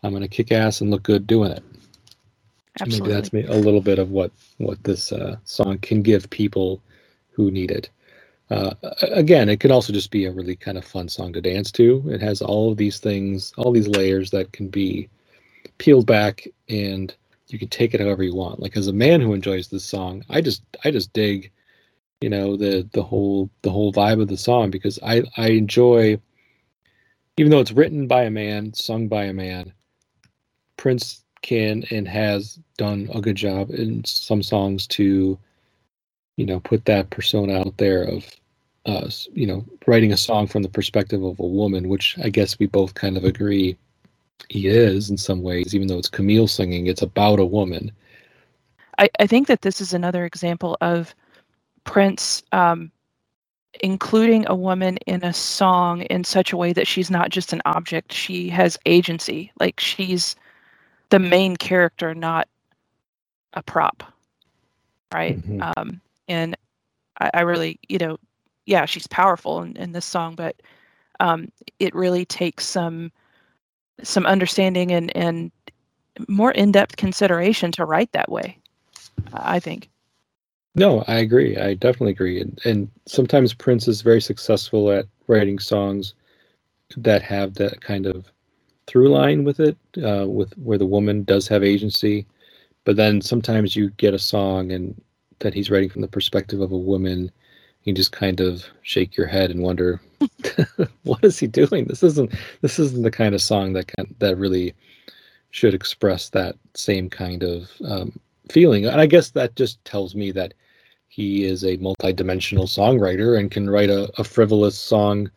I'm 0.02 0.10
going 0.10 0.22
to 0.22 0.28
kick 0.28 0.52
ass 0.52 0.80
and 0.80 0.90
look 0.90 1.02
good 1.02 1.26
doing 1.26 1.52
it. 1.52 1.62
Absolutely. 2.80 3.08
Maybe 3.08 3.46
that's 3.46 3.50
a 3.50 3.60
little 3.60 3.80
bit 3.80 3.98
of 3.98 4.10
what 4.10 4.30
what 4.58 4.82
this 4.84 5.12
uh, 5.12 5.36
song 5.44 5.78
can 5.78 6.02
give 6.02 6.30
people 6.30 6.80
who 7.32 7.50
need 7.50 7.70
it. 7.70 7.90
Uh, 8.50 8.72
again, 9.02 9.48
it 9.48 9.60
can 9.60 9.70
also 9.70 9.92
just 9.92 10.10
be 10.10 10.24
a 10.24 10.32
really 10.32 10.56
kind 10.56 10.78
of 10.78 10.84
fun 10.84 11.08
song 11.08 11.32
to 11.32 11.40
dance 11.40 11.70
to. 11.72 12.02
It 12.08 12.20
has 12.20 12.42
all 12.42 12.72
of 12.72 12.78
these 12.78 12.98
things, 12.98 13.52
all 13.56 13.72
these 13.72 13.88
layers 13.88 14.30
that 14.30 14.52
can 14.52 14.68
be 14.68 15.08
peeled 15.80 16.06
back 16.06 16.46
and 16.68 17.14
you 17.48 17.58
can 17.58 17.68
take 17.68 17.94
it 17.94 18.00
however 18.00 18.22
you 18.22 18.34
want. 18.34 18.60
Like 18.60 18.76
as 18.76 18.86
a 18.86 18.92
man 18.92 19.20
who 19.22 19.32
enjoys 19.32 19.68
this 19.68 19.84
song, 19.84 20.22
I 20.28 20.42
just 20.42 20.62
I 20.84 20.90
just 20.90 21.12
dig, 21.14 21.50
you 22.20 22.28
know, 22.28 22.54
the 22.56 22.88
the 22.92 23.02
whole 23.02 23.50
the 23.62 23.70
whole 23.70 23.90
vibe 23.92 24.20
of 24.20 24.28
the 24.28 24.36
song 24.36 24.70
because 24.70 24.98
I 25.02 25.22
I 25.38 25.48
enjoy 25.48 26.20
even 27.38 27.50
though 27.50 27.60
it's 27.60 27.72
written 27.72 28.06
by 28.06 28.24
a 28.24 28.30
man, 28.30 28.74
sung 28.74 29.08
by 29.08 29.24
a 29.24 29.32
man, 29.32 29.72
Prince 30.76 31.24
can 31.40 31.84
and 31.90 32.06
has 32.06 32.58
done 32.76 33.08
a 33.14 33.20
good 33.22 33.36
job 33.36 33.70
in 33.70 34.04
some 34.04 34.42
songs 34.42 34.86
to 34.86 35.38
you 36.36 36.44
know 36.44 36.60
put 36.60 36.84
that 36.84 37.08
persona 37.08 37.58
out 37.58 37.74
there 37.78 38.02
of 38.02 38.30
uh 38.84 39.08
you 39.32 39.46
know 39.46 39.64
writing 39.86 40.12
a 40.12 40.18
song 40.18 40.46
from 40.46 40.62
the 40.62 40.68
perspective 40.68 41.22
of 41.22 41.40
a 41.40 41.46
woman 41.46 41.88
which 41.88 42.18
i 42.22 42.28
guess 42.28 42.58
we 42.58 42.66
both 42.66 42.92
kind 42.92 43.16
of 43.16 43.24
agree 43.24 43.74
he 44.48 44.66
is 44.66 45.10
in 45.10 45.16
some 45.16 45.42
ways, 45.42 45.74
even 45.74 45.88
though 45.88 45.98
it's 45.98 46.08
Camille 46.08 46.48
singing, 46.48 46.86
it's 46.86 47.02
about 47.02 47.38
a 47.38 47.44
woman. 47.44 47.92
I, 48.98 49.08
I 49.18 49.26
think 49.26 49.46
that 49.48 49.62
this 49.62 49.80
is 49.80 49.92
another 49.92 50.24
example 50.24 50.76
of 50.80 51.14
Prince 51.84 52.42
um, 52.52 52.90
including 53.80 54.44
a 54.48 54.54
woman 54.54 54.96
in 55.06 55.22
a 55.24 55.32
song 55.32 56.02
in 56.02 56.24
such 56.24 56.52
a 56.52 56.56
way 56.56 56.72
that 56.72 56.86
she's 56.86 57.10
not 57.10 57.30
just 57.30 57.52
an 57.52 57.62
object, 57.64 58.12
she 58.12 58.48
has 58.48 58.78
agency. 58.86 59.52
Like 59.60 59.78
she's 59.78 60.34
the 61.10 61.18
main 61.18 61.56
character, 61.56 62.14
not 62.14 62.48
a 63.54 63.62
prop. 63.62 64.02
Right. 65.12 65.38
Mm-hmm. 65.38 65.62
Um, 65.76 66.00
and 66.28 66.56
I, 67.20 67.30
I, 67.34 67.40
really, 67.40 67.80
you 67.88 67.98
know, 67.98 68.18
yeah, 68.66 68.84
she's 68.84 69.08
powerful 69.08 69.62
in, 69.62 69.76
in 69.76 69.92
this 69.92 70.04
song, 70.04 70.36
but 70.36 70.56
um, 71.18 71.50
it 71.78 71.94
really 71.94 72.24
takes 72.24 72.64
some 72.64 73.10
some 74.02 74.26
understanding 74.26 74.92
and 74.92 75.14
and 75.16 75.50
more 76.28 76.52
in-depth 76.52 76.96
consideration 76.96 77.72
to 77.72 77.84
write 77.84 78.12
that 78.12 78.30
way 78.30 78.58
i 79.32 79.58
think. 79.60 79.88
No 80.74 81.02
i 81.08 81.16
agree. 81.16 81.56
I 81.56 81.74
definitely 81.74 82.12
agree. 82.12 82.40
And, 82.40 82.60
and 82.64 82.90
sometimes 83.06 83.54
prince 83.54 83.88
is 83.88 84.02
very 84.02 84.20
successful 84.20 84.90
at 84.90 85.06
writing 85.26 85.58
songs 85.58 86.14
that 86.96 87.22
have 87.22 87.54
that 87.54 87.80
kind 87.80 88.06
of 88.06 88.30
through 88.86 89.10
line 89.10 89.44
with 89.44 89.60
it 89.60 89.76
uh, 90.04 90.26
with 90.28 90.52
where 90.58 90.78
the 90.78 90.86
woman 90.86 91.22
does 91.24 91.46
have 91.48 91.62
agency. 91.62 92.26
But 92.84 92.96
then 92.96 93.20
sometimes 93.20 93.76
you 93.76 93.90
get 93.90 94.14
a 94.14 94.18
song 94.18 94.72
and 94.72 95.00
that 95.40 95.54
he's 95.54 95.70
writing 95.70 95.88
from 95.88 96.02
the 96.02 96.08
perspective 96.08 96.60
of 96.60 96.72
a 96.72 96.78
woman 96.78 97.30
you 97.90 97.94
just 97.94 98.12
kind 98.12 98.40
of 98.40 98.64
shake 98.82 99.16
your 99.16 99.26
head 99.26 99.50
and 99.50 99.62
wonder 99.62 100.00
what 101.02 101.24
is 101.24 101.38
he 101.38 101.46
doing? 101.46 101.84
This 101.84 102.02
isn't 102.02 102.32
this 102.60 102.78
isn't 102.78 103.02
the 103.02 103.10
kind 103.10 103.34
of 103.34 103.42
song 103.42 103.72
that 103.74 103.88
can 103.88 104.14
that 104.18 104.36
really 104.36 104.74
should 105.50 105.74
express 105.74 106.30
that 106.30 106.56
same 106.74 107.10
kind 107.10 107.42
of 107.42 107.70
um, 107.84 108.18
feeling. 108.50 108.86
And 108.86 109.00
i 109.00 109.06
guess 109.06 109.30
that 109.30 109.56
just 109.56 109.84
tells 109.84 110.14
me 110.14 110.30
that 110.32 110.54
he 111.08 111.44
is 111.44 111.64
a 111.64 111.76
multi-dimensional 111.78 112.66
songwriter 112.66 113.38
and 113.38 113.50
can 113.50 113.68
write 113.68 113.90
a, 113.90 114.10
a 114.18 114.24
frivolous 114.24 114.78
song 114.78 115.30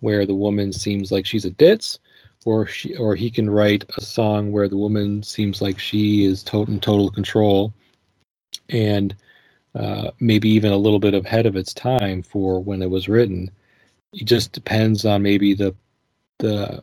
where 0.00 0.26
the 0.26 0.34
woman 0.34 0.72
seems 0.72 1.12
like 1.12 1.24
she's 1.24 1.44
a 1.44 1.50
ditz 1.50 2.00
or 2.44 2.66
she 2.66 2.96
or 2.96 3.14
he 3.14 3.30
can 3.30 3.48
write 3.48 3.84
a 3.96 4.00
song 4.00 4.52
where 4.52 4.68
the 4.68 4.76
woman 4.76 5.22
seems 5.22 5.62
like 5.62 5.78
she 5.78 6.24
is 6.24 6.42
total 6.42 6.78
total 6.78 7.10
control. 7.10 7.72
And 8.70 9.14
uh, 9.74 10.10
maybe 10.20 10.48
even 10.48 10.72
a 10.72 10.76
little 10.76 10.98
bit 10.98 11.14
ahead 11.14 11.46
of 11.46 11.56
its 11.56 11.74
time 11.74 12.22
for 12.22 12.60
when 12.60 12.82
it 12.82 12.90
was 12.90 13.08
written. 13.08 13.50
It 14.12 14.24
just 14.24 14.52
depends 14.52 15.04
on 15.04 15.22
maybe 15.22 15.54
the 15.54 15.74
the 16.38 16.82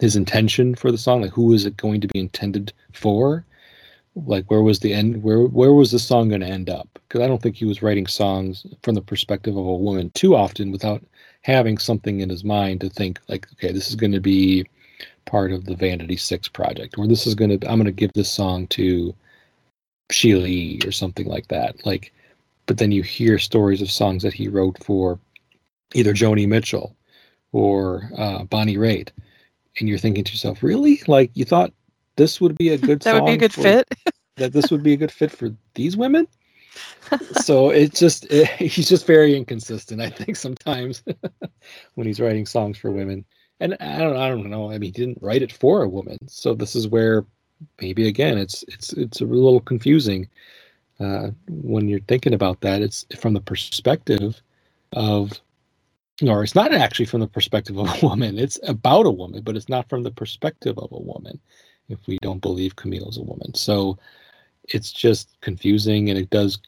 his 0.00 0.16
intention 0.16 0.74
for 0.74 0.90
the 0.90 0.98
song, 0.98 1.22
like 1.22 1.30
who 1.30 1.52
is 1.52 1.64
it 1.64 1.76
going 1.76 2.00
to 2.00 2.08
be 2.08 2.18
intended 2.18 2.72
for? 2.92 3.44
Like 4.16 4.50
where 4.50 4.62
was 4.62 4.80
the 4.80 4.92
end? 4.92 5.22
Where 5.22 5.42
where 5.42 5.72
was 5.72 5.92
the 5.92 5.98
song 5.98 6.28
going 6.28 6.40
to 6.40 6.46
end 6.46 6.68
up? 6.68 6.88
Because 6.94 7.20
I 7.20 7.28
don't 7.28 7.40
think 7.40 7.56
he 7.56 7.64
was 7.64 7.82
writing 7.82 8.06
songs 8.06 8.66
from 8.82 8.94
the 8.94 9.02
perspective 9.02 9.56
of 9.56 9.64
a 9.64 9.76
woman 9.76 10.10
too 10.10 10.34
often 10.34 10.72
without 10.72 11.02
having 11.42 11.78
something 11.78 12.20
in 12.20 12.28
his 12.28 12.44
mind 12.44 12.80
to 12.80 12.88
think 12.88 13.20
like, 13.28 13.46
okay, 13.52 13.72
this 13.72 13.88
is 13.88 13.94
going 13.94 14.12
to 14.12 14.20
be 14.20 14.66
part 15.24 15.52
of 15.52 15.64
the 15.64 15.76
Vanity 15.76 16.16
Six 16.16 16.48
project, 16.48 16.98
or 16.98 17.06
this 17.06 17.26
is 17.26 17.34
going 17.34 17.58
to 17.58 17.70
I'm 17.70 17.78
going 17.78 17.86
to 17.86 17.92
give 17.92 18.12
this 18.14 18.30
song 18.30 18.66
to 18.68 19.14
Sheila 20.10 20.86
or 20.86 20.92
something 20.92 21.26
like 21.26 21.48
that. 21.48 21.86
Like 21.86 22.12
but 22.66 22.78
then 22.78 22.92
you 22.92 23.02
hear 23.02 23.38
stories 23.38 23.82
of 23.82 23.90
songs 23.90 24.22
that 24.22 24.34
he 24.34 24.48
wrote 24.48 24.82
for 24.82 25.18
either 25.94 26.12
Joni 26.12 26.46
Mitchell 26.46 26.96
or 27.52 28.10
uh, 28.16 28.44
Bonnie 28.44 28.76
Raitt, 28.76 29.10
and 29.78 29.88
you're 29.88 29.98
thinking 29.98 30.24
to 30.24 30.32
yourself, 30.32 30.62
really? 30.62 31.02
Like 31.06 31.30
you 31.34 31.44
thought 31.44 31.72
this 32.16 32.40
would 32.40 32.56
be 32.56 32.70
a 32.70 32.78
good 32.78 33.02
song. 33.02 33.14
that 33.14 33.22
would 33.22 33.28
be 33.28 33.34
a 33.34 33.38
good 33.38 33.52
for, 33.52 33.62
fit. 33.62 33.88
that 34.36 34.52
this 34.52 34.70
would 34.70 34.82
be 34.82 34.92
a 34.92 34.96
good 34.96 35.12
fit 35.12 35.30
for 35.30 35.54
these 35.74 35.96
women. 35.96 36.26
so 37.42 37.70
it's 37.70 37.98
just 37.98 38.26
it, 38.30 38.48
he's 38.58 38.88
just 38.88 39.06
very 39.06 39.36
inconsistent. 39.36 40.00
I 40.00 40.10
think 40.10 40.36
sometimes 40.36 41.02
when 41.94 42.06
he's 42.06 42.20
writing 42.20 42.46
songs 42.46 42.78
for 42.78 42.90
women, 42.90 43.24
and 43.60 43.76
I 43.80 43.98
don't 43.98 44.16
I 44.16 44.28
don't 44.28 44.48
know. 44.48 44.70
I 44.70 44.78
mean, 44.78 44.82
he 44.82 44.90
didn't 44.90 45.18
write 45.20 45.42
it 45.42 45.52
for 45.52 45.82
a 45.82 45.88
woman, 45.88 46.18
so 46.28 46.54
this 46.54 46.74
is 46.74 46.88
where 46.88 47.24
maybe 47.80 48.08
again 48.08 48.38
it's 48.38 48.64
it's 48.68 48.92
it's 48.94 49.20
a 49.20 49.24
little 49.24 49.60
confusing 49.60 50.28
uh, 51.02 51.30
when 51.48 51.88
you're 51.88 52.00
thinking 52.00 52.34
about 52.34 52.60
that, 52.60 52.82
it's 52.82 53.06
from 53.18 53.34
the 53.34 53.40
perspective 53.40 54.40
of, 54.92 55.32
or 56.22 56.42
it's 56.42 56.54
not 56.54 56.72
actually 56.72 57.06
from 57.06 57.20
the 57.20 57.26
perspective 57.26 57.76
of 57.78 57.88
a 57.88 58.06
woman. 58.06 58.38
It's 58.38 58.58
about 58.66 59.06
a 59.06 59.10
woman, 59.10 59.42
but 59.42 59.56
it's 59.56 59.68
not 59.68 59.88
from 59.88 60.02
the 60.02 60.10
perspective 60.10 60.78
of 60.78 60.92
a 60.92 61.00
woman. 61.00 61.40
If 61.88 62.06
we 62.06 62.18
don't 62.22 62.40
believe 62.40 62.76
Camille 62.76 63.08
is 63.08 63.18
a 63.18 63.22
woman, 63.22 63.54
so 63.54 63.98
it's 64.68 64.92
just 64.92 65.28
confusing, 65.40 66.08
and 66.10 66.18
it 66.18 66.30
does 66.30 66.58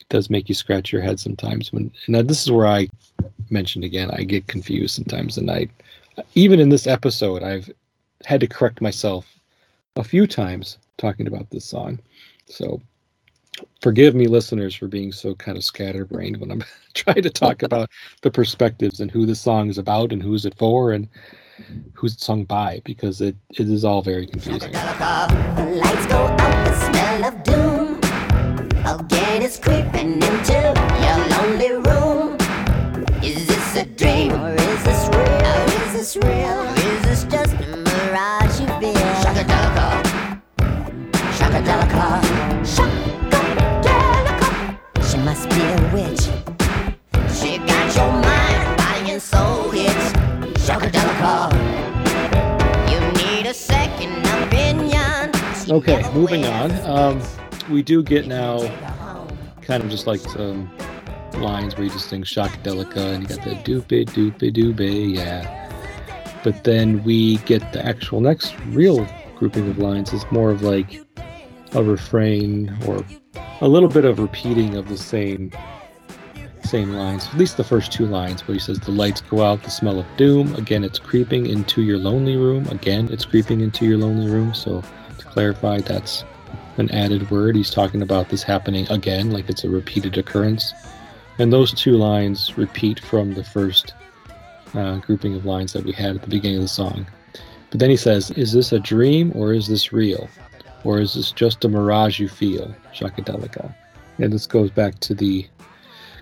it 0.00 0.08
does 0.08 0.30
make 0.30 0.48
you 0.48 0.54
scratch 0.54 0.92
your 0.92 1.02
head 1.02 1.18
sometimes. 1.18 1.72
When 1.72 1.90
and 2.06 2.28
this 2.28 2.42
is 2.42 2.52
where 2.52 2.66
I 2.66 2.88
mentioned 3.50 3.84
again, 3.84 4.10
I 4.10 4.22
get 4.22 4.46
confused 4.46 4.94
sometimes, 4.94 5.36
and 5.36 5.50
I 5.50 5.68
even 6.34 6.60
in 6.60 6.68
this 6.68 6.86
episode, 6.86 7.42
I've 7.42 7.70
had 8.24 8.40
to 8.40 8.46
correct 8.46 8.80
myself 8.80 9.26
a 9.96 10.04
few 10.04 10.26
times 10.26 10.78
talking 10.96 11.26
about 11.26 11.50
this 11.50 11.64
song. 11.64 11.98
So 12.46 12.80
forgive 13.80 14.14
me 14.14 14.26
listeners 14.26 14.74
for 14.74 14.88
being 14.88 15.12
so 15.12 15.34
kind 15.34 15.56
of 15.56 15.64
scatterbrained 15.64 16.36
when 16.38 16.50
i'm 16.50 16.64
trying 16.94 17.22
to 17.22 17.30
talk 17.30 17.62
about 17.68 17.90
the 18.22 18.30
perspectives 18.30 19.00
and 19.00 19.10
who 19.10 19.26
the 19.26 19.34
song 19.34 19.68
is 19.68 19.78
about 19.78 20.12
and 20.12 20.22
who's 20.22 20.44
it 20.44 20.56
for 20.56 20.92
and 20.92 21.08
who's 21.92 22.14
it 22.14 22.20
sung 22.20 22.44
by 22.44 22.80
because 22.84 23.20
it, 23.20 23.36
it 23.50 23.68
is 23.68 23.84
all 23.84 24.02
very 24.02 24.26
confusing. 24.26 24.72
Lights 24.72 26.06
go 26.06 26.16
out 26.16 26.64
the 26.66 26.74
smell 26.86 27.24
of 27.26 27.42
doom. 27.44 27.96
Again 28.84 29.42
it's 29.42 29.58
creeping 29.58 30.14
into 30.14 30.58
your 31.04 31.18
lonely 31.28 31.70
room. 31.88 32.36
Is 33.22 33.46
this 33.46 33.76
a 33.76 33.84
dream 33.86 34.32
or 34.32 34.52
is 34.54 34.84
this 34.84 35.08
real? 35.08 35.44
Or 35.46 35.86
is 35.86 35.92
this 35.92 36.16
real 36.16 36.83
Okay, 55.74 56.08
moving 56.12 56.44
on. 56.44 56.70
Um, 56.88 57.20
we 57.68 57.82
do 57.82 58.00
get 58.00 58.28
now 58.28 58.60
kind 59.60 59.82
of 59.82 59.90
just 59.90 60.06
like 60.06 60.20
some 60.20 60.70
lines 61.38 61.74
where 61.74 61.82
he 61.82 61.90
just 61.90 62.08
sings 62.08 62.28
Shockadelica 62.28 62.96
and 62.96 63.24
you 63.24 63.28
got 63.36 63.44
the 63.44 63.56
doopy 63.56 64.04
doopy 64.06 64.54
doopy, 64.54 65.16
yeah. 65.16 66.40
But 66.44 66.62
then 66.62 67.02
we 67.02 67.38
get 67.38 67.72
the 67.72 67.84
actual 67.84 68.20
next 68.20 68.54
real 68.66 69.04
grouping 69.34 69.68
of 69.68 69.78
lines 69.78 70.12
is 70.12 70.24
more 70.30 70.52
of 70.52 70.62
like 70.62 71.04
a 71.72 71.82
refrain 71.82 72.72
or 72.86 73.04
a 73.60 73.66
little 73.66 73.88
bit 73.88 74.04
of 74.04 74.20
repeating 74.20 74.76
of 74.76 74.88
the 74.88 74.96
same 74.96 75.50
same 76.62 76.92
lines. 76.92 77.26
At 77.26 77.34
least 77.36 77.56
the 77.56 77.64
first 77.64 77.90
two 77.90 78.06
lines 78.06 78.46
where 78.46 78.54
he 78.54 78.60
says 78.60 78.78
the 78.78 78.92
lights 78.92 79.22
go 79.22 79.42
out, 79.42 79.64
the 79.64 79.70
smell 79.70 79.98
of 79.98 80.06
doom. 80.16 80.54
Again, 80.54 80.84
it's 80.84 81.00
creeping 81.00 81.46
into 81.46 81.82
your 81.82 81.98
lonely 81.98 82.36
room. 82.36 82.64
Again, 82.68 83.08
it's 83.10 83.24
creeping 83.24 83.60
into 83.60 83.84
your 83.86 83.98
lonely 83.98 84.30
room. 84.30 84.54
So 84.54 84.80
clarify, 85.34 85.80
that's 85.80 86.24
an 86.76 86.88
added 86.92 87.28
word. 87.28 87.56
He's 87.56 87.70
talking 87.70 88.00
about 88.00 88.28
this 88.28 88.44
happening 88.44 88.88
again, 88.88 89.32
like 89.32 89.50
it's 89.50 89.64
a 89.64 89.68
repeated 89.68 90.16
occurrence. 90.16 90.72
And 91.38 91.52
those 91.52 91.72
two 91.72 91.96
lines 91.96 92.56
repeat 92.56 93.00
from 93.00 93.34
the 93.34 93.42
first 93.42 93.94
uh, 94.74 94.98
grouping 94.98 95.34
of 95.34 95.44
lines 95.44 95.72
that 95.72 95.84
we 95.84 95.90
had 95.90 96.14
at 96.14 96.22
the 96.22 96.28
beginning 96.28 96.58
of 96.58 96.62
the 96.62 96.68
song. 96.68 97.04
But 97.70 97.80
then 97.80 97.90
he 97.90 97.96
says, 97.96 98.30
Is 98.30 98.52
this 98.52 98.70
a 98.70 98.78
dream 98.78 99.32
or 99.34 99.52
is 99.52 99.66
this 99.66 99.92
real? 99.92 100.28
Or 100.84 101.00
is 101.00 101.14
this 101.14 101.32
just 101.32 101.64
a 101.64 101.68
mirage 101.68 102.20
you 102.20 102.28
feel? 102.28 102.72
Shockadelica. 102.94 103.74
And 104.18 104.32
this 104.32 104.46
goes 104.46 104.70
back 104.70 105.00
to 105.00 105.14
the 105.14 105.48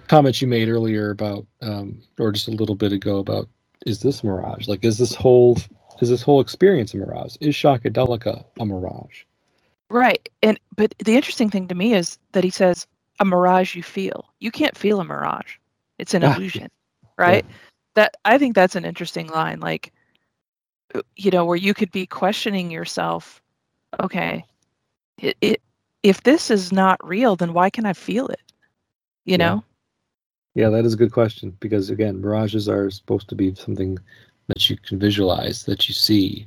comment 0.08 0.40
you 0.40 0.48
made 0.48 0.70
earlier 0.70 1.10
about, 1.10 1.46
um, 1.60 2.00
or 2.18 2.32
just 2.32 2.48
a 2.48 2.52
little 2.52 2.76
bit 2.76 2.92
ago 2.92 3.18
about, 3.18 3.46
is 3.84 4.00
this 4.00 4.24
mirage? 4.24 4.68
Like, 4.68 4.84
is 4.84 4.96
this 4.96 5.14
whole 5.14 5.58
is 6.02 6.10
this 6.10 6.22
whole 6.22 6.40
experience 6.40 6.92
a 6.94 6.98
mirage? 6.98 7.36
Is 7.40 7.54
Shockadelica 7.54 8.44
a 8.58 8.66
mirage? 8.66 9.22
Right. 9.88 10.28
And 10.42 10.58
but 10.76 10.94
the 10.98 11.14
interesting 11.16 11.48
thing 11.48 11.68
to 11.68 11.74
me 11.76 11.94
is 11.94 12.18
that 12.32 12.44
he 12.44 12.50
says 12.50 12.86
a 13.20 13.24
mirage 13.24 13.76
you 13.76 13.84
feel. 13.84 14.26
You 14.40 14.50
can't 14.50 14.76
feel 14.76 15.00
a 15.00 15.04
mirage. 15.04 15.56
It's 15.98 16.14
an 16.14 16.24
Ah, 16.24 16.36
illusion. 16.36 16.68
Right? 17.18 17.46
That 17.94 18.16
I 18.24 18.38
think 18.38 18.54
that's 18.56 18.74
an 18.74 18.84
interesting 18.84 19.28
line 19.28 19.60
like 19.60 19.92
uh, 20.94 21.02
you 21.16 21.30
know 21.30 21.44
where 21.44 21.56
you 21.56 21.74
could 21.74 21.92
be 21.92 22.06
questioning 22.06 22.70
yourself 22.70 23.40
okay 24.00 24.44
it, 25.18 25.36
it 25.40 25.62
if 26.02 26.22
this 26.22 26.50
is 26.50 26.72
not 26.72 27.04
real 27.06 27.36
then 27.36 27.52
why 27.52 27.70
can 27.70 27.86
I 27.86 27.92
feel 27.92 28.26
it? 28.28 28.40
You 29.24 29.38
Yeah. 29.38 29.38
know? 29.38 29.64
Yeah, 30.54 30.70
that 30.70 30.84
is 30.84 30.94
a 30.94 30.98
good 30.98 31.12
question 31.12 31.56
because 31.60 31.90
again, 31.90 32.20
mirages 32.20 32.68
are 32.68 32.90
supposed 32.90 33.28
to 33.28 33.34
be 33.36 33.54
something 33.54 33.98
that 34.48 34.68
you 34.68 34.76
can 34.76 34.98
visualize, 34.98 35.64
that 35.64 35.88
you 35.88 35.94
see. 35.94 36.46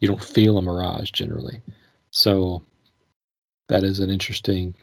You 0.00 0.08
don't 0.08 0.22
feel 0.22 0.58
a 0.58 0.62
mirage 0.62 1.10
generally. 1.10 1.62
So 2.10 2.62
that 3.68 3.84
is 3.84 4.00
an 4.00 4.10
interesting 4.10 4.74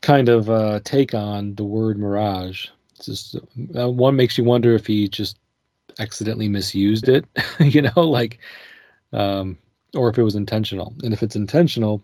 kind 0.00 0.28
of 0.28 0.50
uh, 0.50 0.80
take 0.84 1.14
on 1.14 1.54
the 1.54 1.64
word 1.64 1.98
mirage. 1.98 2.68
It's 2.96 3.06
just 3.06 3.36
uh, 3.76 3.90
one 3.90 4.16
makes 4.16 4.36
you 4.36 4.44
wonder 4.44 4.74
if 4.74 4.86
he 4.86 5.08
just 5.08 5.38
accidentally 5.98 6.48
misused 6.48 7.08
it, 7.08 7.24
you 7.60 7.82
know, 7.82 8.00
like, 8.00 8.38
um, 9.12 9.58
or 9.94 10.08
if 10.08 10.18
it 10.18 10.22
was 10.22 10.36
intentional. 10.36 10.94
And 11.02 11.12
if 11.12 11.22
it's 11.22 11.36
intentional, 11.36 12.02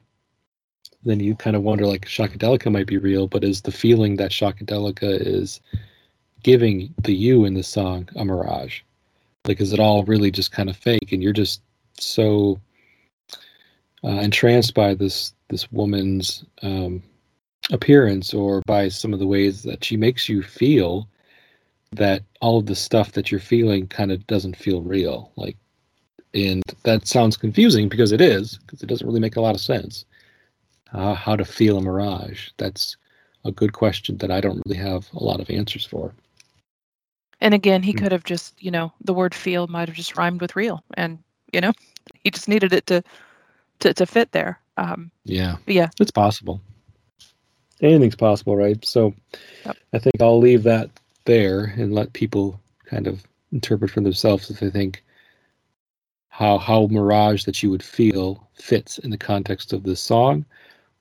then 1.04 1.20
you 1.20 1.34
kind 1.34 1.56
of 1.56 1.62
wonder 1.62 1.86
like 1.86 2.06
Shockadelica 2.06 2.72
might 2.72 2.86
be 2.86 2.98
real, 2.98 3.28
but 3.28 3.44
is 3.44 3.62
the 3.62 3.72
feeling 3.72 4.16
that 4.16 4.30
Shockadelica 4.30 5.20
is 5.20 5.60
giving 6.42 6.94
the 7.02 7.14
you 7.14 7.44
in 7.44 7.54
the 7.54 7.62
song 7.62 8.08
a 8.16 8.24
mirage? 8.24 8.80
Like, 9.46 9.60
is 9.60 9.72
it 9.72 9.80
all 9.80 10.04
really 10.04 10.30
just 10.30 10.52
kind 10.52 10.68
of 10.68 10.76
fake, 10.76 11.12
and 11.12 11.22
you're 11.22 11.32
just 11.32 11.62
so 11.94 12.60
uh, 14.04 14.08
entranced 14.08 14.74
by 14.74 14.94
this 14.94 15.32
this 15.48 15.70
woman's 15.72 16.44
um, 16.62 17.02
appearance 17.72 18.34
or 18.34 18.62
by 18.66 18.88
some 18.88 19.14
of 19.14 19.18
the 19.18 19.26
ways 19.26 19.62
that 19.62 19.82
she 19.84 19.96
makes 19.96 20.28
you 20.28 20.42
feel 20.42 21.08
that 21.92 22.22
all 22.42 22.58
of 22.58 22.66
the 22.66 22.76
stuff 22.76 23.12
that 23.12 23.30
you're 23.30 23.40
feeling 23.40 23.86
kind 23.86 24.12
of 24.12 24.26
doesn't 24.26 24.56
feel 24.56 24.82
real. 24.82 25.32
Like 25.36 25.56
and 26.34 26.62
that 26.82 27.08
sounds 27.08 27.38
confusing 27.38 27.88
because 27.88 28.12
it 28.12 28.20
is 28.20 28.58
because 28.58 28.82
it 28.82 28.86
doesn't 28.86 29.06
really 29.06 29.20
make 29.20 29.36
a 29.36 29.40
lot 29.40 29.54
of 29.54 29.60
sense. 29.60 30.04
Uh, 30.92 31.14
how 31.14 31.36
to 31.36 31.44
feel 31.44 31.78
a 31.78 31.80
mirage? 31.80 32.50
That's 32.58 32.96
a 33.44 33.52
good 33.52 33.72
question 33.72 34.16
that 34.18 34.30
i 34.30 34.40
don't 34.40 34.62
really 34.66 34.78
have 34.78 35.08
a 35.14 35.22
lot 35.22 35.40
of 35.40 35.50
answers 35.50 35.84
for 35.84 36.12
And 37.40 37.54
again, 37.54 37.82
he 37.82 37.92
Hmm. 37.92 37.98
could 37.98 38.12
have 38.12 38.24
just, 38.24 38.54
you 38.62 38.70
know, 38.70 38.92
the 39.02 39.14
word 39.14 39.34
feel 39.34 39.66
might 39.68 39.88
have 39.88 39.96
just 39.96 40.16
rhymed 40.16 40.40
with 40.40 40.56
real 40.56 40.82
and, 40.94 41.18
you 41.52 41.60
know, 41.60 41.72
he 42.24 42.30
just 42.30 42.48
needed 42.48 42.72
it 42.72 42.86
to 42.86 43.02
to, 43.80 43.94
to 43.94 44.06
fit 44.06 44.32
there. 44.32 44.60
Um 44.76 45.10
yeah 45.24 45.56
yeah, 45.66 45.88
it's 46.00 46.10
possible 46.10 46.60
anything's 47.80 48.16
possible 48.16 48.56
right 48.56 48.84
so 48.84 49.14
Yep. 49.64 49.76
i 49.92 49.98
think 49.98 50.14
i'll 50.20 50.38
leave 50.38 50.62
that 50.62 50.90
there 51.24 51.66
and 51.76 51.94
let 51.94 52.12
people 52.12 52.60
kind 52.86 53.06
of 53.06 53.24
interpret 53.52 53.90
for 53.90 54.00
themselves 54.00 54.50
if 54.50 54.60
they 54.60 54.70
think 54.70 55.04
how 56.28 56.58
how 56.58 56.86
mirage 56.90 57.44
that 57.44 57.62
you 57.62 57.70
would 57.70 57.82
feel 57.82 58.48
fits 58.54 58.98
in 58.98 59.10
the 59.10 59.18
context 59.18 59.72
of 59.72 59.82
this 59.84 60.00
song 60.00 60.44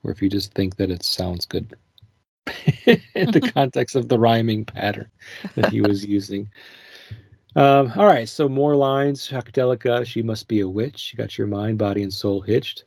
or 0.04 0.12
if 0.12 0.22
you 0.22 0.30
just 0.30 0.54
think 0.54 0.76
that 0.78 0.92
it 0.92 1.04
sounds 1.04 1.46
good 1.46 1.74
in 2.86 3.32
the 3.32 3.52
context 3.54 3.96
of 3.96 4.10
the 4.10 4.20
rhyming 4.20 4.66
pattern 4.66 5.10
that 5.56 5.72
he 5.72 5.82
was 5.82 6.06
using 6.18 6.50
um, 7.56 7.92
all 7.96 8.06
right 8.06 8.30
so 8.30 8.48
more 8.48 8.76
lines 8.76 9.28
Shockadelica, 9.28 10.06
she 10.06 10.22
must 10.22 10.48
be 10.48 10.60
a 10.62 10.70
witch 10.70 11.00
she 11.00 11.18
got 11.18 11.38
your 11.38 11.48
mind 11.48 11.78
body 11.78 12.04
and 12.04 12.14
soul 12.14 12.42
hitched 12.42 12.86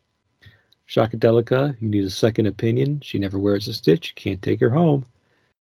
Shockadelica, 0.90 1.80
you 1.80 1.88
need 1.88 2.04
a 2.04 2.10
second 2.10 2.46
opinion. 2.46 3.00
She 3.00 3.20
never 3.20 3.38
wears 3.38 3.68
a 3.68 3.72
stitch. 3.72 4.08
You 4.08 4.14
can't 4.16 4.42
take 4.42 4.58
her 4.58 4.70
home. 4.70 5.06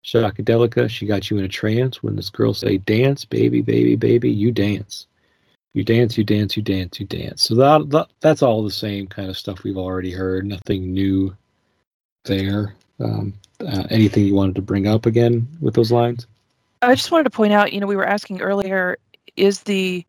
Shockadelica, 0.03 0.89
she 0.89 1.05
got 1.05 1.29
you 1.29 1.37
in 1.37 1.45
a 1.45 1.47
trance. 1.49 2.01
When 2.01 2.15
this 2.15 2.31
girl 2.31 2.55
say 2.55 2.77
dance, 2.77 3.25
baby, 3.25 3.61
baby, 3.61 3.95
baby, 3.95 4.31
you 4.31 4.51
dance. 4.51 5.05
You 5.73 5.83
dance, 5.83 6.17
you 6.17 6.23
dance, 6.23 6.57
you 6.57 6.63
dance, 6.63 6.99
you 6.99 7.05
dance. 7.05 7.43
So 7.43 7.53
that, 7.55 7.91
that 7.91 8.07
that's 8.21 8.41
all 8.41 8.63
the 8.63 8.71
same 8.71 9.05
kind 9.05 9.29
of 9.29 9.37
stuff 9.37 9.63
we've 9.63 9.77
already 9.77 10.11
heard. 10.11 10.47
Nothing 10.47 10.93
new 10.93 11.37
there. 12.25 12.73
Um, 12.99 13.33
uh, 13.65 13.83
anything 13.89 14.25
you 14.25 14.35
wanted 14.35 14.55
to 14.55 14.61
bring 14.61 14.87
up 14.87 15.05
again 15.05 15.47
with 15.61 15.73
those 15.73 15.91
lines? 15.91 16.27
I 16.81 16.95
just 16.95 17.11
wanted 17.11 17.25
to 17.25 17.29
point 17.29 17.53
out, 17.53 17.73
you 17.73 17.79
know, 17.79 17.87
we 17.87 17.95
were 17.95 18.05
asking 18.05 18.41
earlier, 18.41 18.97
is 19.35 19.61
the 19.61 20.05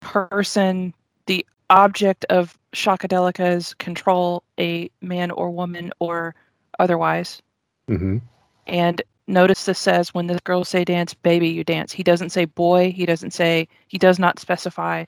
person 0.00 0.94
the 1.26 1.44
object 1.70 2.24
of 2.30 2.58
Shockadelica's 2.72 3.74
control 3.74 4.42
a 4.58 4.90
man 5.00 5.30
or 5.30 5.50
woman 5.50 5.92
or 5.98 6.34
otherwise? 6.78 7.42
Mm-hmm. 7.88 8.18
And 8.66 9.02
notice 9.26 9.64
this 9.64 9.78
says 9.78 10.14
when 10.14 10.26
the 10.26 10.38
girls 10.44 10.68
say 10.68 10.84
dance, 10.84 11.14
baby, 11.14 11.48
you 11.48 11.64
dance. 11.64 11.92
He 11.92 12.02
doesn't 12.02 12.30
say 12.30 12.46
boy. 12.46 12.92
He 12.92 13.06
doesn't 13.06 13.32
say, 13.32 13.68
he 13.88 13.98
does 13.98 14.18
not 14.18 14.38
specify 14.38 15.04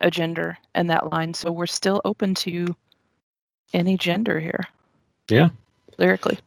a 0.00 0.10
gender 0.10 0.56
in 0.74 0.86
that 0.88 1.10
line. 1.12 1.34
So 1.34 1.50
we're 1.50 1.66
still 1.66 2.00
open 2.04 2.34
to 2.36 2.74
any 3.72 3.96
gender 3.96 4.38
here. 4.38 4.64
Yeah. 5.28 5.48
Lyrically. 5.98 6.38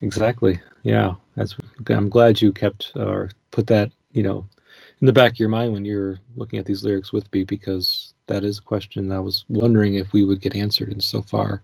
Exactly. 0.00 0.60
Yeah, 0.82 1.14
that's. 1.36 1.56
I'm 1.88 2.08
glad 2.08 2.40
you 2.40 2.52
kept 2.52 2.92
or 2.96 3.30
put 3.50 3.66
that, 3.68 3.92
you 4.12 4.22
know, 4.22 4.46
in 5.00 5.06
the 5.06 5.12
back 5.12 5.32
of 5.32 5.38
your 5.38 5.48
mind 5.48 5.72
when 5.72 5.84
you're 5.84 6.18
looking 6.36 6.58
at 6.58 6.64
these 6.66 6.84
lyrics 6.84 7.12
with 7.12 7.32
me, 7.32 7.44
because 7.44 8.14
that 8.26 8.44
is 8.44 8.58
a 8.58 8.62
question 8.62 9.12
I 9.12 9.20
was 9.20 9.44
wondering 9.48 9.94
if 9.94 10.12
we 10.12 10.24
would 10.24 10.40
get 10.40 10.56
answered. 10.56 10.90
And 10.90 11.02
so 11.02 11.22
far, 11.22 11.62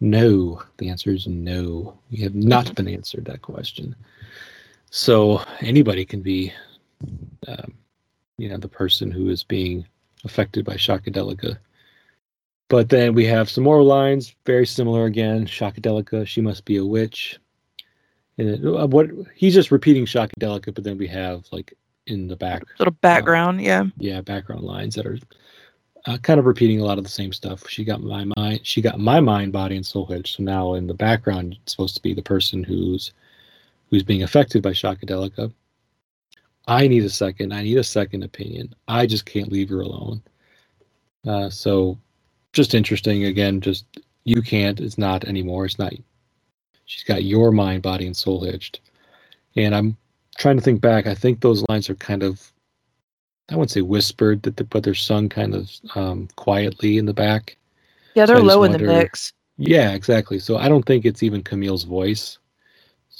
no. 0.00 0.62
The 0.78 0.88
answer 0.88 1.10
is 1.10 1.26
no. 1.26 1.96
We 2.10 2.18
have 2.18 2.34
not 2.34 2.74
been 2.74 2.88
answered 2.88 3.24
that 3.26 3.42
question. 3.42 3.94
So 4.90 5.42
anybody 5.60 6.04
can 6.04 6.22
be, 6.22 6.52
um, 7.46 7.74
you 8.38 8.48
know, 8.48 8.58
the 8.58 8.68
person 8.68 9.10
who 9.10 9.28
is 9.28 9.42
being 9.44 9.86
affected 10.24 10.64
by 10.64 10.74
Shockadelica. 10.74 11.58
But 12.68 12.88
then 12.88 13.14
we 13.14 13.24
have 13.26 13.48
some 13.48 13.64
more 13.64 13.82
lines, 13.82 14.34
very 14.44 14.66
similar 14.66 15.04
again. 15.04 15.46
Shockadelica, 15.46 16.26
she 16.26 16.40
must 16.40 16.64
be 16.64 16.78
a 16.78 16.84
witch. 16.84 17.38
And 18.38 18.66
uh, 18.66 18.86
what 18.86 19.08
he's 19.34 19.54
just 19.54 19.70
repeating 19.70 20.04
Shockadelica, 20.04 20.74
but 20.74 20.84
then 20.84 20.98
we 20.98 21.06
have 21.06 21.44
like 21.52 21.74
in 22.06 22.28
the 22.28 22.36
back, 22.36 22.64
Little 22.78 22.96
background. 23.00 23.60
Yeah. 23.62 23.84
yeah, 23.98 24.20
background 24.20 24.62
lines 24.62 24.94
that 24.94 25.06
are 25.06 25.18
uh, 26.06 26.18
kind 26.18 26.38
of 26.38 26.46
repeating 26.46 26.80
a 26.80 26.84
lot 26.84 26.98
of 26.98 27.04
the 27.04 27.10
same 27.10 27.32
stuff. 27.32 27.68
She 27.68 27.84
got 27.84 28.02
my 28.02 28.24
mind, 28.36 28.60
she 28.64 28.80
got 28.80 28.98
my 28.98 29.20
mind, 29.20 29.52
body, 29.52 29.76
and 29.76 29.86
soul 29.86 30.06
hitched. 30.06 30.36
So 30.36 30.42
now 30.42 30.74
in 30.74 30.86
the 30.86 30.94
background, 30.94 31.56
it's 31.62 31.72
supposed 31.72 31.96
to 31.96 32.02
be 32.02 32.14
the 32.14 32.22
person 32.22 32.62
who's 32.62 33.12
who's 33.90 34.02
being 34.02 34.22
affected 34.22 34.62
by 34.62 34.70
Shockadelica. 34.70 35.52
I 36.68 36.88
need 36.88 37.04
a 37.04 37.10
second. 37.10 37.52
I 37.52 37.62
need 37.62 37.78
a 37.78 37.84
second 37.84 38.24
opinion. 38.24 38.74
I 38.88 39.06
just 39.06 39.24
can't 39.24 39.52
leave 39.52 39.68
her 39.70 39.80
alone. 39.80 40.20
Uh, 41.24 41.48
so 41.48 41.96
just 42.56 42.74
interesting 42.74 43.24
again. 43.24 43.60
Just 43.60 43.84
you 44.24 44.42
can't. 44.42 44.80
It's 44.80 44.98
not 44.98 45.24
anymore. 45.24 45.66
It's 45.66 45.78
not. 45.78 45.92
She's 46.86 47.04
got 47.04 47.24
your 47.24 47.52
mind, 47.52 47.82
body, 47.82 48.06
and 48.06 48.16
soul 48.16 48.44
hitched. 48.44 48.80
And 49.56 49.74
I'm 49.74 49.96
trying 50.38 50.56
to 50.56 50.62
think 50.62 50.80
back. 50.80 51.06
I 51.06 51.14
think 51.14 51.40
those 51.40 51.64
lines 51.68 51.88
are 51.90 51.94
kind 51.96 52.22
of 52.22 52.52
I 53.50 53.54
wouldn't 53.54 53.70
say 53.70 53.82
whispered, 53.82 54.42
that 54.42 54.56
the, 54.56 54.64
but 54.64 54.82
they're 54.82 54.94
sung 54.94 55.28
kind 55.28 55.54
of 55.54 55.70
um, 55.94 56.28
quietly 56.36 56.98
in 56.98 57.06
the 57.06 57.14
back. 57.14 57.56
Yeah, 58.14 58.26
they're 58.26 58.36
just 58.36 58.46
low 58.46 58.64
in 58.64 58.72
the 58.72 58.78
wonder- 58.78 58.92
mix. 58.92 59.32
Yeah, 59.58 59.92
exactly. 59.92 60.38
So 60.38 60.56
I 60.58 60.68
don't 60.68 60.84
think 60.84 61.04
it's 61.04 61.22
even 61.22 61.42
Camille's 61.42 61.84
voice. 61.84 62.38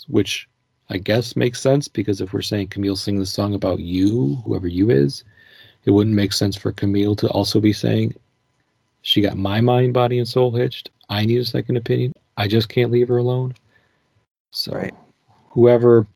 which 0.08 0.48
I 0.90 0.98
guess 0.98 1.34
makes 1.36 1.60
sense 1.60 1.88
because 1.88 2.20
if 2.20 2.32
we're 2.32 2.42
saying 2.42 2.68
Camille 2.68 2.96
sing 2.96 3.18
the 3.18 3.26
song 3.26 3.54
about 3.54 3.80
you, 3.80 4.36
whoever 4.44 4.68
you 4.68 4.90
is, 4.90 5.24
it 5.84 5.90
wouldn't 5.90 6.14
make 6.14 6.32
sense 6.32 6.56
for 6.56 6.72
Camille 6.72 7.16
to 7.16 7.28
also 7.30 7.60
be 7.60 7.72
saying, 7.72 8.14
She 9.06 9.20
got 9.20 9.36
my 9.36 9.60
mind, 9.60 9.94
body, 9.94 10.18
and 10.18 10.26
soul 10.26 10.50
hitched. 10.50 10.90
I 11.08 11.24
need 11.24 11.38
a 11.38 11.44
second 11.44 11.76
opinion. 11.76 12.12
I 12.36 12.48
just 12.48 12.68
can't 12.68 12.90
leave 12.90 13.06
her 13.06 13.18
alone. 13.18 13.54
So 14.50 14.72
Right. 14.72 14.94
whoever 15.50 16.08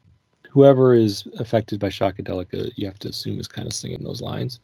whoever 0.49 0.93
is 0.93 1.25
affected 1.39 1.79
by 1.79 1.89
Shockadelica, 1.89 2.73
you 2.75 2.87
have 2.89 2.99
to 2.99 3.09
assume 3.09 3.39
is 3.39 3.47
kind 3.47 3.69
of 3.69 3.73
singing 3.73 4.03
those 4.03 4.21
lines. 4.21 4.59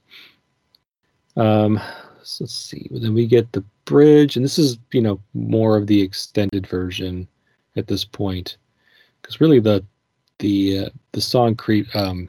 Um, 1.36 1.80
so 2.24 2.42
let's 2.42 2.52
see. 2.52 2.88
Then 2.90 3.14
we 3.14 3.28
get 3.28 3.52
the 3.52 3.62
bridge, 3.84 4.34
and 4.34 4.44
this 4.44 4.58
is 4.58 4.76
you 4.90 5.02
know 5.02 5.20
more 5.32 5.76
of 5.76 5.86
the 5.86 6.02
extended 6.02 6.66
version 6.66 7.28
at 7.76 7.86
this 7.86 8.04
point, 8.04 8.56
because 9.22 9.40
really 9.40 9.60
the 9.60 9.84
the 10.40 10.86
uh, 10.86 10.90
the 11.12 11.20
song 11.20 11.54
cre- 11.54 11.88
um, 11.94 12.28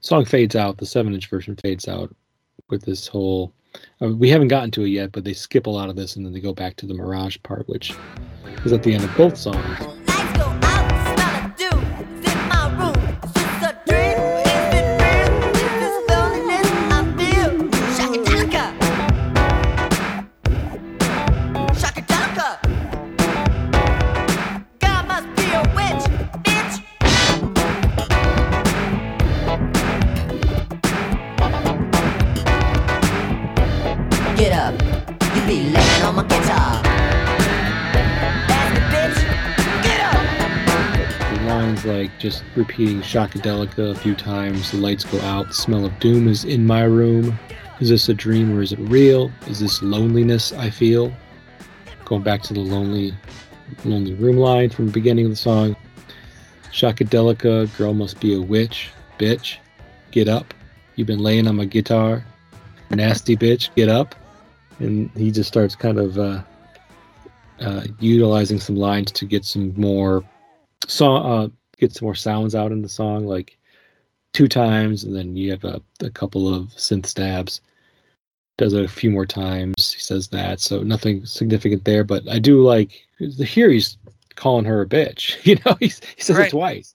song 0.00 0.24
fades 0.24 0.56
out. 0.56 0.78
The 0.78 0.86
seven 0.86 1.14
inch 1.14 1.28
version 1.28 1.54
fades 1.54 1.86
out 1.86 2.12
with 2.70 2.82
this 2.82 3.06
whole. 3.06 3.52
Uh, 4.00 4.14
we 4.14 4.28
haven't 4.28 4.48
gotten 4.48 4.70
to 4.72 4.84
it 4.84 4.88
yet, 4.88 5.12
but 5.12 5.24
they 5.24 5.32
skip 5.32 5.66
a 5.66 5.70
lot 5.70 5.88
of 5.88 5.96
this, 5.96 6.16
and 6.16 6.24
then 6.24 6.32
they 6.32 6.40
go 6.40 6.54
back 6.54 6.76
to 6.76 6.86
the 6.86 6.94
Mirage 6.94 7.36
part, 7.42 7.68
which 7.68 7.94
is 8.64 8.72
at 8.72 8.82
the 8.82 8.94
end 8.94 9.04
of 9.04 9.16
both 9.16 9.36
songs. 9.36 9.97
Just 42.18 42.42
repeating 42.56 43.00
Shockadelica 43.00 43.92
a 43.92 43.94
few 43.94 44.14
times, 44.14 44.72
the 44.72 44.78
lights 44.78 45.04
go 45.04 45.20
out, 45.20 45.48
the 45.48 45.54
smell 45.54 45.84
of 45.84 45.98
doom 46.00 46.28
is 46.28 46.44
in 46.44 46.66
my 46.66 46.82
room. 46.82 47.38
Is 47.80 47.88
this 47.88 48.08
a 48.08 48.14
dream 48.14 48.56
or 48.56 48.60
is 48.60 48.72
it 48.72 48.78
real? 48.80 49.30
Is 49.46 49.60
this 49.60 49.82
loneliness 49.82 50.52
I 50.52 50.70
feel? 50.70 51.12
Going 52.04 52.22
back 52.22 52.42
to 52.44 52.54
the 52.54 52.60
lonely 52.60 53.14
lonely 53.84 54.14
room 54.14 54.36
line 54.36 54.70
from 54.70 54.86
the 54.86 54.92
beginning 54.92 55.26
of 55.26 55.30
the 55.30 55.36
song. 55.36 55.76
Shockadelica, 56.72 57.76
girl 57.76 57.94
must 57.94 58.18
be 58.20 58.34
a 58.34 58.40
witch, 58.40 58.90
bitch. 59.18 59.58
Get 60.10 60.28
up. 60.28 60.54
You've 60.96 61.06
been 61.06 61.20
laying 61.20 61.46
on 61.46 61.56
my 61.56 61.66
guitar. 61.66 62.24
Nasty 62.90 63.36
bitch, 63.36 63.74
get 63.76 63.88
up. 63.88 64.14
And 64.80 65.10
he 65.10 65.30
just 65.30 65.48
starts 65.48 65.76
kind 65.76 65.98
of 65.98 66.18
uh, 66.18 66.42
uh, 67.60 67.82
utilizing 68.00 68.58
some 68.58 68.76
lines 68.76 69.12
to 69.12 69.24
get 69.24 69.44
some 69.44 69.74
more 69.76 70.24
song 70.86 71.26
uh 71.26 71.48
get 71.78 71.92
some 71.94 72.06
more 72.06 72.14
sounds 72.14 72.54
out 72.54 72.72
in 72.72 72.82
the 72.82 72.88
song 72.88 73.26
like 73.26 73.58
two 74.32 74.48
times 74.48 75.04
and 75.04 75.14
then 75.16 75.36
you 75.36 75.50
have 75.50 75.64
a, 75.64 75.80
a 76.02 76.10
couple 76.10 76.52
of 76.52 76.68
synth 76.70 77.06
stabs. 77.06 77.60
Does 78.58 78.72
it 78.74 78.84
a 78.84 78.88
few 78.88 79.10
more 79.10 79.26
times 79.26 79.92
he 79.92 80.00
says 80.00 80.28
that 80.28 80.60
so 80.60 80.82
nothing 80.82 81.24
significant 81.24 81.84
there 81.84 82.04
but 82.04 82.28
i 82.28 82.38
do 82.40 82.62
like 82.62 83.06
here 83.20 83.70
he's 83.70 83.96
calling 84.34 84.64
her 84.64 84.82
a 84.82 84.86
bitch 84.86 85.36
you 85.44 85.56
know 85.64 85.76
he's, 85.80 86.00
he 86.16 86.22
says 86.22 86.36
Right. 86.36 86.48
it 86.48 86.50
twice. 86.50 86.94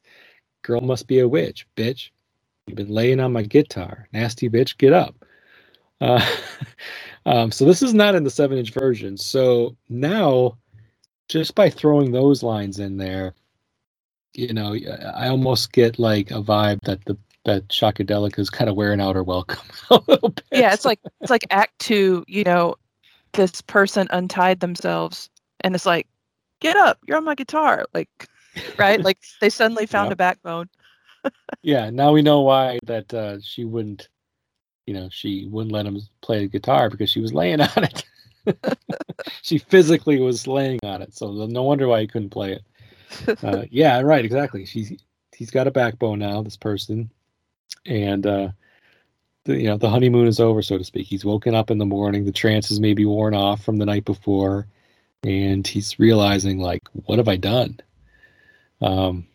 Girl 0.63 0.81
must 0.81 1.07
be 1.07 1.19
a 1.19 1.27
witch 1.27 1.67
bitch. 1.77 2.09
You've 2.67 2.77
been 2.77 2.89
laying 2.89 3.19
on 3.19 3.33
my 3.33 3.43
guitar. 3.43 4.07
Nasty 4.13 4.49
bitch 4.49 4.77
get 4.77 4.93
up. 4.93 5.15
Uh, 6.01 6.25
um, 7.25 7.51
so 7.51 7.65
this 7.65 7.81
is 7.81 7.93
not 7.93 8.15
in 8.15 8.23
the 8.23 8.29
seven 8.31 8.57
inch 8.57 8.71
version. 8.71 9.17
So 9.17 9.75
now 9.89 10.57
just 11.29 11.55
by 11.55 11.69
throwing 11.69 12.11
those 12.11 12.43
lines 12.43 12.79
in 12.79 12.97
there 12.97 13.33
you 14.33 14.53
know, 14.53 14.75
I 15.15 15.27
almost 15.27 15.71
get 15.71 15.99
like 15.99 16.31
a 16.31 16.41
vibe 16.41 16.81
that 16.83 17.05
the 17.05 17.17
that 17.45 17.67
Shockadelica 17.67 18.39
is 18.39 18.49
kind 18.49 18.69
of 18.69 18.75
wearing 18.75 19.01
out 19.01 19.15
her 19.15 19.23
welcome 19.23 19.59
a 19.89 19.99
little 20.07 20.29
bit. 20.29 20.43
Yeah, 20.51 20.73
it's 20.73 20.85
like 20.85 20.99
it's 21.21 21.31
like 21.31 21.45
Act 21.51 21.77
Two. 21.79 22.23
You 22.27 22.43
know, 22.43 22.75
this 23.33 23.61
person 23.61 24.07
untied 24.11 24.59
themselves, 24.59 25.29
and 25.61 25.75
it's 25.75 25.85
like, 25.85 26.07
get 26.59 26.75
up, 26.75 26.99
you're 27.05 27.17
on 27.17 27.25
my 27.25 27.35
guitar, 27.35 27.85
like, 27.93 28.27
right? 28.77 29.03
Like 29.03 29.19
they 29.41 29.49
suddenly 29.49 29.85
found 29.85 30.07
Yep. 30.07 30.13
a 30.13 30.15
backbone. 30.15 30.69
yeah. 31.61 31.89
Now 31.89 32.11
we 32.11 32.21
know 32.21 32.41
why 32.41 32.79
that 32.85 33.13
uh, 33.13 33.39
she 33.41 33.65
wouldn't, 33.65 34.09
you 34.87 34.93
know, 34.93 35.09
she 35.11 35.47
wouldn't 35.49 35.73
let 35.73 35.85
him 35.85 35.99
play 36.21 36.39
the 36.39 36.47
guitar 36.47 36.89
because 36.89 37.09
she 37.09 37.21
was 37.21 37.33
laying 37.33 37.61
on 37.61 37.83
it. 37.83 38.05
she 39.41 39.57
physically 39.57 40.19
was 40.19 40.47
laying 40.47 40.79
on 40.83 41.01
it, 41.01 41.15
so 41.15 41.31
no 41.31 41.63
wonder 41.63 41.87
why 41.87 42.01
he 42.01 42.07
couldn't 42.07 42.29
play 42.29 42.51
it. 42.51 42.63
Uh, 43.43 43.63
yeah, 43.69 43.99
right, 44.01 44.25
exactly. 44.25 44.65
She's 44.65 44.93
he's 45.35 45.51
got 45.51 45.67
a 45.67 45.71
backbone 45.71 46.19
now, 46.19 46.41
this 46.41 46.57
person, 46.57 47.09
and 47.85 48.25
uh, 48.25 48.49
the, 49.45 49.57
you 49.57 49.67
know 49.67 49.77
the 49.77 49.89
honeymoon 49.89 50.27
is 50.27 50.39
over, 50.39 50.61
so 50.61 50.77
to 50.77 50.83
speak. 50.83 51.07
He's 51.07 51.25
woken 51.25 51.55
up 51.55 51.71
in 51.71 51.77
the 51.77 51.85
morning. 51.85 52.25
The 52.25 52.31
trance 52.31 52.71
is 52.71 52.79
maybe 52.79 53.05
worn 53.05 53.33
off 53.33 53.63
from 53.63 53.77
the 53.77 53.85
night 53.85 54.05
before, 54.05 54.67
and 55.23 55.65
he's 55.65 55.99
realizing 55.99 56.59
like, 56.59 56.81
what 57.05 57.17
have 57.17 57.27
I 57.27 57.37
done? 57.37 57.79
Um, 58.81 59.27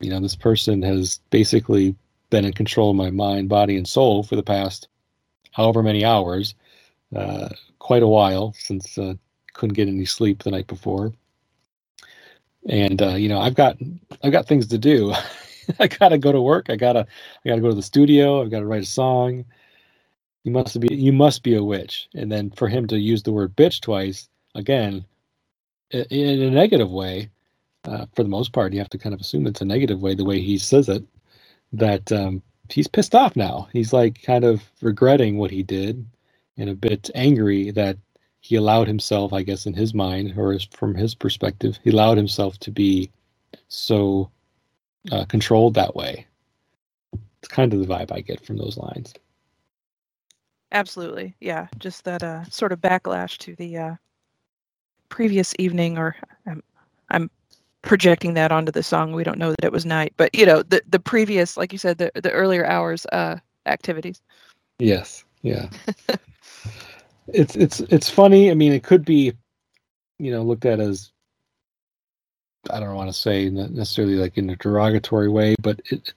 you 0.00 0.10
know, 0.10 0.20
this 0.20 0.36
person 0.36 0.82
has 0.82 1.20
basically 1.30 1.94
been 2.30 2.44
in 2.44 2.52
control 2.52 2.90
of 2.90 2.96
my 2.96 3.10
mind, 3.10 3.48
body, 3.48 3.76
and 3.76 3.86
soul 3.86 4.22
for 4.22 4.36
the 4.36 4.42
past 4.42 4.88
however 5.52 5.82
many 5.82 6.04
hours, 6.04 6.54
uh, 7.14 7.48
quite 7.78 8.02
a 8.02 8.08
while 8.08 8.54
since 8.58 8.98
uh, 8.98 9.14
couldn't 9.52 9.74
get 9.74 9.88
any 9.88 10.04
sleep 10.04 10.42
the 10.42 10.50
night 10.50 10.66
before. 10.66 11.12
And 12.68 13.02
uh, 13.02 13.16
you 13.16 13.28
know, 13.28 13.40
I've 13.40 13.54
got 13.56 13.78
I've 14.24 14.32
got 14.32 14.46
things 14.46 14.68
to 14.68 14.78
do. 14.78 15.14
I 15.80 15.88
gotta 15.88 16.18
go 16.18 16.32
to 16.32 16.40
work. 16.42 16.66
I 16.70 16.76
gotta 16.76 17.06
I 17.44 17.50
gotta 17.50 17.62
go 17.62 17.70
to 17.70 17.74
the 17.76 17.82
studio. 17.82 18.42
I've 18.42 18.50
got 18.50 18.60
to 18.60 18.66
write 18.66 18.82
a 18.82 18.86
song. 18.86 19.44
You 20.44 20.52
must 20.52 20.78
be 20.80 20.94
you 20.94 21.12
must 21.12 21.42
be 21.42 21.56
a 21.56 21.64
witch. 21.64 22.08
And 22.14 22.32
then 22.32 22.50
for 22.52 22.68
him 22.68 22.86
to 22.88 22.98
use 22.98 23.22
the 23.22 23.32
word 23.32 23.56
bitch 23.56 23.80
twice 23.82 24.28
again, 24.54 25.04
in 25.92 26.42
a 26.42 26.50
negative 26.50 26.90
way, 26.90 27.30
uh, 27.84 28.06
for 28.16 28.22
the 28.24 28.28
most 28.30 28.52
part, 28.52 28.72
you 28.72 28.80
have 28.80 28.90
to 28.90 28.98
kind 28.98 29.14
of 29.14 29.20
assume 29.22 29.46
it's 29.46 29.62
a 29.62 29.66
negative 29.66 30.00
way 30.02 30.14
the 30.14 30.24
way 30.24 30.40
he 30.40 30.58
says 30.58 30.88
it. 30.88 31.04
That 31.72 32.12
um, 32.12 32.42
he's 32.70 32.88
pissed 32.88 33.14
off 33.14 33.36
now. 33.36 33.68
He's 33.72 33.92
like 33.92 34.22
kind 34.22 34.44
of 34.44 34.62
regretting 34.82 35.38
what 35.38 35.50
he 35.52 35.62
did, 35.64 36.06
and 36.58 36.70
a 36.70 36.74
bit 36.74 37.10
angry 37.14 37.70
that 37.72 37.98
he 38.42 38.56
allowed 38.56 38.88
himself, 38.88 39.32
I 39.32 39.42
guess, 39.42 39.66
in 39.66 39.72
his 39.72 39.94
mind 39.94 40.36
or 40.36 40.58
from 40.72 40.96
his 40.96 41.14
perspective, 41.14 41.78
he 41.84 41.90
allowed 41.90 42.16
himself 42.18 42.58
to 42.58 42.72
be 42.72 43.10
so 43.68 44.30
uh, 45.12 45.24
controlled 45.26 45.74
that 45.74 45.94
way. 45.94 46.26
It's 47.38 47.48
kind 47.48 47.72
of 47.72 47.78
the 47.78 47.86
vibe 47.86 48.12
I 48.12 48.20
get 48.20 48.44
from 48.44 48.56
those 48.56 48.76
lines. 48.76 49.14
Absolutely, 50.72 51.36
yeah. 51.40 51.68
Just 51.78 52.04
that 52.04 52.24
uh, 52.24 52.44
sort 52.46 52.72
of 52.72 52.80
backlash 52.80 53.38
to 53.38 53.54
the 53.54 53.78
uh, 53.78 53.94
previous 55.08 55.54
evening, 55.60 55.96
or 55.96 56.16
I'm, 56.46 56.64
I'm 57.10 57.30
projecting 57.82 58.34
that 58.34 58.50
onto 58.50 58.72
the 58.72 58.82
song. 58.82 59.12
We 59.12 59.22
don't 59.22 59.38
know 59.38 59.50
that 59.50 59.64
it 59.64 59.72
was 59.72 59.86
night, 59.86 60.14
but 60.16 60.34
you 60.34 60.46
know, 60.46 60.62
the 60.64 60.82
the 60.88 60.98
previous, 60.98 61.56
like 61.56 61.70
you 61.70 61.78
said, 61.78 61.98
the 61.98 62.10
the 62.14 62.32
earlier 62.32 62.66
hours 62.66 63.06
uh, 63.12 63.36
activities. 63.66 64.20
Yes. 64.80 65.24
Yeah. 65.42 65.68
it's 67.28 67.56
it's 67.56 67.80
it's 67.80 68.10
funny. 68.10 68.50
I 68.50 68.54
mean, 68.54 68.72
it 68.72 68.82
could 68.82 69.04
be, 69.04 69.32
you 70.18 70.30
know, 70.30 70.42
looked 70.42 70.64
at 70.64 70.80
as 70.80 71.12
I 72.70 72.80
don't 72.80 72.94
want 72.94 73.08
to 73.08 73.12
say 73.12 73.48
necessarily 73.50 74.14
like 74.14 74.38
in 74.38 74.50
a 74.50 74.56
derogatory 74.56 75.28
way, 75.28 75.54
but 75.60 75.80
it, 75.86 76.12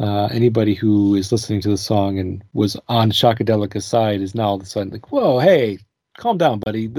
uh, 0.00 0.26
anybody 0.32 0.74
who 0.74 1.14
is 1.14 1.30
listening 1.30 1.60
to 1.60 1.68
the 1.68 1.76
song 1.76 2.18
and 2.18 2.42
was 2.54 2.76
on 2.88 3.10
Shockadelica's 3.10 3.84
side 3.84 4.20
is 4.20 4.34
now 4.34 4.48
all 4.48 4.54
of 4.56 4.62
a 4.62 4.66
sudden 4.66 4.92
like, 4.92 5.12
"Whoa, 5.12 5.38
hey, 5.38 5.78
calm 6.16 6.38
down, 6.38 6.60
buddy." 6.60 6.90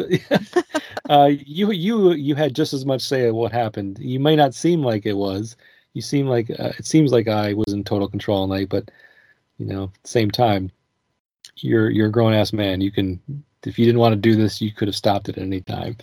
uh, 1.09 1.31
you 1.31 1.71
you 1.71 2.11
you 2.13 2.35
had 2.35 2.55
just 2.55 2.73
as 2.73 2.85
much 2.85 3.01
say 3.01 3.27
at 3.27 3.33
what 3.33 3.51
happened. 3.51 3.97
You 3.99 4.19
may 4.19 4.35
not 4.35 4.53
seem 4.53 4.83
like 4.83 5.05
it 5.05 5.17
was. 5.17 5.55
You 5.93 6.01
seem 6.01 6.27
like 6.27 6.49
uh, 6.51 6.71
it 6.77 6.85
seems 6.85 7.11
like 7.11 7.27
I 7.27 7.53
was 7.53 7.73
in 7.73 7.83
total 7.83 8.07
control 8.07 8.39
all 8.41 8.47
night, 8.47 8.69
but 8.69 8.91
you 9.57 9.65
know, 9.65 9.91
same 10.03 10.31
time, 10.31 10.71
you're 11.57 11.89
you're 11.89 12.07
a 12.07 12.11
grown 12.11 12.33
ass 12.33 12.53
man. 12.53 12.81
You 12.81 12.91
can 12.91 13.19
if 13.65 13.77
you 13.77 13.85
didn't 13.85 13.99
want 13.99 14.13
to 14.13 14.19
do 14.19 14.35
this, 14.35 14.61
you 14.61 14.71
could 14.71 14.87
have 14.87 14.95
stopped 14.95 15.29
it 15.29 15.37
at 15.37 15.43
any 15.43 15.61
time. 15.61 15.97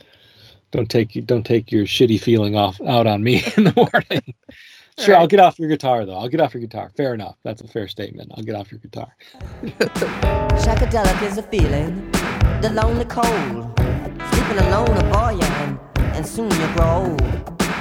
Don't 0.71 0.91
take 0.91 1.27
don't 1.27 1.45
take 1.45 1.73
your 1.73 1.85
shitty 1.85 2.21
feeling 2.21 2.57
off 2.57 2.81
out 2.83 3.07
on 3.07 3.23
me 3.23 3.43
in 3.57 3.65
the 3.65 3.75
morning. 3.75 4.35
sure, 4.99 5.17
I'll 5.17 5.27
get 5.27 5.41
off 5.41 5.59
your 5.59 5.69
guitar 5.69 6.05
though. 6.05 6.19
I'll 6.19 6.29
get 6.29 6.41
off 6.41 6.55
your 6.55 6.61
guitar. 6.61 6.91
Fair 6.97 7.15
enough. 7.15 7.37
That's 7.43 7.63
a 7.63 7.69
fair 7.69 7.89
statement. 7.89 8.33
I'll 8.37 8.45
get 8.45 8.55
off 8.55 8.71
your 8.71 8.81
guitar. 8.81 9.15
Shockadelica 9.63 11.23
is 11.23 11.39
a 11.39 11.43
feeling, 11.43 12.11
the 12.61 12.71
lonely 12.75 13.07
cold. 13.07 13.73
Sleeping 14.33 14.59
alone 14.67 14.97
a 14.97 15.05
boy 15.13 15.39
and, 15.41 15.81
and 15.97 16.27
soon 16.27 16.51
you 16.51 16.75
grow 16.75 17.07
old. 17.07 17.23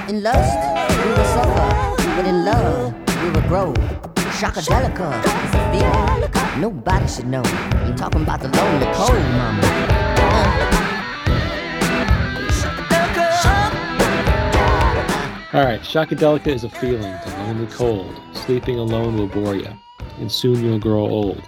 In 0.08 0.22
lust, 0.22 0.56
we 1.04 1.10
will 1.10 1.24
suffer, 1.34 2.02
but 2.16 2.24
in 2.24 2.44
love, 2.46 2.94
we 3.22 3.30
will 3.30 3.48
grow. 3.48 3.72
Shockadelica 4.38 5.10
is 5.74 6.58
nobody 6.58 7.08
should 7.08 7.26
know. 7.26 7.42
I'm 7.44 7.96
talking 7.96 8.22
about 8.22 8.40
the 8.40 8.48
lonely 8.48 8.86
cold 8.94 9.24
mama. 9.36 9.98
All 15.54 15.64
right, 15.64 15.80
Shockadelica 15.80 16.48
is 16.48 16.62
a 16.62 16.68
feeling, 16.68 17.00
the 17.00 17.34
lonely 17.38 17.66
cold. 17.66 18.20
Sleeping 18.34 18.78
alone 18.78 19.16
will 19.16 19.26
bore 19.26 19.56
you, 19.56 19.72
and 20.18 20.30
soon 20.30 20.62
you'll 20.62 20.78
grow 20.78 21.00
old. 21.00 21.42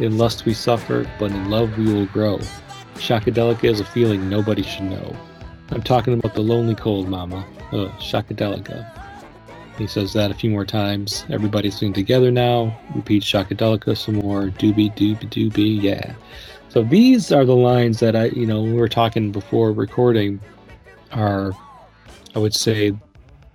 In 0.00 0.18
lust 0.18 0.46
we 0.46 0.54
suffer, 0.54 1.08
but 1.18 1.30
in 1.30 1.50
love 1.50 1.76
we 1.78 1.92
will 1.92 2.06
grow. 2.06 2.38
Shockadelica 2.94 3.64
is 3.64 3.78
a 3.78 3.84
feeling 3.84 4.28
nobody 4.28 4.62
should 4.62 4.84
know. 4.84 5.14
I'm 5.70 5.82
talking 5.82 6.14
about 6.14 6.34
the 6.34 6.40
lonely 6.40 6.74
cold, 6.74 7.08
mama. 7.08 7.46
Oh, 7.72 7.88
Shockadelica. 7.98 9.01
He 9.82 9.88
says 9.88 10.12
that 10.12 10.30
a 10.30 10.34
few 10.34 10.48
more 10.48 10.64
times. 10.64 11.26
Everybody's 11.28 11.76
singing 11.76 11.92
together 11.92 12.30
now. 12.30 12.78
Repeat 12.94 13.24
Shockadelica 13.24 13.96
some 13.96 14.14
more. 14.14 14.44
Doobie 14.44 14.94
doobie 14.94 15.28
doobie, 15.28 15.82
yeah. 15.82 16.14
So 16.68 16.84
these 16.84 17.32
are 17.32 17.44
the 17.44 17.56
lines 17.56 17.98
that 17.98 18.14
I, 18.14 18.26
you 18.26 18.46
know, 18.46 18.62
we 18.62 18.74
were 18.74 18.88
talking 18.88 19.32
before 19.32 19.72
recording 19.72 20.40
are, 21.10 21.50
I 22.36 22.38
would 22.38 22.54
say, 22.54 22.92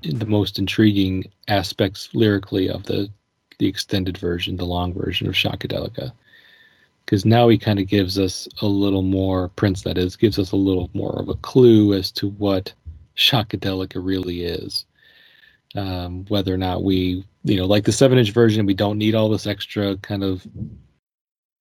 the 0.01 0.25
most 0.25 0.59
intriguing 0.59 1.32
aspects 1.47 2.09
lyrically 2.13 2.69
of 2.69 2.84
the 2.84 3.09
the 3.57 3.67
extended 3.67 4.17
version, 4.17 4.57
the 4.57 4.65
long 4.65 4.93
version 4.93 5.28
of 5.28 5.34
Shockadelica. 5.34 6.11
Because 7.05 7.23
now 7.23 7.47
he 7.47 7.57
kind 7.57 7.80
of 7.80 7.88
gives 7.88 8.19
us 8.19 8.49
a 8.61 8.67
little 8.67 9.01
more, 9.01 9.47
Prince 9.55 9.84
that 9.84 9.97
is, 9.97 10.17
gives 10.17 10.38
us 10.38 10.51
a 10.51 10.57
little 10.57 10.89
more 10.93 11.17
of 11.21 11.30
a 11.30 11.36
clue 11.36 11.93
as 11.93 12.11
to 12.11 12.32
what 12.32 12.73
Shockadelica 13.15 14.05
really 14.05 14.43
is. 14.43 14.86
Um, 15.78 16.25
whether 16.25 16.53
or 16.53 16.57
not 16.57 16.84
we, 16.84 17.23
you 17.43 17.55
know, 17.55 17.65
like 17.65 17.86
the 17.86 17.91
seven 17.91 18.17
inch 18.17 18.32
version, 18.32 18.65
we 18.65 18.73
don't 18.73 18.97
need 18.97 19.13
all 19.15 19.30
this 19.30 19.45
extra 19.45 19.95
kind 19.97 20.23
of 20.23 20.45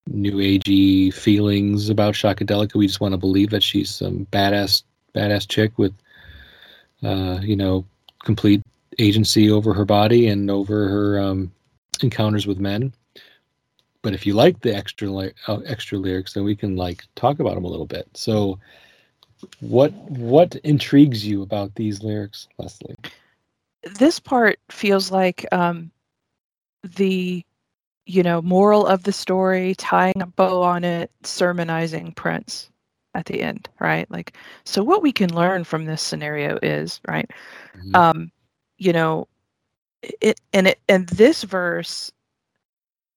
new 0.08 0.36
agey 0.36 1.12
feelings 1.12 1.90
about 1.90 2.14
Shockadelica. 2.14 2.74
We 2.74 2.86
just 2.86 3.00
want 3.00 3.12
to 3.12 3.18
believe 3.18 3.50
that 3.50 3.62
she's 3.62 3.94
some 3.94 4.26
badass, 4.32 4.84
badass 5.14 5.46
chick 5.46 5.78
with, 5.78 5.92
uh, 7.02 7.40
you 7.42 7.56
know, 7.56 7.84
complete 8.24 8.62
agency 8.98 9.50
over 9.50 9.74
her 9.74 9.84
body 9.84 10.28
and 10.28 10.50
over 10.50 10.88
her 10.88 11.20
um, 11.20 11.52
encounters 12.02 12.46
with 12.46 12.58
men. 12.58 12.92
But 14.02 14.14
if 14.14 14.24
you 14.24 14.34
like 14.34 14.60
the 14.60 14.74
extra 14.74 15.08
li- 15.08 15.32
uh, 15.48 15.58
extra 15.66 15.98
lyrics, 15.98 16.32
then 16.32 16.44
we 16.44 16.54
can 16.54 16.76
like 16.76 17.04
talk 17.16 17.40
about 17.40 17.54
them 17.56 17.64
a 17.64 17.68
little 17.68 17.86
bit. 17.86 18.08
So, 18.14 18.58
what 19.60 19.92
what 20.08 20.54
intrigues 20.56 21.26
you 21.26 21.42
about 21.42 21.74
these 21.74 22.02
lyrics, 22.02 22.48
Leslie? 22.58 22.94
This 23.86 24.18
part 24.20 24.58
feels 24.70 25.10
like 25.10 25.46
um, 25.52 25.90
the, 26.82 27.44
you 28.06 28.22
know, 28.22 28.42
moral 28.42 28.86
of 28.86 29.02
the 29.04 29.12
story, 29.12 29.74
tying 29.76 30.20
a 30.20 30.26
bow 30.26 30.62
on 30.62 30.84
it, 30.84 31.10
sermonizing 31.22 32.12
Prince 32.12 32.70
at 33.14 33.26
the 33.26 33.42
end, 33.42 33.68
right? 33.80 34.10
Like, 34.10 34.36
so 34.64 34.82
what 34.84 35.02
we 35.02 35.12
can 35.12 35.34
learn 35.34 35.64
from 35.64 35.84
this 35.86 36.02
scenario 36.02 36.58
is, 36.62 37.00
right? 37.08 37.30
Mhm. 37.76 37.94
um 37.96 38.32
you 38.78 38.92
know 38.92 39.26
it 40.20 40.40
and 40.52 40.66
it 40.68 40.78
and 40.88 41.08
this 41.08 41.42
verse 41.44 42.12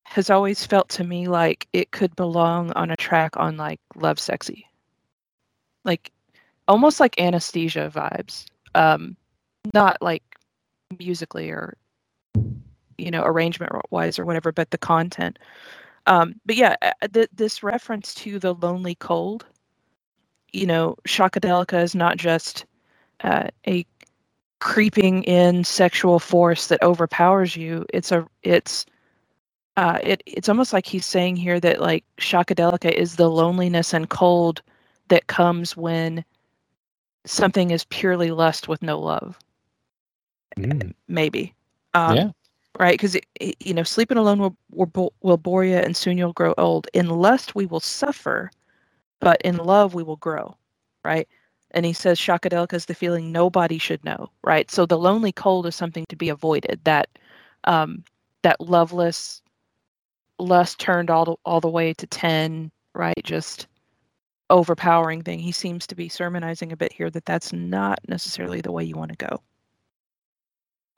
has 0.06 0.30
always 0.30 0.66
felt 0.66 0.90
to 0.90 1.04
me 1.04 1.28
like 1.28 1.68
it 1.74 1.92
could 1.92 2.16
belong 2.16 2.72
on 2.74 2.92
a 2.92 2.98
track 2.98 3.38
on 3.38 3.58
like 3.58 3.80
Lovesexy 3.96 4.64
like 5.86 6.12
almost 6.68 7.00
like 7.00 7.20
Anna 7.20 7.38
Stesia 7.38 7.92
vibes 7.92 8.46
um 8.76 9.16
not 9.74 9.98
like 10.02 10.29
musically 10.98 11.50
or 11.50 11.76
you 12.98 13.12
know 13.12 13.24
arrangement 13.24 13.72
wise 13.92 14.18
or 14.18 14.26
whatever 14.26 14.52
but 14.52 14.72
the 14.72 14.78
content. 14.78 15.38
Um 16.08 16.36
but 16.46 16.56
yeah 16.56 16.76
th- 17.14 17.30
this 17.34 17.64
reference 17.64 18.14
to 18.16 18.40
the 18.40 18.54
lonely 18.56 18.96
cold 18.96 19.46
you 20.52 20.66
know 20.66 20.96
shockadelica 21.08 21.82
is 21.84 21.96
not 21.96 22.18
just 22.18 22.66
uh, 23.22 23.48
a 23.68 23.86
creeping 24.60 25.24
in 25.24 25.64
sexual 25.64 26.20
force 26.20 26.68
that 26.68 26.82
overpowers 26.84 27.56
you. 27.56 27.86
It's 27.94 28.12
a 28.12 28.26
it's 28.44 28.86
uh 29.78 30.00
it 30.04 30.22
it's 30.26 30.50
almost 30.50 30.74
like 30.74 30.86
he's 30.86 31.06
saying 31.06 31.36
here 31.36 31.60
that 31.60 31.82
like 31.82 32.04
shockadelica 32.20 32.92
is 32.92 33.16
the 33.16 33.30
loneliness 33.30 33.94
and 33.94 34.10
cold 34.10 34.62
that 35.08 35.28
comes 35.28 35.78
when 35.78 36.24
something 37.26 37.72
is 37.72 37.86
purely 37.86 38.32
lust 38.32 38.68
with 38.68 38.82
no 38.82 39.00
love 39.00 39.38
Mm, 40.60 40.94
maybe 41.08 41.54
um 41.94 42.18
yeah, 42.18 42.32
right? 42.80 42.94
Because 42.94 43.18
you 43.60 43.74
know 43.74 43.84
sleeping 43.84 44.18
alone 44.18 44.40
will, 44.40 44.56
will 44.72 45.14
will 45.22 45.38
bore 45.38 45.64
you 45.66 45.76
and 45.78 45.96
soon 45.96 46.18
you'll 46.18 46.34
grow 46.34 46.54
old 46.58 46.88
in 46.94 47.10
lust 47.10 47.56
we 47.56 47.66
will 47.66 47.80
suffer 47.80 48.52
but 49.20 49.42
in 49.44 49.58
love 49.58 49.94
we 49.94 50.04
will 50.04 50.18
grow 50.18 50.56
right? 51.04 51.28
And 51.72 51.86
he 51.86 51.94
says 51.94 52.20
shockadelica 52.20 52.74
is 52.74 52.86
the 52.86 52.96
feeling 52.96 53.32
nobody 53.32 53.78
should 53.78 54.04
know 54.04 54.30
right? 54.44 54.70
So 54.72 54.86
the 54.86 54.98
lonely 54.98 55.32
cold 55.32 55.66
is 55.68 55.76
something 55.76 56.06
to 56.10 56.16
be 56.16 56.30
avoided 56.30 56.80
that 56.84 57.10
um 57.66 58.04
that 58.44 58.60
loveless 58.62 59.42
lust 60.40 60.80
turned 60.80 61.10
all 61.10 61.26
the, 61.26 61.36
all 61.46 61.62
the 61.62 61.70
way 61.70 61.94
to 61.94 62.08
10 62.08 62.72
right? 62.96 63.22
Just 63.24 63.68
overpowering 64.50 65.22
thing. 65.24 65.40
He 65.40 65.52
seems 65.52 65.86
to 65.88 65.96
be 65.96 66.10
sermonizing 66.10 66.72
a 66.72 66.78
bit 66.78 66.92
here 66.94 67.10
that 67.12 67.26
that's 67.26 67.54
not 67.54 68.00
necessarily 68.08 68.62
the 68.62 68.72
way 68.72 68.84
you 68.84 68.96
want 68.96 69.12
to 69.12 69.18
go 69.18 69.42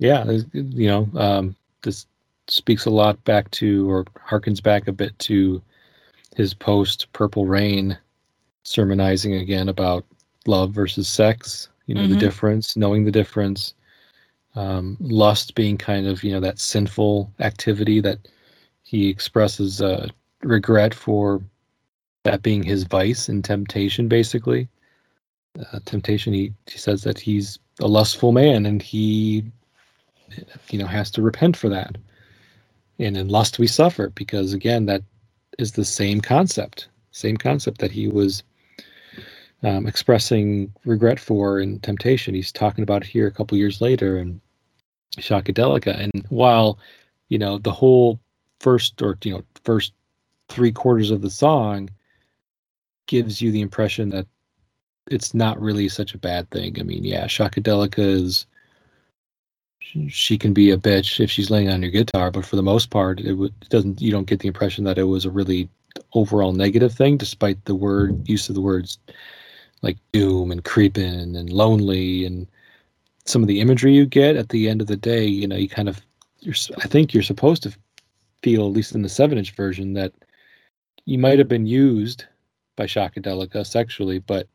yeah. 0.01 0.25
You 0.53 0.87
know, 0.89 1.09
um, 1.15 1.55
this 1.83 2.07
speaks 2.49 2.85
a 2.85 2.91
lot 2.91 3.23
back 3.23 3.49
to, 3.51 3.89
or 3.89 4.05
harkens 4.29 4.61
back 4.61 4.89
a 4.89 4.91
bit 4.93 5.17
to, 5.19 5.61
his 6.35 6.53
post 6.53 7.11
Purple 7.13 7.45
Rain, 7.45 7.97
sermonizing 8.63 9.35
again 9.35 9.69
about 9.69 10.05
love 10.47 10.71
versus 10.73 11.07
sex. 11.09 11.69
You 11.87 11.95
know, 11.95 12.07
the 12.07 12.15
Mhm. 12.15 12.19
difference, 12.19 12.77
knowing 12.77 13.05
the 13.05 13.11
difference. 13.11 13.75
Um, 14.55 14.97
lust 15.01 15.55
being 15.55 15.77
kind 15.77 16.07
of 16.07 16.23
you 16.23 16.33
know 16.33 16.41
that 16.41 16.59
sinful 16.59 17.31
activity 17.39 18.01
that 18.01 18.19
he 18.83 19.09
expresses 19.09 19.81
uh, 19.81 20.09
regret 20.43 20.93
for 20.93 21.41
that 22.23 22.43
being 22.43 22.63
his 22.63 22.83
vice 22.85 23.29
and 23.29 23.43
temptation, 23.45 24.07
basically. 24.09 24.69
Uh, 25.73 25.79
temptation. 25.85 26.33
He 26.33 26.53
he 26.67 26.77
says 26.79 27.03
that 27.03 27.19
he's 27.19 27.59
a 27.81 27.87
lustful 27.87 28.31
man 28.33 28.65
and 28.67 28.81
he 28.81 29.45
you 30.69 30.79
know 30.79 30.87
has 30.87 31.11
to 31.11 31.21
repent 31.21 31.57
for 31.57 31.69
that. 31.69 31.97
And 32.99 33.17
in 33.17 33.29
lust 33.29 33.59
we 33.59 33.67
suffer 33.67 34.09
because 34.09 34.53
again 34.53 34.85
that 34.85 35.03
is 35.57 35.73
the 35.73 35.85
same 35.85 36.21
concept 36.21 36.87
same 37.11 37.37
concept 37.37 37.79
that 37.79 37.91
he 37.91 38.07
was 38.07 38.43
um, 39.63 39.85
expressing 39.85 40.73
regret 40.85 41.19
for 41.19 41.59
in 41.59 41.79
temptation. 41.79 42.33
He's 42.33 42.51
talking 42.51 42.83
about 42.83 43.03
it 43.03 43.07
here 43.07 43.27
a 43.27 43.31
couple 43.31 43.57
years 43.57 43.81
later 43.81 44.17
in 44.17 44.41
shockadelica 45.17 45.99
and 45.99 46.25
while 46.29 46.79
you 47.27 47.37
know 47.37 47.57
the 47.57 47.71
whole 47.71 48.17
first 48.61 49.01
or 49.01 49.17
you 49.23 49.33
know 49.33 49.43
first 49.65 49.91
three 50.47 50.71
quarters 50.71 51.11
of 51.11 51.21
the 51.21 51.29
song 51.29 51.89
gives 53.07 53.41
you 53.41 53.51
the 53.51 53.59
impression 53.59 54.09
that 54.09 54.25
it's 55.07 55.33
not 55.33 55.59
really 55.59 55.89
such 55.89 56.13
a 56.13 56.17
bad 56.17 56.49
thing. 56.51 56.79
I 56.79 56.83
mean 56.83 57.03
yeah 57.03 57.25
shockadelica 57.25 57.99
is 57.99 58.45
she 60.09 60.37
can 60.37 60.53
be 60.53 60.71
a 60.71 60.77
bitch 60.77 61.19
if 61.19 61.29
she's 61.29 61.49
laying 61.49 61.69
on 61.69 61.81
your 61.81 61.91
guitar, 61.91 62.31
but 62.31 62.45
for 62.45 62.55
the 62.55 62.63
most 62.63 62.89
part, 62.89 63.19
it, 63.19 63.29
w- 63.29 63.51
it 63.61 63.69
doesn't. 63.69 64.01
You 64.01 64.11
don't 64.11 64.27
get 64.27 64.39
the 64.39 64.47
impression 64.47 64.83
that 64.85 64.97
it 64.97 65.03
was 65.03 65.25
a 65.25 65.29
really 65.29 65.69
overall 66.13 66.53
negative 66.53 66.93
thing, 66.93 67.17
despite 67.17 67.63
the 67.65 67.75
word 67.75 68.27
use 68.27 68.49
of 68.49 68.55
the 68.55 68.61
words 68.61 68.99
like 69.81 69.97
doom 70.11 70.51
and 70.51 70.63
creeping 70.63 71.35
and 71.35 71.49
lonely 71.51 72.25
and 72.25 72.47
some 73.25 73.41
of 73.41 73.47
the 73.47 73.59
imagery 73.59 73.93
you 73.93 74.05
get. 74.05 74.35
At 74.35 74.49
the 74.49 74.69
end 74.69 74.81
of 74.81 74.87
the 74.87 74.97
day, 74.97 75.25
you 75.25 75.47
know, 75.47 75.55
you 75.55 75.69
kind 75.69 75.89
of, 75.89 76.01
you're. 76.39 76.55
I 76.83 76.87
think 76.87 77.13
you're 77.13 77.23
supposed 77.23 77.63
to 77.63 77.75
feel, 78.43 78.65
at 78.65 78.73
least 78.73 78.95
in 78.95 79.01
the 79.01 79.09
seven-inch 79.09 79.51
version, 79.55 79.93
that 79.93 80.13
you 81.05 81.17
might 81.17 81.39
have 81.39 81.47
been 81.47 81.65
used 81.65 82.25
by 82.75 82.85
Shockadelica 82.85 83.65
sexually, 83.65 84.19
but 84.19 84.47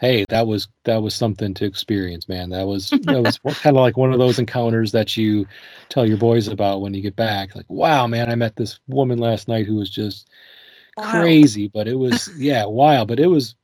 hey, 0.00 0.24
that 0.30 0.46
was 0.46 0.68
that 0.84 1.02
was 1.02 1.14
something 1.14 1.54
to 1.54 1.64
experience, 1.66 2.28
man. 2.28 2.50
That 2.50 2.66
was 2.66 2.94
that 3.04 3.22
was 3.22 3.38
kind 3.60 3.76
of 3.76 3.82
like 3.82 3.96
one 3.96 4.12
of 4.12 4.18
those 4.18 4.38
encounters 4.38 4.92
that 4.92 5.16
you 5.16 5.46
tell 5.88 6.06
your 6.06 6.18
boys 6.18 6.48
about 6.48 6.80
when 6.80 6.94
you 6.94 7.02
get 7.02 7.16
back. 7.16 7.54
Like, 7.56 7.68
wow, 7.70 8.06
man, 8.06 8.30
I 8.30 8.34
met 8.36 8.56
this 8.56 8.80
woman 8.88 9.18
last 9.18 9.48
night 9.48 9.66
who 9.66 9.76
was 9.76 9.90
just 9.90 10.28
Wild. 10.96 11.10
crazy, 11.10 11.68
but 11.68 11.88
it 11.88 11.96
was 11.96 12.28
yeah, 12.36 12.64
wild, 12.66 13.08
but 13.08 13.20
it 13.20 13.28
was 13.28 13.54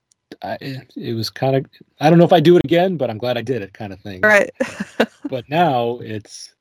I, 0.42 0.58
it, 0.60 0.92
it 0.96 1.14
was 1.14 1.30
kind 1.30 1.56
of 1.56 1.66
I 2.00 2.10
don't 2.10 2.18
know 2.18 2.24
if 2.24 2.32
I 2.32 2.40
do 2.40 2.56
it 2.56 2.64
again, 2.64 2.96
but 2.96 3.10
I'm 3.10 3.18
glad 3.18 3.38
I 3.38 3.42
did 3.42 3.62
it, 3.62 3.72
kind 3.74 3.92
of 3.92 4.00
thing. 4.00 4.22
right 4.22 4.50
But 5.28 5.48
now 5.48 5.98
it's 6.00 6.54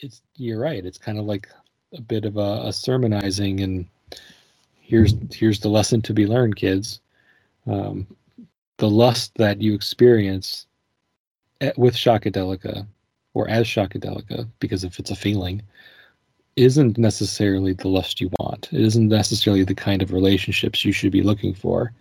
it's 0.00 0.22
you're 0.36 0.60
right. 0.60 0.84
It's 0.84 0.98
kind 0.98 1.18
of 1.18 1.24
like 1.26 1.48
a 1.94 2.00
bit 2.00 2.24
of 2.24 2.36
a, 2.36 2.62
a 2.66 2.72
sermonizing, 2.72 3.60
and 3.60 3.86
here's 4.80 5.14
here's 5.32 5.60
the 5.60 5.68
lesson 5.68 6.02
to 6.02 6.14
be 6.14 6.26
learned, 6.26 6.56
kids. 6.56 7.00
Um, 7.66 8.06
the 8.84 8.90
lust 8.90 9.32
that 9.36 9.62
you 9.62 9.72
experience 9.72 10.66
eh, 11.62 11.72
with 11.78 11.94
Shockadelica 11.94 12.86
or 13.32 13.48
as 13.48 13.66
Shockadelica, 13.66 14.46
because 14.60 14.84
if 14.84 14.98
it's 14.98 15.10
a 15.10 15.16
feeling, 15.16 15.62
isn't 16.56 16.98
necessarily 16.98 17.72
the 17.72 17.88
lust 17.88 18.20
you 18.20 18.28
want. 18.38 18.68
It 18.72 18.82
isn't 18.82 19.08
necessarily 19.08 19.64
the 19.64 19.74
kind 19.74 20.02
of 20.02 20.12
relationships 20.12 20.84
you 20.84 20.92
should 20.92 21.12
be 21.12 21.22
looking 21.22 21.54
for. 21.54 21.94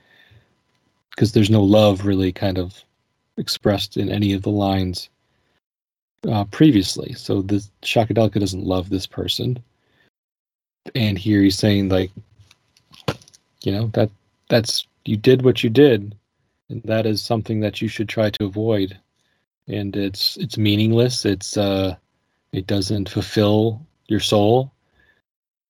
Because 1.12 1.32
there's 1.32 1.50
no 1.50 1.64
love 1.64 2.06
really 2.06 2.34
kind 2.34 2.58
of 2.58 2.84
expressed 3.38 3.96
in 3.96 4.10
any 4.10 4.34
of 4.34 4.42
the 4.42 4.52
lines 4.52 5.08
uh, 6.30 6.44
previously. 6.52 7.14
So 7.14 7.42
the 7.42 7.66
Shockadelica 7.84 8.42
doesn't 8.42 8.66
love 8.66 8.90
this 8.90 9.08
person. 9.08 9.64
And 10.96 11.18
here 11.18 11.42
he's 11.42 11.58
saying 11.58 11.88
like, 11.88 12.12
you 13.64 13.72
know, 13.72 13.88
that 13.94 14.10
that's 14.50 14.86
you 15.06 15.16
did 15.16 15.44
what 15.44 15.64
you 15.64 15.70
did, 15.70 16.14
and 16.70 16.82
that 16.84 17.06
is 17.06 17.22
something 17.22 17.60
that 17.62 17.82
you 17.82 17.88
should 17.88 18.10
try 18.10 18.30
to 18.30 18.46
avoid. 18.46 18.98
And 19.68 19.96
it's 19.96 20.38
it's 20.38 20.58
meaningless. 20.58 21.26
It's 21.26 21.58
uh 21.58 21.96
it 22.52 22.68
doesn't 22.68 23.10
fulfill 23.10 23.86
your 24.08 24.20
soul. 24.20 24.72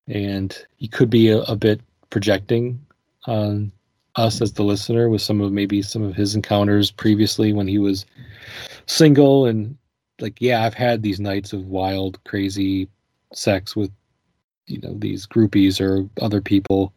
And 0.07 0.57
he 0.77 0.87
could 0.87 1.09
be 1.09 1.29
a, 1.29 1.41
a 1.43 1.55
bit 1.55 1.81
projecting 2.09 2.85
on 3.25 3.71
us 4.15 4.41
as 4.41 4.53
the 4.53 4.63
listener 4.63 5.09
with 5.09 5.21
some 5.21 5.41
of 5.41 5.51
maybe 5.51 5.81
some 5.81 6.03
of 6.03 6.15
his 6.15 6.35
encounters 6.35 6.91
previously 6.91 7.51
when 7.53 7.67
he 7.67 7.79
was 7.79 8.05
single 8.85 9.47
and 9.47 9.75
like 10.19 10.39
yeah 10.39 10.63
i've 10.63 10.73
had 10.73 11.01
these 11.01 11.19
nights 11.19 11.51
of 11.51 11.65
wild 11.65 12.23
crazy 12.23 12.87
sex 13.33 13.75
with 13.75 13.91
you 14.67 14.79
know 14.81 14.93
these 14.99 15.25
groupies 15.25 15.81
or 15.81 16.07
other 16.21 16.41
people 16.41 16.93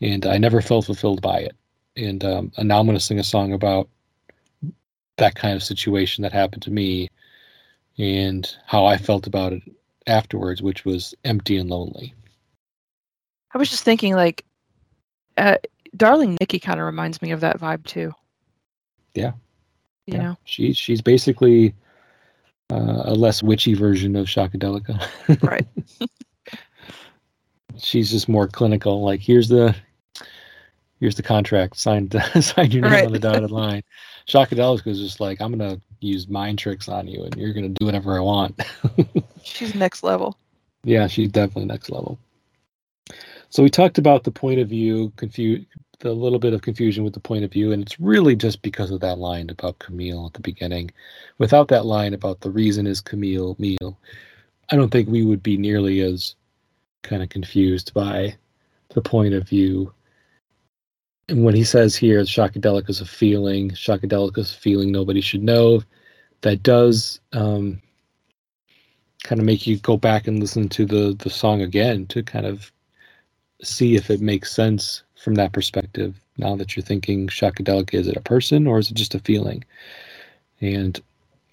and 0.00 0.26
i 0.26 0.38
never 0.38 0.60
felt 0.60 0.86
fulfilled 0.86 1.20
by 1.20 1.38
it 1.38 1.56
and 1.96 2.24
um, 2.24 2.52
and 2.56 2.68
now 2.68 2.78
i'm 2.80 2.86
going 2.86 2.96
to 2.98 3.04
sing 3.04 3.18
a 3.18 3.24
song 3.24 3.52
about 3.52 3.88
that 5.16 5.34
kind 5.34 5.54
of 5.54 5.62
situation 5.62 6.22
that 6.22 6.32
happened 6.32 6.62
to 6.62 6.70
me 6.70 7.08
and 7.98 8.56
how 8.66 8.84
i 8.84 8.96
felt 8.96 9.26
about 9.26 9.52
it 9.52 9.62
afterwards 10.06 10.60
which 10.62 10.84
was 10.84 11.14
empty 11.24 11.56
and 11.56 11.70
lonely 11.70 12.12
I 13.54 13.58
was 13.58 13.70
just 13.70 13.84
thinking, 13.84 14.16
like, 14.16 14.44
uh, 15.36 15.58
Darling 15.96 16.36
Nikki 16.40 16.58
kind 16.58 16.80
of 16.80 16.86
reminds 16.86 17.22
me 17.22 17.30
of 17.30 17.38
that 17.40 17.60
vibe 17.60 17.84
too. 17.84 18.12
Yeah. 19.14 19.32
You 20.08 20.14
Yeah. 20.14 20.22
know, 20.22 20.36
she's 20.44 20.76
she's 20.76 21.00
basically 21.00 21.72
uh, 22.72 23.02
a 23.04 23.14
less 23.14 23.44
witchy 23.44 23.74
version 23.74 24.16
of 24.16 24.26
Shockadelica. 24.26 24.98
right? 25.42 25.66
she's 27.78 28.10
just 28.10 28.28
more 28.28 28.48
clinical. 28.48 29.02
Like 29.04 29.20
here's 29.20 29.48
the 29.48 29.76
here's 31.00 31.14
the 31.16 31.22
contract. 31.22 31.76
signed 31.76 32.12
sign 32.40 32.70
your 32.70 32.82
name 32.82 32.92
Right. 32.92 33.06
on 33.06 33.12
the 33.12 33.18
dotted 33.18 33.50
line. 33.50 33.82
Shockadelica 34.28 34.84
was 34.86 34.98
just 35.00 35.20
like 35.20 35.40
I'm 35.40 35.50
gonna 35.50 35.80
use 36.00 36.28
mind 36.28 36.58
tricks 36.58 36.88
on 36.88 37.06
you, 37.08 37.24
and 37.24 37.36
you're 37.36 37.52
gonna 37.52 37.68
do 37.70 37.84
whatever 37.86 38.16
I 38.16 38.20
want. 38.20 38.60
She's 39.42 39.74
next 39.74 40.02
level. 40.02 40.38
yeah, 40.84 41.06
she's 41.06 41.30
definitely 41.30 41.66
next 41.66 41.90
level. 41.90 42.18
So 43.50 43.62
we 43.62 43.70
talked 43.70 43.98
about 43.98 44.24
the 44.24 44.30
point 44.30 44.58
of 44.60 44.68
view, 44.68 45.12
confuse 45.16 45.64
the 46.00 46.12
little 46.12 46.38
bit 46.38 46.52
of 46.54 46.62
confusion 46.62 47.04
with 47.04 47.12
the 47.14 47.20
point 47.20 47.44
of 47.44 47.52
view, 47.52 47.72
and 47.72 47.82
it's 47.82 48.00
really 48.00 48.34
just 48.34 48.62
because 48.62 48.90
of 48.90 49.00
that 49.00 49.18
line 49.18 49.48
about 49.48 49.78
Camille 49.78 50.26
at 50.26 50.32
the 50.34 50.40
beginning. 50.40 50.90
Without 51.38 51.68
that 51.68 51.86
line 51.86 52.14
about 52.14 52.40
the 52.40 52.50
reason 52.50 52.86
is 52.86 53.00
Camille 53.00 53.54
meal, 53.58 53.96
I 54.70 54.76
don't 54.76 54.90
think 54.90 55.08
we 55.08 55.24
would 55.24 55.42
be 55.42 55.56
nearly 55.56 56.00
as 56.00 56.34
kind 57.02 57.22
of 57.22 57.28
confused 57.28 57.94
by 57.94 58.34
the 58.90 59.00
point 59.02 59.34
of 59.34 59.48
view. 59.48 59.92
And 61.28 61.44
when 61.44 61.54
he 61.54 61.64
says 61.64 61.96
here, 61.96 62.20
Shockadelica 62.20 62.90
is 62.90 63.00
a 63.00 63.06
feeling, 63.06 63.70
Shockadelica 63.70 64.38
is 64.38 64.52
a 64.52 64.56
feeling 64.56 64.92
nobody 64.92 65.20
should 65.20 65.42
know, 65.42 65.82
that 66.42 66.62
does 66.62 67.20
um, 67.32 67.80
kind 69.22 69.40
of 69.40 69.46
make 69.46 69.66
you 69.66 69.78
go 69.78 69.96
back 69.96 70.26
and 70.28 70.38
listen 70.38 70.68
to 70.68 70.84
the 70.84 71.16
the 71.18 71.30
song 71.30 71.62
again 71.62 72.06
to 72.06 72.22
kind 72.22 72.46
of 72.46 72.70
see 73.62 73.96
if 73.96 74.10
it 74.10 74.20
makes 74.20 74.52
sense 74.52 75.02
from 75.16 75.34
that 75.36 75.52
perspective. 75.52 76.20
Now 76.36 76.56
that 76.56 76.76
you're 76.76 76.84
thinking 76.84 77.28
Shockadelica, 77.28 77.94
is 77.94 78.08
it 78.08 78.16
a 78.16 78.20
person 78.20 78.66
or 78.66 78.78
is 78.78 78.90
it 78.90 78.94
just 78.94 79.14
a 79.14 79.20
feeling? 79.20 79.64
And 80.60 81.00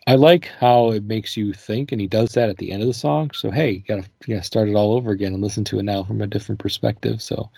I 0.07 0.15
like 0.15 0.47
how 0.59 0.91
it 0.91 1.03
makes 1.03 1.37
you 1.37 1.53
think, 1.53 1.91
and 1.91 2.01
he 2.01 2.07
does 2.07 2.33
that 2.33 2.49
at 2.49 2.57
the 2.57 2.71
end 2.71 2.81
of 2.81 2.87
the 2.87 2.93
song. 2.93 3.31
So 3.33 3.51
hey, 3.51 3.71
you 3.71 3.83
gotta 3.87 4.03
you 4.25 4.35
gotta 4.35 4.45
start 4.45 4.67
it 4.69 4.75
all 4.75 4.93
over 4.93 5.11
again 5.11 5.33
and 5.33 5.41
listen 5.41 5.63
to 5.65 5.79
it 5.79 5.83
now 5.83 6.03
from 6.03 6.21
a 6.21 6.27
different 6.27 6.59
perspective. 6.59 7.21
So 7.21 7.49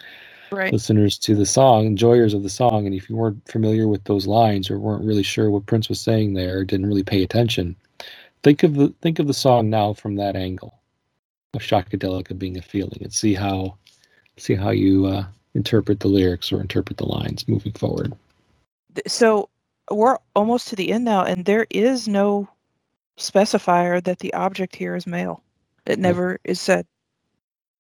Right. 0.54 0.74
listeners 0.74 1.18
to 1.20 1.36
the 1.36 1.46
song, 1.46 1.86
enjoyers 1.86 2.34
of 2.34 2.44
the 2.44 2.50
song, 2.50 2.86
and 2.86 2.96
if 2.96 3.10
you 3.10 3.16
weren't 3.16 3.48
familiar 3.50 3.88
with 3.88 4.04
those 4.06 4.28
lines 4.28 4.70
or 4.70 4.80
weren't 4.80 5.06
really 5.06 5.24
sure 5.24 5.50
what 5.50 5.66
Prince 5.66 5.90
was 5.90 6.00
saying 6.00 6.34
there, 6.34 6.60
or 6.60 6.64
didn't 6.64 6.86
really 6.86 7.04
pay 7.04 7.24
attention, 7.24 7.76
think 8.44 8.64
of 8.64 8.76
the 8.76 8.94
think 9.02 9.20
of 9.20 9.28
the 9.28 9.34
song 9.34 9.70
now 9.70 9.94
from 9.94 10.16
that 10.16 10.36
angle 10.36 10.80
of 11.54 11.62
Shockadelica 11.62 12.38
being 12.38 12.58
a 12.58 12.62
feeling, 12.62 13.00
and 13.02 13.14
see 13.14 13.34
how 13.34 13.78
see 14.38 14.56
how 14.56 14.70
you 14.72 15.06
uh, 15.08 15.26
interpret 15.54 16.00
the 16.00 16.08
lyrics 16.08 16.52
or 16.52 16.62
interpret 16.62 16.98
the 16.98 17.06
lines 17.06 17.48
moving 17.48 17.74
forward. 17.74 18.14
So 19.08 19.50
we're 19.92 20.18
almost 20.36 20.68
to 20.70 20.76
the 20.76 20.92
end 20.92 21.06
now, 21.06 21.24
and 21.24 21.46
there 21.46 21.68
is 21.70 22.08
no 22.08 22.48
specifier 23.18 24.04
that 24.04 24.20
the 24.20 24.34
object 24.34 24.76
here 24.76 24.96
is 24.96 25.06
male. 25.06 25.44
It 25.86 26.00
never 26.00 26.40
is 26.44 26.62
said. 26.62 26.86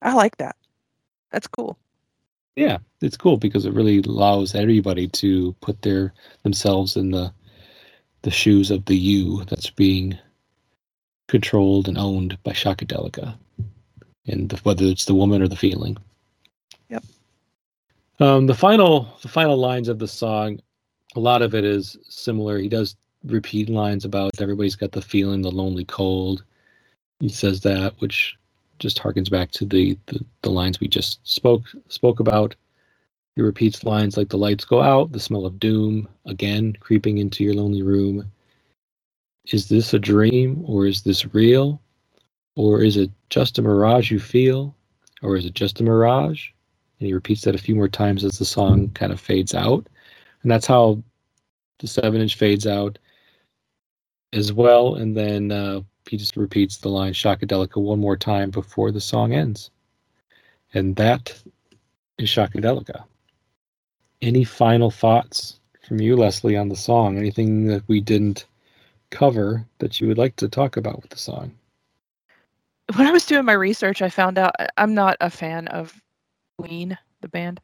I 0.01 0.13
like 0.13 0.37
that. 0.37 0.55
That's 1.31 1.47
cool. 1.47 1.77
Yeah, 2.55 2.77
it's 3.01 3.17
cool 3.17 3.37
because 3.37 3.65
it 3.65 3.73
really 3.73 3.99
allows 3.99 4.53
everybody 4.53 5.07
to 5.07 5.53
put 5.61 5.81
their 5.81 6.13
themselves 6.43 6.95
in 6.95 7.11
the 7.11 7.33
the 8.21 8.31
shoes 8.31 8.71
of 8.71 8.85
the 8.85 8.95
you 8.95 9.43
that's 9.45 9.69
being 9.69 10.17
controlled 11.27 11.87
and 11.87 11.97
owned 11.97 12.37
by 12.43 12.51
Shockadelica, 12.51 13.35
and 14.27 14.49
the, 14.49 14.57
whether 14.57 14.85
it's 14.85 15.05
the 15.05 15.15
woman 15.15 15.41
or 15.41 15.47
the 15.47 15.55
feeling. 15.55 15.97
Yep. 16.89 17.03
Um, 18.19 18.45
the 18.45 18.53
final 18.53 19.17
the 19.21 19.27
final 19.27 19.57
lines 19.57 19.87
of 19.87 19.99
the 19.99 20.07
song, 20.07 20.59
a 21.15 21.19
lot 21.19 21.41
of 21.41 21.55
it 21.55 21.65
is 21.65 21.97
similar. 22.07 22.59
He 22.59 22.69
does 22.69 22.95
repeat 23.23 23.69
lines 23.69 24.05
about 24.05 24.39
everybody's 24.39 24.75
got 24.75 24.91
the 24.91 25.01
feeling, 25.01 25.41
the 25.41 25.51
lonely 25.51 25.85
cold. 25.85 26.43
He 27.19 27.29
says 27.29 27.61
that, 27.61 27.95
which 27.99 28.37
just 28.79 28.99
harkens 28.99 29.29
back 29.29 29.51
to 29.51 29.65
the, 29.65 29.97
the 30.07 30.23
the 30.41 30.49
lines 30.51 30.79
we 30.79 30.87
just 30.87 31.19
spoke 31.27 31.63
spoke 31.89 32.19
about. 32.19 32.55
He 33.35 33.41
repeats 33.41 33.83
lines 33.83 34.17
like 34.17 34.29
the 34.29 34.37
lights 34.37 34.65
go 34.65 34.81
out, 34.81 35.11
the 35.11 35.19
smell 35.19 35.45
of 35.45 35.59
doom, 35.59 36.07
again 36.25 36.75
creeping 36.79 37.17
into 37.17 37.43
your 37.43 37.55
lonely 37.55 37.81
room. 37.81 38.31
Is 39.45 39.67
this 39.69 39.93
a 39.93 39.99
dream 39.99 40.63
or 40.67 40.85
is 40.85 41.01
this 41.03 41.33
real? 41.33 41.81
Or 42.55 42.81
is 42.83 42.97
it 42.97 43.09
just 43.29 43.57
a 43.57 43.61
mirage 43.61 44.11
you 44.11 44.19
feel? 44.19 44.75
Or 45.21 45.35
is 45.35 45.45
it 45.45 45.55
just 45.55 45.79
a 45.79 45.83
mirage? 45.83 46.49
And 46.99 47.07
he 47.07 47.13
repeats 47.13 47.41
that 47.41 47.55
a 47.55 47.59
few 47.59 47.75
more 47.75 47.87
times 47.89 48.23
as 48.23 48.37
the 48.37 48.45
song 48.45 48.89
kind 48.91 49.11
of 49.11 49.19
fades 49.19 49.55
out. 49.55 49.87
And 50.43 50.51
that's 50.51 50.67
how 50.67 51.01
the 51.79 51.87
seven 51.87 52.21
inch 52.21 52.35
fades 52.35 52.67
out 52.67 52.99
as 54.33 54.53
well. 54.53 54.95
And 54.95 55.17
then 55.17 55.51
uh, 55.51 55.81
he 56.07 56.17
just 56.17 56.37
repeats 56.37 56.77
the 56.77 56.89
line 56.89 57.13
Shockadelica 57.13 57.81
one 57.81 57.99
more 57.99 58.17
time 58.17 58.49
before 58.49 58.91
the 58.91 59.01
song 59.01 59.33
ends. 59.33 59.71
And 60.73 60.95
that 60.95 61.33
is 62.17 62.29
Shockadelica. 62.29 63.03
Any 64.21 64.43
final 64.43 64.91
thoughts 64.91 65.59
from 65.87 65.99
you, 65.99 66.15
Leslie, 66.15 66.57
on 66.57 66.69
the 66.69 66.75
song? 66.75 67.17
Anything 67.17 67.67
that 67.67 67.83
we 67.87 68.01
didn't 68.01 68.45
cover 69.11 69.65
that 69.79 69.99
you 70.01 70.07
would 70.07 70.17
like 70.17 70.35
to 70.37 70.49
talk 70.49 70.77
about 70.77 71.01
with 71.01 71.11
the 71.11 71.17
song? 71.17 71.53
When 72.95 73.07
I 73.07 73.11
was 73.11 73.25
doing 73.25 73.45
my 73.45 73.53
research, 73.53 74.01
I 74.01 74.09
found 74.09 74.37
out 74.37 74.55
I'm 74.77 74.93
not 74.93 75.17
a 75.21 75.29
fan 75.29 75.67
of 75.69 76.01
Ween, 76.57 76.97
the 77.21 77.27
band, 77.27 77.61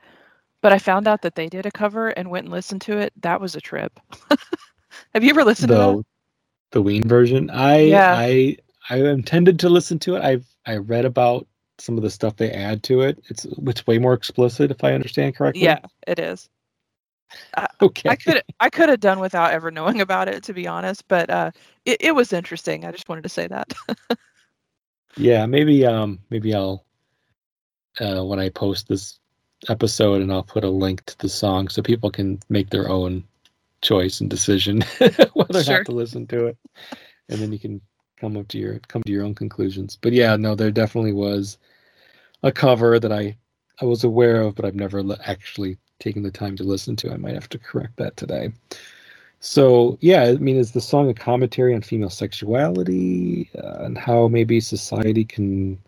but 0.62 0.72
I 0.72 0.80
found 0.80 1.08
out 1.08 1.22
that 1.24 1.36
they 1.36 1.50
did 1.50 1.66
a 1.66 1.72
cover 1.72 2.10
and 2.10 2.30
went 2.30 2.46
and 2.46 2.54
listened 2.54 2.82
to 2.82 2.98
it. 2.98 3.14
That 3.22 3.42
was 3.42 3.56
a 3.56 3.62
trip. 3.62 4.00
Have 5.14 5.24
you 5.24 5.30
ever 5.30 5.44
listened 5.44 5.70
to 5.70 5.76
that? 5.76 6.06
The 6.72 6.82
Ween 6.82 7.04
version. 7.08 7.50
I 7.50 7.80
Yeah. 7.80 8.14
I 8.16 8.58
I 8.90 8.98
intended 8.98 9.60
to 9.60 9.70
listen 9.70 10.00
to 10.00 10.16
it. 10.16 10.24
I've 10.24 10.46
I 10.66 10.78
read 10.78 11.06
about 11.06 11.48
some 11.78 11.98
of 11.98 12.04
the 12.04 12.10
stuff 12.10 12.36
they 12.36 12.52
add 12.52 12.84
to 12.84 13.02
it. 13.02 13.24
It's 13.30 13.46
it's 13.46 13.88
way 13.88 13.98
more 13.98 14.14
explicit, 14.14 14.72
if 14.72 14.84
I 14.84 14.94
understand 14.94 15.36
correctly. 15.36 15.64
Yeah, 15.64 15.80
it 16.08 16.20
is. 16.20 16.50
Okay. 17.82 18.10
I 18.10 18.16
could 18.16 18.44
I 18.60 18.70
could 18.70 18.90
have 18.90 19.00
done 19.00 19.20
without 19.20 19.52
ever 19.52 19.72
knowing 19.72 20.02
about 20.02 20.28
it, 20.28 20.44
to 20.44 20.54
be 20.54 20.68
honest. 20.68 21.08
But 21.08 21.30
uh, 21.30 21.52
it, 21.86 21.98
it 22.00 22.12
was 22.14 22.34
interesting. 22.34 22.86
I 22.86 22.92
just 22.92 23.08
wanted 23.08 23.24
to 23.24 23.30
say 23.30 23.48
that. 23.48 23.74
Yeah, 25.18 25.46
maybe 25.48 25.86
um 25.86 26.20
maybe 26.30 26.54
I'll 26.54 26.86
uh 28.00 28.24
when 28.24 28.40
I 28.40 28.50
post 28.50 28.88
this 28.88 29.20
episode 29.68 30.22
and 30.22 30.32
I'll 30.32 30.44
put 30.44 30.64
a 30.64 30.70
link 30.70 31.04
to 31.06 31.18
the 31.18 31.30
song 31.30 31.68
so 31.68 31.82
people 31.82 32.12
can 32.12 32.40
make 32.50 32.70
their 32.70 32.90
own 32.90 33.24
choice 33.82 34.22
and 34.22 34.30
decision 34.30 34.82
whether 35.34 35.60
or 35.60 35.64
Sure. 35.64 35.78
not 35.78 35.86
to 35.86 35.92
listen 35.92 36.28
to 36.28 36.48
it. 36.48 36.58
And 37.30 37.40
then 37.40 37.52
you 37.52 37.60
can 37.60 37.82
come 38.20 38.38
up 38.38 38.48
to 38.50 38.58
your 38.58 38.80
come 38.88 39.04
to 39.04 39.12
your 39.12 39.24
own 39.24 39.36
conclusions. 39.36 39.98
But 40.02 40.14
yeah, 40.14 40.36
no, 40.36 40.56
there 40.56 40.72
definitely 40.72 41.14
was 41.14 41.58
a 42.44 42.52
cover 42.52 43.00
that 43.00 43.12
I 43.12 43.38
I 43.82 43.86
was 43.86 44.04
aware 44.04 44.42
of, 44.42 44.56
but 44.56 44.66
I've 44.66 44.76
never 44.76 45.02
li- 45.02 45.16
actually 45.26 45.78
taken 46.00 46.24
the 46.24 46.32
time 46.32 46.56
to 46.58 46.64
listen 46.64 46.96
to. 46.98 47.12
I 47.12 47.18
might 47.18 47.34
have 47.34 47.50
to 47.50 47.60
correct 47.60 47.98
that 47.98 48.18
today. 48.18 48.52
So 49.40 49.98
yeah, 50.02 50.24
I 50.24 50.36
mean, 50.36 50.58
is 50.58 50.72
the 50.74 50.82
song 50.82 51.10
a 51.10 51.14
commentary 51.14 51.74
on 51.74 51.82
female 51.82 52.10
sexuality 52.10 53.50
uh, 53.58 53.84
and 53.86 53.98
how 53.98 54.28
maybe 54.28 54.60
society 54.60 55.24
can, 55.24 55.80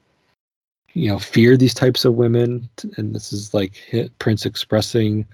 you 0.93 1.09
know, 1.09 1.19
fear 1.19 1.57
these 1.57 1.73
types 1.73 2.05
of 2.05 2.15
women? 2.15 2.69
And 2.95 3.13
this 3.13 3.33
is 3.33 3.53
like 3.53 3.75
hit 3.75 4.17
Prince 4.19 4.45
expressing 4.45 5.25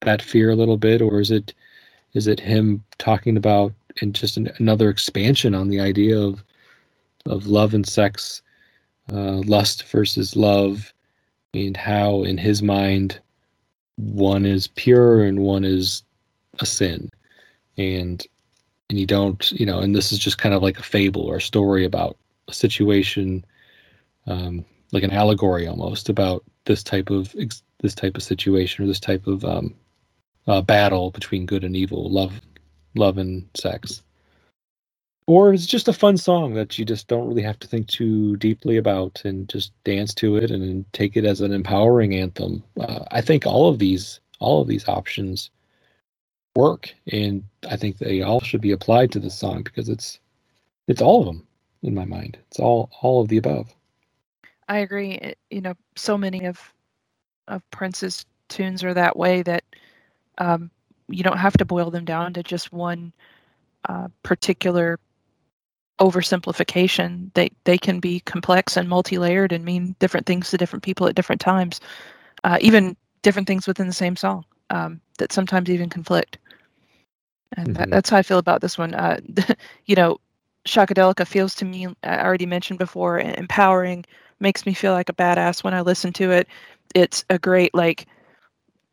that 0.00 0.22
fear 0.22 0.50
a 0.50 0.56
little 0.56 0.76
bit, 0.76 1.00
or 1.00 1.20
is 1.20 1.30
it 1.30 1.54
is 2.16 2.26
it 2.26 2.40
him 2.40 2.82
talking 2.98 3.36
about 3.36 3.72
and 4.00 4.14
just 4.14 4.36
an, 4.36 4.50
another 4.58 4.88
expansion 4.88 5.54
on 5.54 5.68
the 5.68 5.80
idea 5.80 6.18
of 6.18 6.42
of 7.26 7.46
love 7.46 7.74
and 7.74 7.86
sex, 7.86 8.40
uh, 9.12 9.42
lust 9.44 9.84
versus 9.88 10.36
love, 10.36 10.94
and 11.54 11.76
how 11.76 12.22
in 12.22 12.38
his 12.38 12.62
mind 12.62 13.20
one 13.96 14.46
is 14.46 14.68
pure 14.68 15.24
and 15.24 15.40
one 15.40 15.64
is 15.64 16.02
a 16.60 16.66
sin? 16.66 17.10
And 17.76 18.26
and 18.88 18.98
you 18.98 19.06
don't 19.06 19.52
you 19.52 19.66
know 19.66 19.80
and 19.80 19.94
this 19.94 20.12
is 20.12 20.18
just 20.18 20.38
kind 20.38 20.54
of 20.54 20.62
like 20.62 20.78
a 20.78 20.82
fable 20.82 21.22
or 21.22 21.36
a 21.36 21.40
story 21.40 21.84
about 21.84 22.16
a 22.48 22.54
situation 22.54 23.44
um, 24.26 24.64
like 24.92 25.02
an 25.02 25.10
allegory 25.10 25.66
almost 25.66 26.08
about 26.08 26.44
this 26.64 26.82
type 26.82 27.10
of 27.10 27.34
this 27.80 27.94
type 27.94 28.16
of 28.16 28.22
situation 28.22 28.84
or 28.84 28.86
this 28.86 29.00
type 29.00 29.26
of 29.26 29.44
um, 29.44 29.74
uh, 30.46 30.62
battle 30.62 31.10
between 31.10 31.46
good 31.46 31.64
and 31.64 31.76
evil 31.76 32.10
love 32.10 32.40
love 32.94 33.18
and 33.18 33.48
sex. 33.54 34.02
Or 35.26 35.52
it's 35.52 35.66
just 35.66 35.88
a 35.88 35.92
fun 35.92 36.16
song 36.16 36.54
that 36.54 36.78
you 36.78 36.84
just 36.84 37.08
don't 37.08 37.26
really 37.26 37.42
have 37.42 37.58
to 37.58 37.66
think 37.66 37.88
too 37.88 38.36
deeply 38.36 38.76
about 38.76 39.22
and 39.24 39.48
just 39.48 39.72
dance 39.82 40.14
to 40.14 40.36
it 40.36 40.50
and 40.52 40.90
take 40.92 41.16
it 41.16 41.24
as 41.24 41.40
an 41.40 41.52
empowering 41.52 42.14
anthem. 42.14 42.62
Uh, 42.80 43.04
i 43.10 43.20
think 43.20 43.46
all 43.46 43.68
of 43.68 43.78
these 43.78 44.20
all 44.38 44.62
of 44.62 44.68
these 44.68 44.86
options 44.88 45.50
work 46.54 46.94
and 47.12 47.42
i 47.70 47.76
think 47.76 47.98
they 47.98 48.22
all 48.22 48.40
should 48.40 48.60
be 48.60 48.70
applied 48.70 49.10
to 49.12 49.18
this 49.18 49.38
song 49.38 49.62
because 49.62 49.88
it's 49.88 50.20
it's 50.88 51.02
all 51.02 51.20
of 51.20 51.26
them 51.26 51.46
in 51.82 51.94
my 51.94 52.04
mind. 52.04 52.38
It's 52.48 52.58
all 52.58 52.90
all 53.00 53.22
of 53.22 53.28
the 53.28 53.36
above. 53.36 53.74
I 54.68 54.78
agree. 54.78 55.12
It, 55.12 55.38
you 55.50 55.60
know 55.60 55.74
so 55.96 56.18
many 56.18 56.44
of 56.44 56.72
of 57.48 57.68
prince's 57.70 58.26
tunes 58.48 58.82
are 58.84 58.94
that 58.94 59.16
way 59.16 59.42
that 59.42 59.64
um, 60.38 60.70
you 61.08 61.22
don't 61.22 61.38
have 61.38 61.56
to 61.56 61.64
boil 61.64 61.90
them 61.90 62.04
down 62.04 62.32
to 62.32 62.42
just 62.42 62.72
one 62.72 63.12
uh, 63.88 64.08
particular 64.22 64.98
oversimplification 66.00 67.32
they 67.32 67.50
they 67.64 67.78
can 67.78 68.00
be 68.00 68.20
complex 68.20 68.76
and 68.76 68.86
multi-layered 68.86 69.50
and 69.50 69.64
mean 69.64 69.96
different 69.98 70.26
things 70.26 70.50
to 70.50 70.58
different 70.58 70.82
people 70.82 71.06
at 71.06 71.14
different 71.14 71.40
times 71.40 71.80
uh, 72.44 72.58
even 72.60 72.94
different 73.22 73.48
things 73.48 73.66
within 73.66 73.86
the 73.86 73.92
same 73.94 74.14
song 74.14 74.44
um, 74.68 75.00
that 75.18 75.32
sometimes 75.32 75.70
even 75.70 75.88
conflict 75.88 76.36
and 77.56 77.68
mm-hmm. 77.68 77.74
that, 77.74 77.90
that's 77.90 78.10
how 78.10 78.16
I 78.18 78.22
feel 78.22 78.38
about 78.38 78.60
this 78.60 78.78
one. 78.78 78.94
Uh, 78.94 79.18
you 79.86 79.94
know, 79.94 80.18
Shockadelica 80.66 81.26
feels 81.26 81.54
to 81.56 81.64
me, 81.64 81.86
I 82.02 82.22
already 82.22 82.46
mentioned 82.46 82.78
before, 82.78 83.20
empowering, 83.20 84.04
makes 84.40 84.66
me 84.66 84.74
feel 84.74 84.92
like 84.92 85.08
a 85.08 85.14
badass 85.14 85.62
when 85.62 85.74
I 85.74 85.80
listen 85.80 86.12
to 86.14 86.30
it. 86.30 86.48
It's 86.94 87.24
a 87.30 87.38
great, 87.38 87.74
like, 87.74 88.06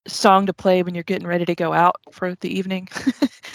song 0.08 0.46
to 0.46 0.54
play 0.54 0.84
when 0.84 0.94
you're 0.94 1.04
getting 1.04 1.28
ready 1.28 1.46
to 1.46 1.56
go 1.56 1.74
out 1.74 1.96
for 2.12 2.36
the 2.36 2.50
evening 2.50 2.88
and, 2.96 3.12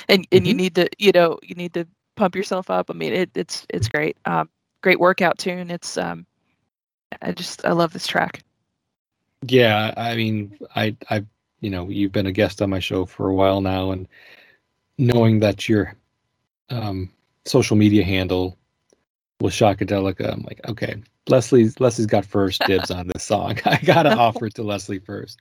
and 0.09 0.27
mm-hmm. 0.31 0.45
you 0.45 0.55
need 0.55 0.75
to, 0.75 0.89
you 0.99 1.13
know, 1.13 1.39
you 1.43 1.55
need 1.55 1.75
to 1.75 1.87
pump 2.17 2.35
yourself 2.35 2.71
up. 2.71 2.91
I 2.91 2.95
mean, 2.95 3.13
it, 3.13 3.31
it's, 3.35 3.67
it's 3.71 3.89
great. 3.89 4.17
Um, 4.25 4.49
great 4.83 5.01
workout 5.01 5.39
tune. 5.39 5.71
It's, 5.71 5.99
um, 5.99 6.27
I 7.23 7.33
just, 7.33 7.65
I 7.65 7.73
love 7.73 7.93
this 7.93 8.07
track. 8.07 8.43
Yeah. 9.43 9.93
I 9.97 10.17
mean, 10.17 10.59
I, 10.75 10.97
I, 11.11 11.25
you 11.61 11.71
know, 11.71 11.89
you've 11.89 12.13
been 12.13 12.27
a 12.27 12.33
guest 12.33 12.63
on 12.63 12.71
my 12.71 12.79
show 12.79 13.05
for 13.05 13.29
a 13.29 13.35
while 13.35 13.61
now 13.61 13.91
and 13.91 14.09
knowing 14.97 15.41
that 15.41 15.69
your 15.69 15.95
um, 16.71 17.11
social 17.45 17.77
media 17.77 18.05
handle 18.05 18.57
was 19.41 19.55
Shockadelica, 19.55 20.33
I'm 20.33 20.43
like, 20.43 20.61
okay, 20.69 20.97
Leslie's 21.29 21.79
Leslie's 21.81 22.07
got 22.07 22.25
first 22.25 22.63
dibs 22.67 22.91
on 22.91 23.09
this 23.09 23.23
song. 23.23 23.59
I 23.65 23.79
gotta 23.79 24.13
offer 24.17 24.47
it 24.47 24.55
to 24.55 24.63
Leslie 24.63 24.99
first, 24.99 25.41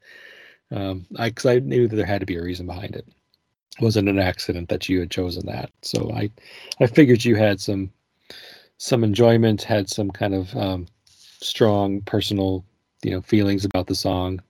um, 0.72 1.06
I 1.18 1.30
because 1.30 1.46
I 1.46 1.60
knew 1.60 1.88
that 1.88 1.96
there 1.96 2.06
had 2.06 2.20
to 2.20 2.26
be 2.26 2.36
a 2.36 2.44
reason 2.44 2.66
behind 2.66 2.96
it. 2.96 3.08
It 3.78 3.84
wasn't 3.84 4.10
an 4.10 4.20
accident 4.20 4.70
that 4.70 4.90
you 4.90 5.00
had 5.00 5.12
chosen 5.12 5.46
that. 5.46 5.72
So 5.82 6.12
I, 6.14 6.32
I 6.80 6.88
figured 6.88 7.24
you 7.24 7.36
had 7.36 7.62
some, 7.62 7.92
some 8.78 9.04
enjoyment, 9.04 9.62
had 9.62 9.90
some 9.90 10.10
kind 10.10 10.34
of 10.34 10.56
um, 10.56 10.88
strong 11.06 12.02
personal, 12.02 12.66
you 13.04 13.12
know, 13.12 13.22
feelings 13.22 13.66
about 13.66 13.88
the 13.88 13.96
song. 13.96 14.42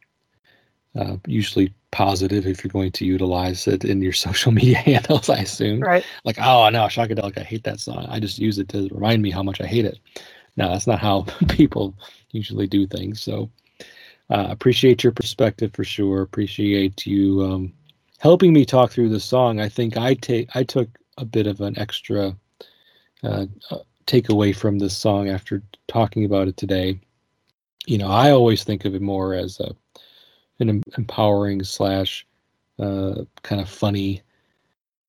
Uh, 0.97 1.17
usually 1.27 1.73
positive 1.91 2.47
if 2.47 2.63
you're 2.63 2.71
going 2.71 2.91
to 2.91 3.05
utilize 3.05 3.67
it 3.67 3.83
in 3.85 4.01
your 4.01 4.13
social 4.27 4.51
media 4.51 4.77
handles, 4.77 5.29
I 5.29 5.39
assume. 5.39 5.81
Right. 5.81 6.05
Like, 6.23 6.39
oh 6.39 6.69
no, 6.69 6.85
Shockadelica, 6.85 7.39
I 7.39 7.43
hate 7.43 7.63
that 7.65 7.79
song. 7.79 8.05
I 8.09 8.19
just 8.19 8.39
use 8.39 8.57
it 8.57 8.69
to 8.69 8.87
remind 8.91 9.21
me 9.21 9.29
how 9.29 9.43
much 9.43 9.61
I 9.61 9.67
hate 9.67 9.85
it. 9.85 9.99
No, 10.55 10.71
that's 10.71 10.87
not 10.87 10.99
how 10.99 11.21
people 11.49 11.93
usually 12.31 12.67
do 12.67 12.87
things. 12.87 13.21
So 13.21 13.49
uh, 14.29 14.47
appreciate 14.49 15.03
your 15.03 15.13
perspective 15.13 15.71
for 15.73 15.83
sure. 15.83 16.21
Appreciate 16.21 17.05
you 17.05 17.43
um, 17.43 17.73
helping 18.17 18.53
me 18.53 18.65
talk 18.65 18.91
through 18.91 19.09
the 19.09 19.19
song. 19.19 19.59
I 19.59 19.69
think 19.69 19.97
I 19.97 20.13
take 20.15 20.49
I 20.55 20.63
took 20.63 20.89
a 21.17 21.25
bit 21.25 21.47
of 21.47 21.61
an 21.61 21.77
extra 21.79 22.35
uh, 23.23 23.45
uh, 23.71 23.77
takeaway 24.05 24.55
from 24.55 24.79
this 24.79 24.95
song 24.95 25.29
after 25.29 25.63
talking 25.87 26.25
about 26.25 26.47
it 26.47 26.57
today. 26.57 26.99
You 27.85 27.97
know, 27.97 28.09
I 28.09 28.31
always 28.31 28.63
think 28.63 28.85
of 28.85 28.95
it 28.95 29.01
more 29.01 29.33
as 29.33 29.59
a 29.59 29.75
an 30.59 30.83
empowering 30.97 31.63
slash 31.63 32.25
uh, 32.79 33.23
kind 33.43 33.61
of 33.61 33.69
funny 33.69 34.21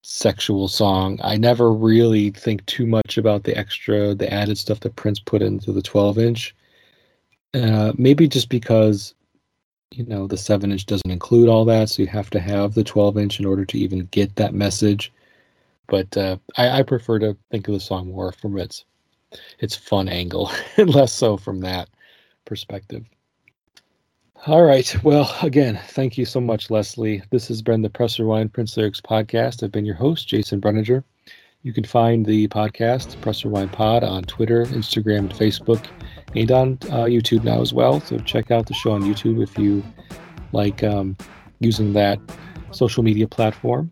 sexual 0.03 0.69
song. 0.69 1.19
I 1.23 1.37
never 1.37 1.73
really 1.73 2.31
think 2.31 2.64
too 2.66 2.87
much 2.87 3.19
about 3.19 3.45
the 3.45 3.57
extra, 3.57 4.14
the 4.14 4.33
added 4.33 4.59
stuff 4.59 4.81
that 4.81 4.97
Prince 4.97 5.21
put 5.21 5.43
into 5.43 5.73
the 5.73 5.83
12 5.83 6.19
inch. 6.19 6.55
Uh, 7.55 7.93
maybe 7.97 8.29
just 8.29 8.49
because, 8.49 9.15
you 9.91 10.05
know, 10.05 10.27
the 10.27 10.37
7 10.37 10.71
inch 10.71 10.87
doesn't 10.87 11.11
include 11.11 11.49
all 11.49 11.65
that, 11.65 11.89
so 11.89 12.03
you 12.03 12.09
have 12.09 12.31
to 12.31 12.41
have 12.41 12.75
the 12.75 12.85
12 12.85 13.19
inch 13.19 13.41
in 13.41 13.47
order 13.47 13.65
to 13.65 13.79
even 13.79 14.07
get 14.11 14.37
that 14.37 14.55
message. 14.55 15.12
But 15.87 16.15
uh, 16.16 16.37
I, 16.57 16.81
I 16.81 16.83
prefer 16.83 17.19
to 17.20 17.37
think 17.51 17.66
of 17.69 17.75
the 17.75 17.81
song 17.81 18.12
more 18.12 18.33
from 18.33 18.59
its 18.59 18.85
its 19.59 19.77
fun 19.77 20.09
angle, 20.09 20.51
and 20.77 20.95
less 20.95 21.12
so 21.12 21.37
from 21.37 21.61
that 21.61 21.89
perspective. 22.45 23.05
All 24.47 24.62
right. 24.62 24.95
Well, 25.03 25.35
again, 25.43 25.81
thank 25.89 26.16
you 26.16 26.25
so 26.25 26.41
much, 26.41 26.70
Leslie. 26.70 27.23
This 27.31 27.49
has 27.49 27.61
been 27.61 27.83
the 27.83 27.91
Press 27.91 28.19
Rewind 28.20 28.53
Prince 28.53 28.77
Lyrics 28.77 29.01
podcast. 29.01 29.62
I've 29.62 29.73
been 29.73 29.85
your 29.85 29.97
host, 29.97 30.29
Jason 30.29 30.61
Brenninger. 30.61 31.03
You 31.62 31.73
can 31.73 31.83
find 31.83 32.25
the 32.25 32.47
podcast, 32.49 33.20
Press 33.20 33.45
Rewind 33.45 33.73
Pod, 33.73 34.05
on 34.05 34.23
Twitter, 34.23 34.65
Instagram, 34.66 35.19
and 35.19 35.35
Facebook, 35.35 35.85
and 36.35 36.51
on 36.51 36.79
uh, 36.85 37.05
YouTube 37.05 37.45
now 37.45 37.61
as 37.61 37.73
well. 37.73 38.01
So 38.01 38.19
check 38.19 38.51
out 38.51 38.67
the 38.67 38.75
show 38.75 38.93
on 38.93 39.03
YouTube 39.03 39.43
if 39.43 39.57
you 39.59 39.83
like 40.53 40.83
um, 40.83 41.17
using 41.61 41.93
that 41.95 42.19
social 42.71 43.03
media 43.03 43.27
platform. 43.27 43.91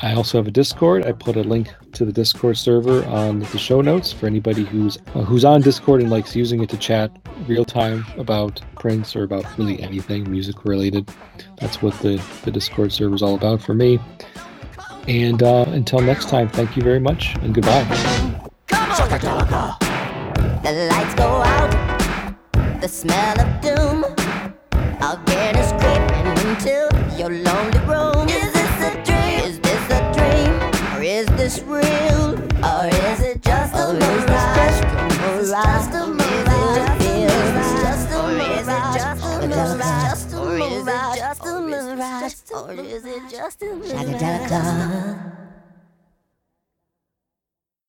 I 0.00 0.14
also 0.14 0.38
have 0.38 0.46
a 0.46 0.52
Discord. 0.52 1.06
I 1.06 1.12
put 1.12 1.36
a 1.36 1.42
link 1.42 1.74
to 1.92 2.04
the 2.04 2.12
Discord 2.12 2.56
server 2.56 3.04
on 3.06 3.40
the 3.40 3.58
show 3.58 3.80
notes 3.80 4.12
for 4.12 4.26
anybody 4.26 4.64
who's 4.64 4.96
uh, 5.14 5.22
who's 5.22 5.44
on 5.44 5.60
Discord 5.60 6.00
and 6.00 6.08
likes 6.08 6.36
using 6.36 6.62
it 6.62 6.68
to 6.70 6.76
chat 6.76 7.10
real 7.48 7.64
time 7.64 8.06
about 8.16 8.60
Prince 8.76 9.16
or 9.16 9.24
about 9.24 9.44
really 9.58 9.82
anything 9.82 10.30
music 10.30 10.64
related. 10.64 11.10
That's 11.56 11.82
what 11.82 11.94
the, 11.94 12.22
the 12.44 12.52
Discord 12.52 12.92
server 12.92 13.16
is 13.16 13.22
all 13.22 13.34
about 13.34 13.60
for 13.60 13.74
me. 13.74 13.98
And 15.08 15.42
uh, 15.42 15.64
until 15.68 16.00
next 16.00 16.28
time, 16.28 16.48
thank 16.48 16.76
you 16.76 16.82
very 16.82 17.00
much 17.00 17.34
and 17.36 17.52
goodbye. 17.52 17.84
The 20.68 20.86
lights 20.88 21.14
go 21.14 21.24
out, 21.24 21.70
the 22.82 22.88
smell 22.88 23.40
of 23.40 23.48
doom. 23.62 24.04
Again 25.00 25.56
is 25.56 25.72
creeping 25.80 26.26
into 26.44 26.90
your 27.16 27.30
lonely 27.30 27.78
room. 27.88 28.28
Is 28.28 28.52
this 28.52 28.76
a 28.84 28.92
dream? 29.02 29.40
Is 29.48 29.58
this 29.60 29.90
a 29.90 30.00
dream? 30.12 30.52
Or 30.94 31.02
is 31.02 31.26
this 31.38 31.62
real? 31.62 32.36
Or 32.62 32.86
is 32.86 33.20
it 33.22 33.40
just 33.42 33.74
a 33.76 33.94
mirage? 33.94 34.80
Just 35.48 35.94
a 35.94 36.06
mirage? 36.06 36.98
just 37.80 38.12
a 38.12 38.28
mirage? 38.28 39.08
Or 40.34 40.58
is 40.58 40.86
it 40.86 41.00
just 41.16 41.46
a 41.46 41.60
mirage? 41.62 42.34
Or 42.52 42.72
is 42.74 43.04
it 43.06 43.22
just 43.30 43.62
a 43.62 43.74
mirage? 43.74 45.37